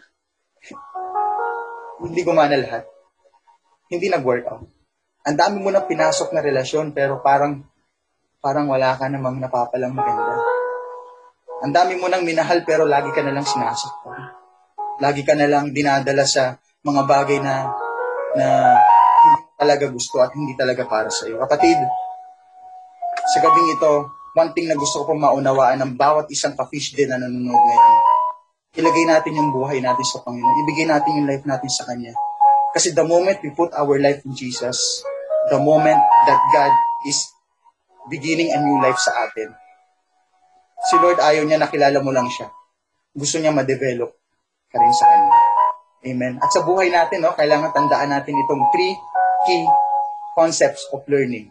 hindi 2.01 2.20
gumana 2.25 2.57
lahat. 2.57 2.88
Hindi 3.92 4.09
nag-work 4.09 4.44
out. 4.49 4.64
Ang 5.29 5.37
dami 5.37 5.57
mo 5.61 5.68
nang 5.68 5.85
pinasok 5.85 6.33
na 6.33 6.40
relasyon, 6.40 6.96
pero 6.96 7.20
parang 7.20 7.61
parang 8.40 8.73
wala 8.73 8.96
ka 8.96 9.12
namang 9.12 9.37
napapalang 9.37 9.92
maganda. 9.92 10.40
Ang 11.61 11.77
dami 11.77 12.01
mo 12.01 12.09
nang 12.09 12.25
minahal, 12.25 12.64
pero 12.64 12.88
lagi 12.88 13.12
ka 13.12 13.20
na 13.20 13.37
lang 13.37 13.44
sinasaktan. 13.44 14.33
Lagi 14.96 15.20
ka 15.29 15.37
na 15.37 15.44
lang 15.44 15.77
dinadala 15.77 16.25
sa 16.25 16.57
mga 16.81 17.03
bagay 17.05 17.38
na 17.44 17.68
na 18.33 18.46
hindi 19.20 19.42
talaga 19.61 19.85
gusto 19.92 20.25
at 20.25 20.33
hindi 20.33 20.57
talaga 20.57 20.88
para 20.88 21.12
sa 21.12 21.29
iyo. 21.29 21.37
Kapatid, 21.44 21.77
sa 23.29 23.38
gabing 23.44 23.77
ito, 23.77 23.92
one 24.33 24.51
thing 24.57 24.73
na 24.73 24.79
gusto 24.79 25.05
ko 25.05 25.12
pong 25.12 25.20
maunawaan 25.20 25.85
ng 25.85 25.92
bawat 26.01 26.33
isang 26.33 26.57
ka-fish 26.57 26.96
din 26.96 27.12
na 27.12 27.20
nanonood 27.20 27.53
ngayon, 27.53 27.96
ilagay 28.78 29.04
natin 29.06 29.35
yung 29.35 29.50
buhay 29.50 29.83
natin 29.83 30.06
sa 30.06 30.22
Panginoon. 30.22 30.62
Ibigay 30.66 30.87
natin 30.87 31.18
yung 31.18 31.26
life 31.26 31.42
natin 31.42 31.70
sa 31.70 31.83
Kanya. 31.90 32.14
Kasi 32.70 32.94
the 32.94 33.02
moment 33.02 33.42
we 33.42 33.50
put 33.50 33.74
our 33.74 33.98
life 33.98 34.22
in 34.22 34.30
Jesus, 34.38 35.02
the 35.50 35.59
moment 35.59 35.98
that 35.98 36.40
God 36.54 36.70
is 37.02 37.18
beginning 38.06 38.54
a 38.54 38.59
new 38.62 38.78
life 38.78 38.98
sa 39.02 39.26
atin, 39.26 39.50
si 40.87 40.94
Lord 41.02 41.18
ayaw 41.18 41.42
niya 41.42 41.59
nakilala 41.59 41.98
mo 41.98 42.14
lang 42.14 42.30
siya. 42.30 42.46
Gusto 43.11 43.42
niya 43.42 43.50
ma-develop 43.50 44.14
ka 44.70 44.78
rin 44.78 44.94
sa 44.94 45.06
Kanya. 45.11 45.35
Amen. 46.00 46.35
At 46.38 46.48
sa 46.54 46.62
buhay 46.62 46.88
natin, 46.88 47.26
no, 47.26 47.35
kailangan 47.35 47.74
tandaan 47.74 48.14
natin 48.14 48.38
itong 48.46 48.70
three 48.72 48.94
key 49.44 49.66
concepts 50.38 50.87
of 50.94 51.02
learning. 51.10 51.50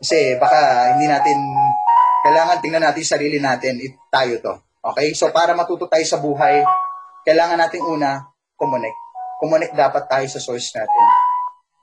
Kasi 0.00 0.40
baka 0.40 0.90
hindi 0.96 1.06
natin, 1.12 1.36
kailangan 2.24 2.58
tingnan 2.64 2.82
natin 2.88 3.04
sarili 3.04 3.38
natin, 3.38 3.78
it, 3.78 3.94
tayo 4.08 4.40
to. 4.40 4.54
Okay? 4.92 5.16
So 5.16 5.32
para 5.32 5.56
matuto 5.56 5.88
tayo 5.88 6.04
sa 6.04 6.20
buhay, 6.20 6.60
kailangan 7.24 7.56
natin 7.56 7.80
una, 7.84 8.20
connect. 8.60 8.98
Connect 9.40 9.72
dapat 9.72 10.04
tayo 10.06 10.26
sa 10.28 10.40
source 10.40 10.68
natin. 10.76 11.04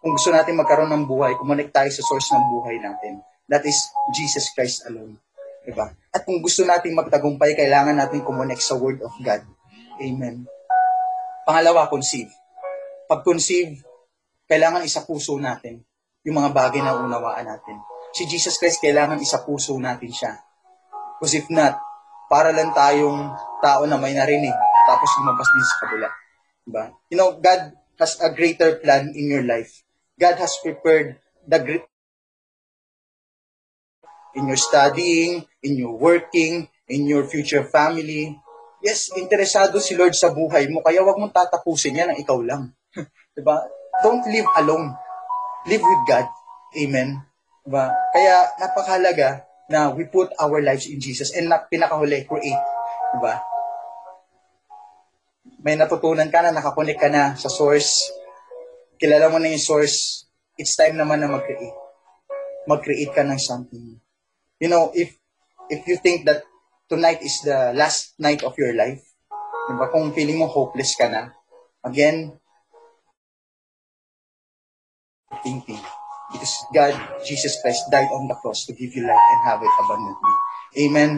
Kung 0.01 0.17
gusto 0.17 0.29
natin 0.33 0.57
magkaroon 0.57 0.89
ng 0.93 1.05
buhay, 1.05 1.37
connect 1.37 1.73
tayo 1.73 1.89
sa 1.89 2.01
source 2.05 2.33
ng 2.33 2.45
buhay 2.49 2.77
natin. 2.81 3.21
That 3.49 3.65
is 3.65 3.77
Jesus 4.17 4.49
Christ 4.53 4.85
alone. 4.89 5.17
Diba? 5.61 5.93
At 6.09 6.25
kung 6.25 6.41
gusto 6.41 6.65
natin 6.65 6.97
magtagumpay, 6.97 7.53
kailangan 7.53 7.93
natin 7.93 8.25
connect 8.25 8.65
sa 8.65 8.77
Word 8.77 9.05
of 9.05 9.13
God. 9.21 9.45
Amen. 10.01 10.49
Pangalawa, 11.45 11.85
conceive. 11.85 12.33
Pag 13.05 13.21
conceive, 13.21 13.77
kailangan 14.49 14.81
isa 14.81 15.05
puso 15.05 15.37
natin 15.37 15.85
yung 16.25 16.41
mga 16.41 16.49
bagay 16.53 16.81
na 16.81 16.97
unawaan 16.97 17.45
natin. 17.45 17.77
Si 18.13 18.25
Jesus 18.25 18.57
Christ, 18.57 18.81
kailangan 18.81 19.21
isa 19.21 19.41
puso 19.45 19.77
natin 19.77 20.09
siya. 20.09 20.33
Because 21.17 21.37
if 21.37 21.45
not, 21.53 21.77
para 22.31 22.55
lang 22.55 22.71
tayong 22.71 23.35
tao 23.59 23.83
na 23.83 23.99
may 23.99 24.15
narinig, 24.15 24.55
tapos 24.87 25.11
lumabas 25.19 25.51
din 25.51 25.67
sa 25.67 25.79
kabila. 25.83 26.09
Diba? 26.63 26.83
You 27.11 27.17
know, 27.19 27.35
God 27.35 27.75
has 27.99 28.15
a 28.23 28.31
greater 28.31 28.79
plan 28.79 29.11
in 29.11 29.27
your 29.27 29.43
life. 29.43 29.83
God 30.15 30.39
has 30.39 30.55
prepared 30.63 31.19
the 31.43 31.59
great 31.59 31.83
in 34.31 34.47
your 34.47 34.55
studying, 34.55 35.43
in 35.59 35.75
your 35.75 35.91
working, 35.99 36.71
in 36.87 37.03
your 37.03 37.27
future 37.27 37.67
family. 37.67 38.39
Yes, 38.79 39.11
interesado 39.19 39.83
si 39.83 39.99
Lord 39.99 40.15
sa 40.15 40.31
buhay 40.31 40.71
mo, 40.71 40.79
kaya 40.79 41.03
wag 41.03 41.19
mong 41.19 41.35
tatapusin 41.35 41.99
yan 41.99 42.15
ang 42.15 42.17
ikaw 42.17 42.39
lang. 42.39 42.71
diba? 43.35 43.59
Don't 43.99 44.23
live 44.31 44.47
alone. 44.55 44.95
Live 45.67 45.83
with 45.83 46.03
God. 46.07 46.31
Amen. 46.79 47.19
Diba? 47.67 47.91
Kaya 48.15 48.55
napakahalaga 48.55 49.50
na 49.71 49.89
we 49.95 50.05
put 50.11 50.29
our 50.35 50.59
lives 50.59 50.85
in 50.85 50.99
Jesus 50.99 51.31
and 51.31 51.47
na, 51.47 51.63
pinakahuli, 51.63 52.27
create. 52.27 52.59
Diba? 53.15 53.39
May 55.63 55.79
natutunan 55.79 56.27
ka 56.27 56.43
na, 56.43 56.51
nakakonek 56.51 56.99
ka 56.99 57.07
na 57.07 57.33
sa 57.39 57.47
source. 57.47 58.11
Kilala 58.99 59.31
mo 59.31 59.39
na 59.39 59.49
yung 59.49 59.63
source. 59.63 60.27
It's 60.59 60.75
time 60.75 60.99
naman 60.99 61.23
na 61.23 61.31
mag-create. 61.31 61.77
Mag-create 62.69 63.13
ka 63.15 63.23
ng 63.23 63.41
something. 63.41 63.97
You 64.61 64.69
know, 64.69 64.93
if 64.93 65.17
if 65.71 65.87
you 65.89 65.97
think 65.97 66.27
that 66.29 66.45
tonight 66.85 67.23
is 67.23 67.41
the 67.41 67.73
last 67.73 68.13
night 68.21 68.43
of 68.43 68.53
your 68.59 68.75
life, 68.75 69.01
diba? 69.71 69.89
kung 69.89 70.13
feeling 70.13 70.43
mo 70.43 70.51
hopeless 70.51 70.93
ka 70.93 71.09
na, 71.09 71.33
again, 71.81 72.35
thinking. 75.41 75.81
Because 76.31 76.55
God, 76.71 76.95
Jesus 77.27 77.59
Christ, 77.59 77.91
died 77.91 78.09
on 78.11 78.27
the 78.31 78.37
cross 78.39 78.63
to 78.67 78.73
give 78.73 78.95
you 78.95 79.03
life 79.03 79.25
and 79.35 79.41
have 79.45 79.61
it 79.61 79.75
abundantly. 79.83 80.35
Amen. 80.79 81.11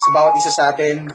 Sa 0.00 0.10
bawat 0.10 0.34
isa 0.40 0.50
sa 0.50 0.72
atin, 0.72 1.06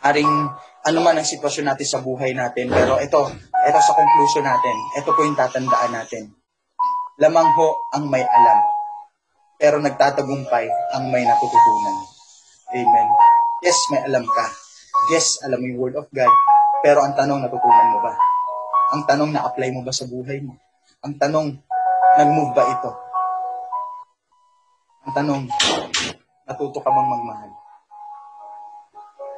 haring 0.00 0.32
ano 0.80 0.98
man 1.04 1.20
ang 1.20 1.28
sitwasyon 1.28 1.68
natin 1.68 1.86
sa 1.86 2.00
buhay 2.00 2.32
natin, 2.32 2.72
pero 2.72 2.96
ito, 2.96 3.20
ito 3.52 3.78
sa 3.84 3.92
conclusion 3.92 4.48
natin, 4.48 4.76
ito 4.96 5.12
po 5.12 5.20
yung 5.22 5.36
tatandaan 5.36 5.92
natin. 5.92 6.32
Lamang 7.20 7.52
ho 7.52 7.68
ang 7.92 8.08
may 8.08 8.24
alam, 8.24 8.58
pero 9.60 9.76
nagtatagumpay 9.76 10.96
ang 10.96 11.12
may 11.12 11.28
natututunan. 11.28 11.96
Amen. 12.72 13.08
Yes, 13.60 13.76
may 13.92 14.00
alam 14.08 14.24
ka. 14.24 14.46
Yes, 15.12 15.36
alam 15.44 15.60
mo 15.60 15.66
yung 15.68 15.80
word 15.84 15.96
of 16.00 16.08
God, 16.08 16.32
pero 16.80 17.04
ang 17.04 17.12
tanong, 17.12 17.44
natutunan 17.44 17.92
mo 17.92 18.00
ba? 18.00 18.16
Ang 18.96 19.04
tanong, 19.04 19.30
na-apply 19.36 19.68
mo 19.76 19.84
ba 19.84 19.92
sa 19.92 20.08
buhay 20.08 20.40
mo? 20.40 20.56
Ang 21.04 21.20
tanong, 21.20 21.60
nag-move 22.20 22.52
ba 22.52 22.68
ito? 22.68 22.90
Ang 25.08 25.12
tanong, 25.16 25.42
natuto 26.44 26.84
ka 26.84 26.92
bang 26.92 27.08
magmahal? 27.08 27.50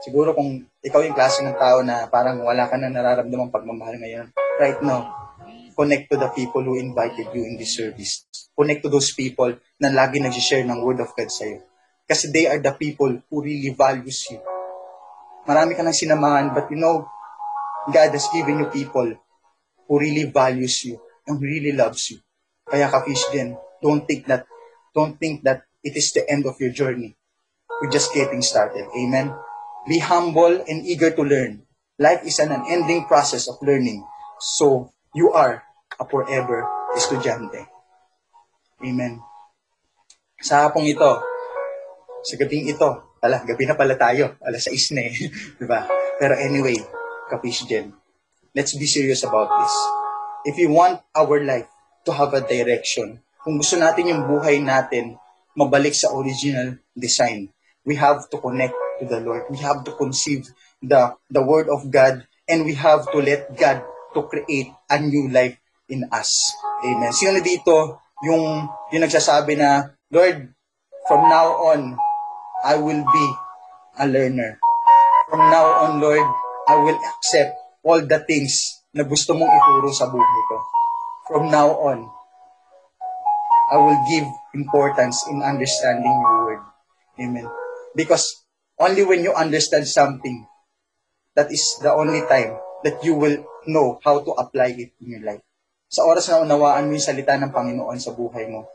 Siguro 0.03 0.35
kung 0.35 0.67
ikaw 0.83 1.07
yung 1.07 1.15
klase 1.15 1.47
ng 1.47 1.55
tao 1.55 1.87
na 1.87 2.11
parang 2.11 2.43
wala 2.43 2.67
ka 2.67 2.75
na 2.75 2.91
nararamdamang 2.91 3.55
pagmamahal 3.55 4.03
ngayon, 4.03 4.27
right 4.59 4.83
now, 4.83 5.15
connect 5.79 6.11
to 6.11 6.19
the 6.19 6.27
people 6.35 6.59
who 6.67 6.75
invited 6.75 7.31
you 7.31 7.47
in 7.47 7.55
this 7.55 7.79
service. 7.79 8.27
Connect 8.59 8.83
to 8.83 8.91
those 8.91 9.15
people 9.15 9.55
na 9.79 9.95
lagi 9.95 10.19
nag-share 10.19 10.67
ng 10.67 10.83
word 10.83 10.99
of 10.99 11.15
God 11.15 11.31
sa'yo. 11.31 11.63
Kasi 12.11 12.35
they 12.35 12.51
are 12.51 12.59
the 12.59 12.75
people 12.75 13.15
who 13.31 13.37
really 13.39 13.71
values 13.71 14.27
you. 14.27 14.43
Marami 15.47 15.79
ka 15.79 15.87
nang 15.87 15.95
sinamahan, 15.95 16.51
but 16.51 16.67
you 16.67 16.83
know, 16.83 17.07
God 17.95 18.11
has 18.11 18.27
given 18.35 18.59
you 18.59 18.69
people 18.75 19.07
who 19.87 19.95
really 19.95 20.27
values 20.27 20.83
you 20.83 20.99
and 21.31 21.39
really 21.39 21.71
loves 21.71 22.11
you. 22.11 22.19
Kaya 22.73 22.89
ka-fish 22.89 23.21
din, 23.29 23.53
don't 23.85 24.09
think 24.09 24.25
that, 24.33 24.49
don't 24.97 25.21
think 25.21 25.45
that 25.45 25.69
it 25.85 25.93
is 25.93 26.09
the 26.17 26.25
end 26.25 26.49
of 26.49 26.57
your 26.57 26.73
journey. 26.73 27.13
We're 27.69 27.93
just 27.93 28.17
getting 28.17 28.41
started. 28.41 28.89
Amen? 28.97 29.37
Be 29.85 30.01
humble 30.01 30.65
and 30.65 30.81
eager 30.89 31.13
to 31.13 31.21
learn. 31.21 31.69
Life 32.01 32.25
is 32.25 32.41
an 32.41 32.49
unending 32.49 33.05
process 33.05 33.45
of 33.45 33.61
learning. 33.61 34.01
So, 34.41 34.89
you 35.13 35.37
are 35.37 35.61
a 36.01 36.05
forever 36.09 36.65
estudyante. 36.97 37.69
Amen. 38.81 39.21
Sa 40.41 40.65
hapong 40.65 40.89
ito, 40.89 41.11
sa 42.25 42.35
gabing 42.41 42.73
ito, 42.73 42.89
ala, 43.23 43.45
gabi 43.45 43.69
na 43.69 43.77
pala 43.77 43.95
tayo, 44.01 44.35
alas 44.43 44.67
6 44.67 44.97
na 44.97 45.03
eh, 45.07 45.15
di 45.61 45.67
ba? 45.69 45.87
Pero 46.19 46.35
anyway, 46.41 46.79
kapish 47.29 47.69
din, 47.69 47.93
let's 48.57 48.75
be 48.75 48.89
serious 48.89 49.23
about 49.23 49.51
this. 49.61 49.75
If 50.49 50.55
you 50.59 50.75
want 50.75 51.05
our 51.15 51.39
life 51.43 51.71
to 52.05 52.11
have 52.13 52.35
a 52.35 52.43
direction, 52.43 53.23
kung 53.43 53.59
gusto 53.59 53.79
natin 53.79 54.11
yung 54.11 54.23
buhay 54.27 54.63
natin 54.63 55.19
mabalik 55.59 55.93
sa 55.93 56.15
original 56.15 56.79
design, 56.95 57.51
we 57.83 57.99
have 57.99 58.27
to 58.31 58.39
connect 58.39 58.75
to 59.03 59.05
the 59.07 59.19
Lord. 59.19 59.47
We 59.51 59.59
have 59.61 59.83
to 59.85 59.93
conceive 59.99 60.47
the, 60.81 61.15
the 61.31 61.43
Word 61.43 61.67
of 61.69 61.91
God 61.91 62.25
and 62.47 62.65
we 62.65 62.75
have 62.79 63.11
to 63.11 63.19
let 63.19 63.55
God 63.59 63.83
to 64.15 64.23
create 64.31 64.71
a 64.91 64.99
new 65.01 65.29
life 65.31 65.59
in 65.91 66.07
us. 66.11 66.55
Amen. 66.87 67.11
Sino 67.11 67.39
dito 67.43 67.99
yung, 68.23 68.71
yung 68.95 69.03
nagsasabi 69.03 69.59
na, 69.59 69.93
Lord, 70.11 70.51
from 71.09 71.23
now 71.27 71.75
on, 71.75 71.99
I 72.63 72.79
will 72.79 73.03
be 73.03 73.27
a 73.99 74.07
learner. 74.07 74.63
From 75.29 75.43
now 75.51 75.67
on, 75.87 75.99
Lord, 75.99 76.27
I 76.69 76.79
will 76.79 76.99
accept 77.19 77.59
all 77.83 77.99
the 77.99 78.23
things 78.23 78.83
na 78.95 79.03
gusto 79.03 79.35
mong 79.35 79.51
ituro 79.51 79.91
sa 79.91 80.07
buhay 80.07 80.41
ko. 80.47 80.57
From 81.31 81.51
now 81.51 81.71
on, 81.79 82.11
I 83.73 83.77
will 83.79 84.01
give 84.11 84.27
importance 84.59 85.23
in 85.31 85.41
understanding 85.41 86.13
your 86.13 86.39
word. 86.45 86.63
Amen. 87.23 87.47
Because 87.95 88.43
only 88.77 89.07
when 89.07 89.23
you 89.23 89.33
understand 89.33 89.87
something, 89.87 90.45
that 91.39 91.49
is 91.55 91.79
the 91.81 91.95
only 91.95 92.27
time 92.27 92.59
that 92.83 93.01
you 93.07 93.15
will 93.15 93.39
know 93.71 94.03
how 94.03 94.21
to 94.21 94.35
apply 94.35 94.75
it 94.75 94.93
in 94.99 95.17
your 95.17 95.25
life. 95.25 95.41
Sa 95.87 96.03
oras 96.05 96.27
na 96.27 96.43
unawaan 96.43 96.91
mo 96.91 96.97
yung 96.99 97.05
salita 97.05 97.39
ng 97.39 97.55
Panginoon 97.55 98.01
sa 98.03 98.13
buhay 98.17 98.51
mo, 98.51 98.67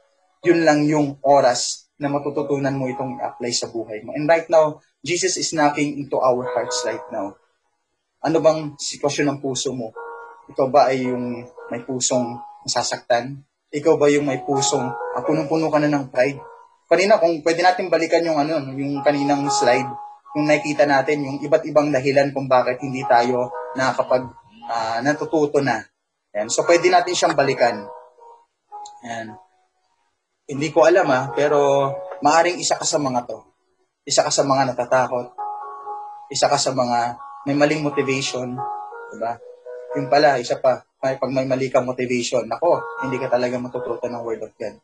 yun 0.45 0.63
lang 0.63 0.87
yung 0.87 1.19
oras 1.25 1.89
na 1.97 2.07
matututunan 2.07 2.77
mo 2.77 2.87
itong 2.87 3.17
i-apply 3.17 3.51
sa 3.51 3.67
buhay 3.67 4.05
mo. 4.05 4.13
And 4.13 4.29
right 4.29 4.45
now, 4.47 4.79
Jesus 5.01 5.35
is 5.35 5.51
knocking 5.51 5.97
into 5.97 6.21
our 6.21 6.45
hearts 6.53 6.85
right 6.85 7.03
now. 7.09 7.35
Ano 8.21 8.37
bang 8.39 8.77
sitwasyon 8.77 9.33
ng 9.33 9.39
puso 9.41 9.73
mo? 9.73 9.91
Ikaw 10.47 10.67
ba 10.71 10.91
ay 10.91 11.11
yung 11.11 11.43
may 11.67 11.83
pusong 11.83 12.39
nasasaktan? 12.63 13.43
Ikaw 13.67 13.99
ba 13.99 14.07
yung 14.07 14.27
may 14.27 14.39
pusong 14.47 14.87
ah, 14.87 15.23
punong-puno 15.23 15.67
ka 15.67 15.79
na 15.83 15.91
ng 15.91 16.07
pride? 16.07 16.39
Kanina, 16.87 17.19
kung 17.19 17.43
pwede 17.43 17.59
natin 17.59 17.91
balikan 17.91 18.23
yung 18.23 18.39
ano, 18.39 18.63
yung 18.71 19.03
kaninang 19.03 19.43
slide, 19.51 19.91
yung 20.39 20.47
nakikita 20.47 20.87
natin, 20.87 21.19
yung 21.19 21.37
iba't 21.43 21.67
ibang 21.67 21.91
dahilan 21.91 22.31
kung 22.31 22.47
bakit 22.47 22.79
hindi 22.79 23.03
tayo 23.03 23.51
nakakapag 23.75 24.23
ah, 24.71 25.03
natututo 25.03 25.59
na. 25.59 25.83
Yan. 26.31 26.47
So, 26.47 26.63
pwede 26.63 26.87
natin 26.87 27.11
siyang 27.11 27.35
balikan. 27.35 27.83
Yan. 29.03 29.35
Hindi 30.47 30.71
ko 30.71 30.87
alam 30.87 31.07
ah, 31.11 31.27
pero 31.35 31.91
maaring 32.23 32.55
isa 32.55 32.79
ka 32.79 32.87
sa 32.87 32.95
mga 32.95 33.27
to. 33.27 33.43
Isa 34.07 34.23
ka 34.23 34.31
sa 34.31 34.47
mga 34.47 34.71
natatakot. 34.71 35.35
Isa 36.31 36.47
ka 36.47 36.55
sa 36.55 36.71
mga 36.71 37.19
may 37.43 37.55
maling 37.55 37.83
motivation. 37.83 38.55
Diba? 39.11 39.35
Yung 39.95 40.11
pala, 40.11 40.41
isa 40.41 40.59
pa, 40.59 40.83
may, 40.99 41.15
pag 41.15 41.31
may 41.31 41.47
mali 41.47 41.71
kang 41.71 41.87
motivation, 41.87 42.43
nako, 42.43 42.83
hindi 43.05 43.21
ka 43.21 43.31
talaga 43.31 43.55
matututo 43.61 44.03
ng 44.09 44.23
Word 44.25 44.43
of 44.43 44.51
God. 44.57 44.75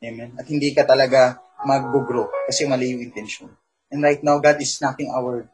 Amen. 0.00 0.34
At 0.40 0.48
hindi 0.48 0.72
ka 0.72 0.88
talaga 0.88 1.38
mag-grow 1.62 2.26
kasi 2.48 2.64
mali 2.64 2.96
yung 2.96 3.04
intention. 3.04 3.52
And 3.92 4.00
right 4.00 4.22
now, 4.24 4.40
God 4.40 4.56
is 4.58 4.80
knocking 4.80 5.12
our 5.12 5.44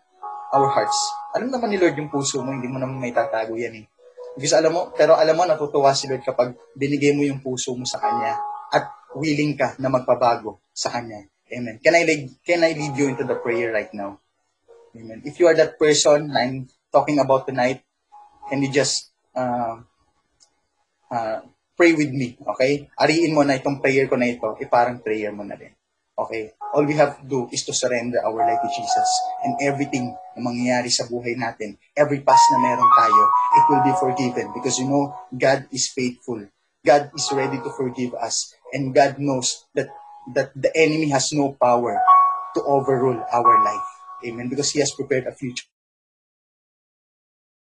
our 0.54 0.68
hearts. 0.70 0.96
Alam 1.34 1.50
naman 1.50 1.74
ni 1.74 1.78
Lord 1.80 1.98
yung 1.98 2.08
puso 2.08 2.40
mo, 2.40 2.54
hindi 2.54 2.70
mo 2.70 2.78
naman 2.78 3.02
may 3.02 3.10
tatago 3.10 3.58
yan 3.58 3.82
eh. 3.82 3.86
Because 4.36 4.54
alam 4.54 4.70
mo, 4.70 4.92
pero 4.92 5.16
alam 5.16 5.34
mo, 5.34 5.42
natutuwa 5.48 5.96
si 5.96 6.06
Lord 6.06 6.22
kapag 6.22 6.54
binigay 6.76 7.16
mo 7.16 7.24
yung 7.24 7.40
puso 7.40 7.72
mo 7.74 7.88
sa 7.88 7.98
Kanya 7.98 8.36
at 8.70 8.92
willing 9.16 9.56
ka 9.56 9.74
na 9.80 9.88
magpabago 9.88 10.60
sa 10.70 10.92
Kanya. 10.92 11.24
Amen. 11.48 11.80
Can 11.80 11.94
I 11.96 12.04
lead, 12.04 12.22
can 12.44 12.60
I 12.62 12.76
lead 12.76 12.94
you 12.94 13.08
into 13.10 13.24
the 13.24 13.38
prayer 13.40 13.72
right 13.72 13.90
now? 13.96 14.20
Amen. 14.92 15.24
If 15.24 15.40
you 15.40 15.48
are 15.48 15.56
that 15.56 15.80
person 15.80 16.30
I'm 16.36 16.68
talking 16.92 17.18
about 17.18 17.48
tonight, 17.48 17.82
can 18.48 18.62
you 18.62 18.70
just 18.70 19.10
uh, 19.34 19.78
uh, 21.10 21.38
pray 21.76 21.92
with 21.92 22.10
me, 22.10 22.38
okay? 22.56 22.88
Ariin 22.96 23.36
mo 23.36 23.44
na 23.44 23.60
itong 23.60 23.78
prayer 23.84 24.08
ko 24.08 24.16
na 24.16 24.32
ito, 24.32 24.56
eh 24.58 24.68
parang 24.70 25.04
prayer 25.04 25.30
mo 25.30 25.44
na 25.44 25.54
rin. 25.54 25.76
Okay? 26.16 26.56
All 26.72 26.88
we 26.88 26.96
have 26.96 27.20
to 27.20 27.24
do 27.28 27.40
is 27.52 27.60
to 27.68 27.76
surrender 27.76 28.24
our 28.24 28.40
life 28.40 28.64
to 28.64 28.70
Jesus. 28.72 29.08
And 29.44 29.60
everything 29.60 30.16
na 30.32 30.40
mangyayari 30.40 30.88
sa 30.88 31.04
buhay 31.04 31.36
natin, 31.36 31.76
every 31.92 32.24
past 32.24 32.48
na 32.56 32.58
meron 32.64 32.88
tayo, 32.96 33.22
it 33.28 33.64
will 33.68 33.84
be 33.84 33.94
forgiven. 34.00 34.48
Because 34.56 34.80
you 34.80 34.88
know, 34.88 35.12
God 35.28 35.68
is 35.68 35.92
faithful. 35.92 36.40
God 36.80 37.12
is 37.12 37.28
ready 37.36 37.60
to 37.60 37.70
forgive 37.76 38.16
us. 38.16 38.56
And 38.72 38.96
God 38.96 39.20
knows 39.20 39.68
that, 39.76 39.92
that 40.32 40.56
the 40.56 40.72
enemy 40.72 41.12
has 41.12 41.28
no 41.36 41.52
power 41.52 42.00
to 42.56 42.60
overrule 42.64 43.20
our 43.28 43.54
life. 43.60 43.88
Amen. 44.24 44.48
Because 44.48 44.72
He 44.72 44.80
has 44.80 44.96
prepared 44.96 45.28
a 45.28 45.36
future. 45.36 45.68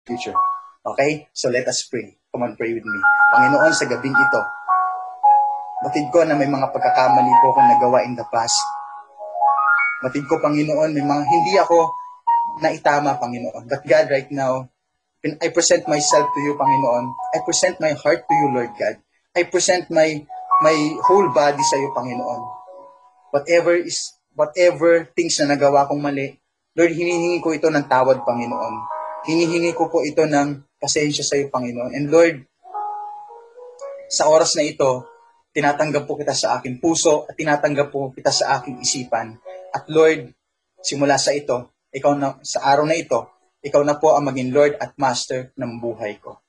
Future. 0.02 0.34
Okay? 0.82 1.30
So 1.30 1.48
let 1.48 1.66
us 1.70 1.86
pray. 1.86 2.18
Come 2.34 2.42
on, 2.42 2.58
pray 2.58 2.74
with 2.74 2.86
me. 2.86 2.98
Panginoon, 3.32 3.72
sa 3.76 3.86
gabing 3.86 4.16
ito, 4.16 4.40
batid 5.86 6.06
ko 6.10 6.26
na 6.26 6.34
may 6.34 6.48
mga 6.48 6.70
pagkakamali 6.74 7.32
po 7.42 7.54
akong 7.54 7.68
nagawa 7.70 8.02
in 8.02 8.18
the 8.18 8.26
past. 8.28 8.56
Batid 10.02 10.26
ko, 10.26 10.42
Panginoon, 10.42 10.90
may 10.90 11.04
mga 11.04 11.22
hindi 11.28 11.54
ako 11.60 11.92
naitama, 12.58 13.20
Panginoon. 13.20 13.68
But 13.70 13.86
God, 13.86 14.10
right 14.10 14.30
now, 14.34 14.72
I 15.22 15.48
present 15.54 15.86
myself 15.86 16.26
to 16.34 16.40
you, 16.42 16.58
Panginoon, 16.58 17.14
I 17.30 17.38
present 17.46 17.78
my 17.78 17.94
heart 17.94 18.26
to 18.26 18.34
you, 18.34 18.48
Lord 18.50 18.74
God. 18.74 18.98
I 19.38 19.46
present 19.46 19.86
my 19.86 20.26
my 20.60 20.76
whole 21.06 21.30
body 21.30 21.62
sa 21.62 21.78
iyo, 21.78 21.94
Panginoon. 21.94 22.42
Whatever 23.30 23.78
is 23.78 24.18
whatever 24.34 25.06
things 25.14 25.38
na 25.38 25.54
nagawa 25.54 25.86
kong 25.86 26.02
mali, 26.02 26.36
Lord, 26.74 26.90
hinihingi 26.90 27.38
ko 27.38 27.54
ito 27.54 27.70
ng 27.70 27.86
tawad, 27.86 28.26
Panginoon. 28.26 28.74
Hinihingi 29.30 29.72
ko 29.78 29.86
po 29.86 30.02
ito 30.02 30.26
ng 30.26 30.71
pasensya 30.82 31.22
sa 31.22 31.38
iyo, 31.38 31.46
Panginoon. 31.46 31.94
And 31.94 32.10
Lord, 32.10 32.42
sa 34.10 34.26
oras 34.26 34.58
na 34.58 34.66
ito, 34.66 35.06
tinatanggap 35.54 36.10
po 36.10 36.18
kita 36.18 36.34
sa 36.34 36.58
aking 36.58 36.82
puso 36.82 37.24
at 37.30 37.38
tinatanggap 37.38 37.94
po 37.94 38.10
kita 38.10 38.34
sa 38.34 38.58
aking 38.58 38.82
isipan. 38.82 39.38
At 39.70 39.86
Lord, 39.86 40.34
simula 40.82 41.14
sa 41.22 41.30
ito, 41.30 41.70
ikaw 41.94 42.18
na, 42.18 42.42
sa 42.42 42.66
araw 42.66 42.82
na 42.82 42.98
ito, 42.98 43.30
ikaw 43.62 43.86
na 43.86 43.94
po 43.94 44.18
ang 44.18 44.26
maging 44.26 44.50
Lord 44.50 44.74
at 44.82 44.98
Master 44.98 45.54
ng 45.54 45.78
buhay 45.78 46.18
ko. 46.18 46.42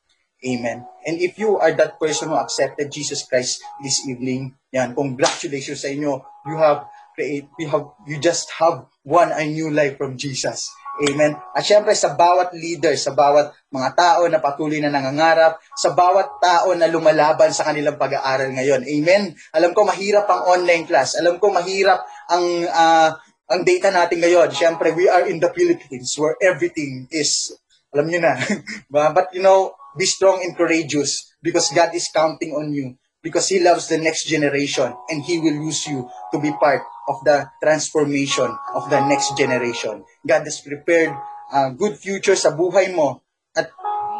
Amen. 0.43 0.83
And 1.07 1.23
if 1.23 1.39
you 1.39 1.55
are 1.55 1.71
that 1.71 1.95
person 2.01 2.27
who 2.27 2.35
accepted 2.35 2.91
Jesus 2.91 3.23
Christ 3.23 3.63
this 3.79 4.03
evening, 4.03 4.59
yan, 4.75 4.91
congratulations 4.91 5.85
sa 5.85 5.93
inyo. 5.93 6.19
You 6.43 6.59
have 6.59 6.91
create, 7.15 7.47
you 7.55 7.69
have, 7.69 7.95
you 8.03 8.19
just 8.19 8.51
have 8.59 8.89
won 9.05 9.31
a 9.31 9.45
new 9.45 9.71
life 9.71 9.95
from 9.95 10.17
Jesus. 10.17 10.67
Amen. 10.93 11.33
At 11.57 11.65
syempre 11.65 11.97
sa 11.97 12.13
bawat 12.13 12.53
leader, 12.53 12.93
sa 12.93 13.17
bawat 13.17 13.49
mga 13.73 13.89
tao 13.97 14.21
na 14.29 14.37
patuloy 14.37 14.77
na 14.77 14.93
nangangarap, 14.93 15.57
sa 15.73 15.89
bawat 15.89 16.37
tao 16.37 16.69
na 16.77 16.85
lumalaban 16.85 17.49
sa 17.49 17.65
kanilang 17.65 17.97
pag-aaral 17.97 18.53
ngayon. 18.53 18.85
Amen. 18.85 19.33
Alam 19.57 19.73
ko 19.73 19.89
mahirap 19.89 20.29
ang 20.29 20.53
online 20.53 20.85
class. 20.85 21.17
Alam 21.17 21.41
ko 21.41 21.49
mahirap 21.49 22.05
ang 22.29 22.45
ah, 22.69 23.17
ang 23.49 23.61
data 23.65 23.89
natin 23.89 24.21
ngayon. 24.21 24.53
Syempre, 24.53 24.93
we 24.93 25.09
are 25.09 25.25
in 25.25 25.41
the 25.41 25.49
Philippines 25.49 26.13
where 26.21 26.37
everything 26.37 27.09
is 27.09 27.49
alam 27.93 28.09
niyo 28.09 28.21
na. 28.21 28.37
But 28.93 29.33
you 29.33 29.41
know, 29.45 29.77
be 29.97 30.09
strong 30.09 30.41
and 30.41 30.57
courageous 30.57 31.33
because 31.41 31.69
God 31.69 31.93
is 31.93 32.09
counting 32.09 32.53
on 32.57 32.73
you 32.73 32.97
because 33.21 33.49
He 33.49 33.61
loves 33.61 33.87
the 33.87 34.01
next 34.01 34.25
generation 34.25 34.93
and 35.09 35.21
He 35.21 35.37
will 35.37 35.57
use 35.57 35.85
you 35.85 36.09
to 36.33 36.37
be 36.41 36.53
part 36.57 36.81
of 37.09 37.23
the 37.27 37.47
transformation 37.59 38.47
of 38.75 38.87
the 38.87 38.99
next 39.07 39.35
generation. 39.35 40.03
God 40.23 40.43
has 40.47 40.63
prepared 40.63 41.11
a 41.51 41.71
good 41.71 41.99
future 41.99 42.35
sa 42.35 42.55
buhay 42.55 42.95
mo 42.95 43.21
at 43.53 43.69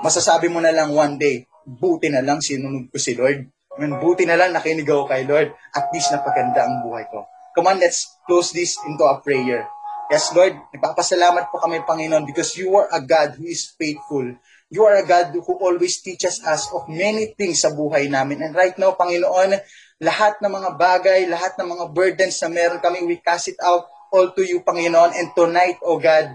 masasabi 0.04 0.52
mo 0.52 0.60
na 0.60 0.76
lang 0.76 0.92
one 0.92 1.16
day, 1.16 1.48
buti 1.64 2.12
na 2.12 2.22
lang 2.22 2.44
sinunod 2.44 2.92
ko 2.92 2.98
si 3.00 3.16
Lord. 3.16 3.48
I 3.74 3.78
mean, 3.82 3.98
buti 3.98 4.28
na 4.30 4.38
lang 4.38 4.54
nakinig 4.54 4.86
ako 4.86 5.10
kay 5.10 5.26
Lord. 5.26 5.50
At 5.74 5.90
least 5.90 6.14
napaganda 6.14 6.62
ang 6.68 6.86
buhay 6.86 7.10
ko. 7.10 7.26
Come 7.58 7.74
on, 7.74 7.82
let's 7.82 8.22
close 8.26 8.54
this 8.54 8.78
into 8.86 9.02
a 9.06 9.18
prayer. 9.22 9.66
Yes, 10.14 10.30
Lord, 10.36 10.54
nagpapasalamat 10.70 11.50
po 11.50 11.58
kami, 11.58 11.82
Panginoon, 11.82 12.28
because 12.28 12.54
you 12.54 12.70
are 12.78 12.86
a 12.94 13.02
God 13.02 13.34
who 13.40 13.50
is 13.50 13.74
faithful. 13.74 14.38
You 14.74 14.90
are 14.90 14.98
a 14.98 15.06
God 15.06 15.38
who 15.38 15.54
always 15.62 16.02
teaches 16.02 16.42
us 16.42 16.66
of 16.74 16.90
many 16.90 17.38
things 17.38 17.62
sa 17.62 17.70
buhay 17.70 18.10
namin. 18.10 18.42
And 18.42 18.58
right 18.58 18.74
now, 18.82 18.98
Panginoon, 18.98 19.62
lahat 20.02 20.42
ng 20.42 20.50
mga 20.50 20.70
bagay, 20.82 21.20
lahat 21.30 21.54
ng 21.62 21.78
mga 21.78 21.86
burdens 21.94 22.42
na 22.42 22.50
meron 22.50 22.82
kami, 22.82 23.06
we 23.06 23.22
cast 23.22 23.54
it 23.54 23.62
out 23.62 23.86
all 24.10 24.34
to 24.34 24.42
you, 24.42 24.66
Panginoon. 24.66 25.14
And 25.14 25.30
tonight, 25.38 25.78
O 25.86 26.02
God, 26.02 26.34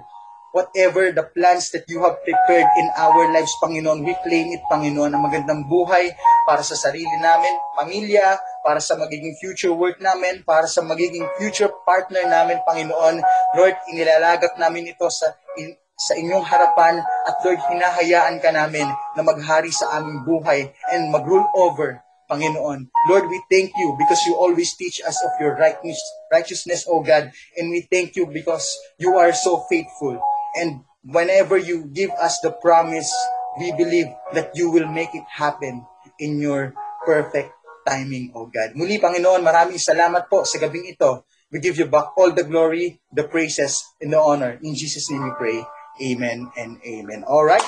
whatever 0.54 1.10
the 1.10 1.26
plans 1.34 1.74
that 1.74 1.90
you 1.90 1.98
have 2.06 2.22
prepared 2.22 2.70
in 2.78 2.86
our 2.94 3.26
lives, 3.34 3.50
Panginoon, 3.58 4.06
we 4.06 4.14
claim 4.22 4.54
it, 4.54 4.62
Panginoon, 4.70 5.18
ang 5.18 5.22
magandang 5.26 5.66
buhay 5.66 6.14
para 6.46 6.62
sa 6.62 6.78
sarili 6.78 7.18
namin, 7.18 7.50
pamilya, 7.74 8.38
para 8.62 8.78
sa 8.78 8.94
magiging 8.94 9.34
future 9.42 9.74
work 9.74 9.98
namin, 9.98 10.46
para 10.46 10.70
sa 10.70 10.78
magiging 10.86 11.26
future 11.42 11.74
partner 11.82 12.22
namin, 12.30 12.62
Panginoon. 12.62 13.18
Lord, 13.58 13.76
inilalagak 13.90 14.54
namin 14.62 14.94
ito 14.94 15.10
sa 15.10 15.34
in- 15.58 15.74
sa 15.98 16.14
inyong 16.14 16.46
harapan 16.46 17.02
at 17.02 17.36
Lord, 17.42 17.58
hinahayaan 17.58 18.38
ka 18.38 18.54
namin 18.54 18.86
na 19.18 19.22
maghari 19.26 19.74
sa 19.74 19.98
aming 19.98 20.22
buhay 20.22 20.70
and 20.94 21.10
mag-rule 21.10 21.50
over 21.58 22.06
Panginoon. 22.30 22.86
Lord, 23.08 23.26
we 23.26 23.40
thank 23.50 23.72
you 23.74 23.96
because 23.98 24.22
you 24.28 24.36
always 24.36 24.76
teach 24.76 25.00
us 25.02 25.16
of 25.24 25.32
your 25.42 25.56
righteousness, 25.56 26.00
righteousness, 26.30 26.80
O 26.86 27.02
God. 27.02 27.32
And 27.56 27.72
we 27.72 27.88
thank 27.88 28.14
you 28.14 28.28
because 28.28 28.68
you 29.00 29.16
are 29.16 29.32
so 29.32 29.64
faithful. 29.66 30.20
And 30.54 30.84
whenever 31.02 31.56
you 31.56 31.88
give 31.88 32.12
us 32.20 32.38
the 32.44 32.52
promise, 32.52 33.08
we 33.58 33.72
believe 33.72 34.12
that 34.36 34.52
you 34.54 34.70
will 34.70 34.86
make 34.86 35.10
it 35.16 35.24
happen 35.26 35.82
in 36.20 36.38
your 36.38 36.76
perfect 37.08 37.50
timing, 37.88 38.30
O 38.36 38.46
God. 38.46 38.76
Muli, 38.76 39.00
Panginoon, 39.00 39.40
maraming 39.40 39.80
salamat 39.80 40.28
po 40.28 40.44
sa 40.44 40.60
gabing 40.60 40.84
ito. 40.84 41.24
We 41.48 41.64
give 41.64 41.80
you 41.80 41.88
back 41.88 42.12
all 42.12 42.36
the 42.36 42.44
glory, 42.44 43.00
the 43.08 43.24
praises, 43.24 43.80
and 44.04 44.12
the 44.12 44.20
honor. 44.20 44.60
In 44.60 44.76
Jesus' 44.76 45.08
name 45.08 45.24
we 45.24 45.32
pray. 45.40 45.58
Amen 46.02 46.52
and 46.56 46.78
amen. 46.86 47.24
All 47.24 47.44
right. 47.44 47.62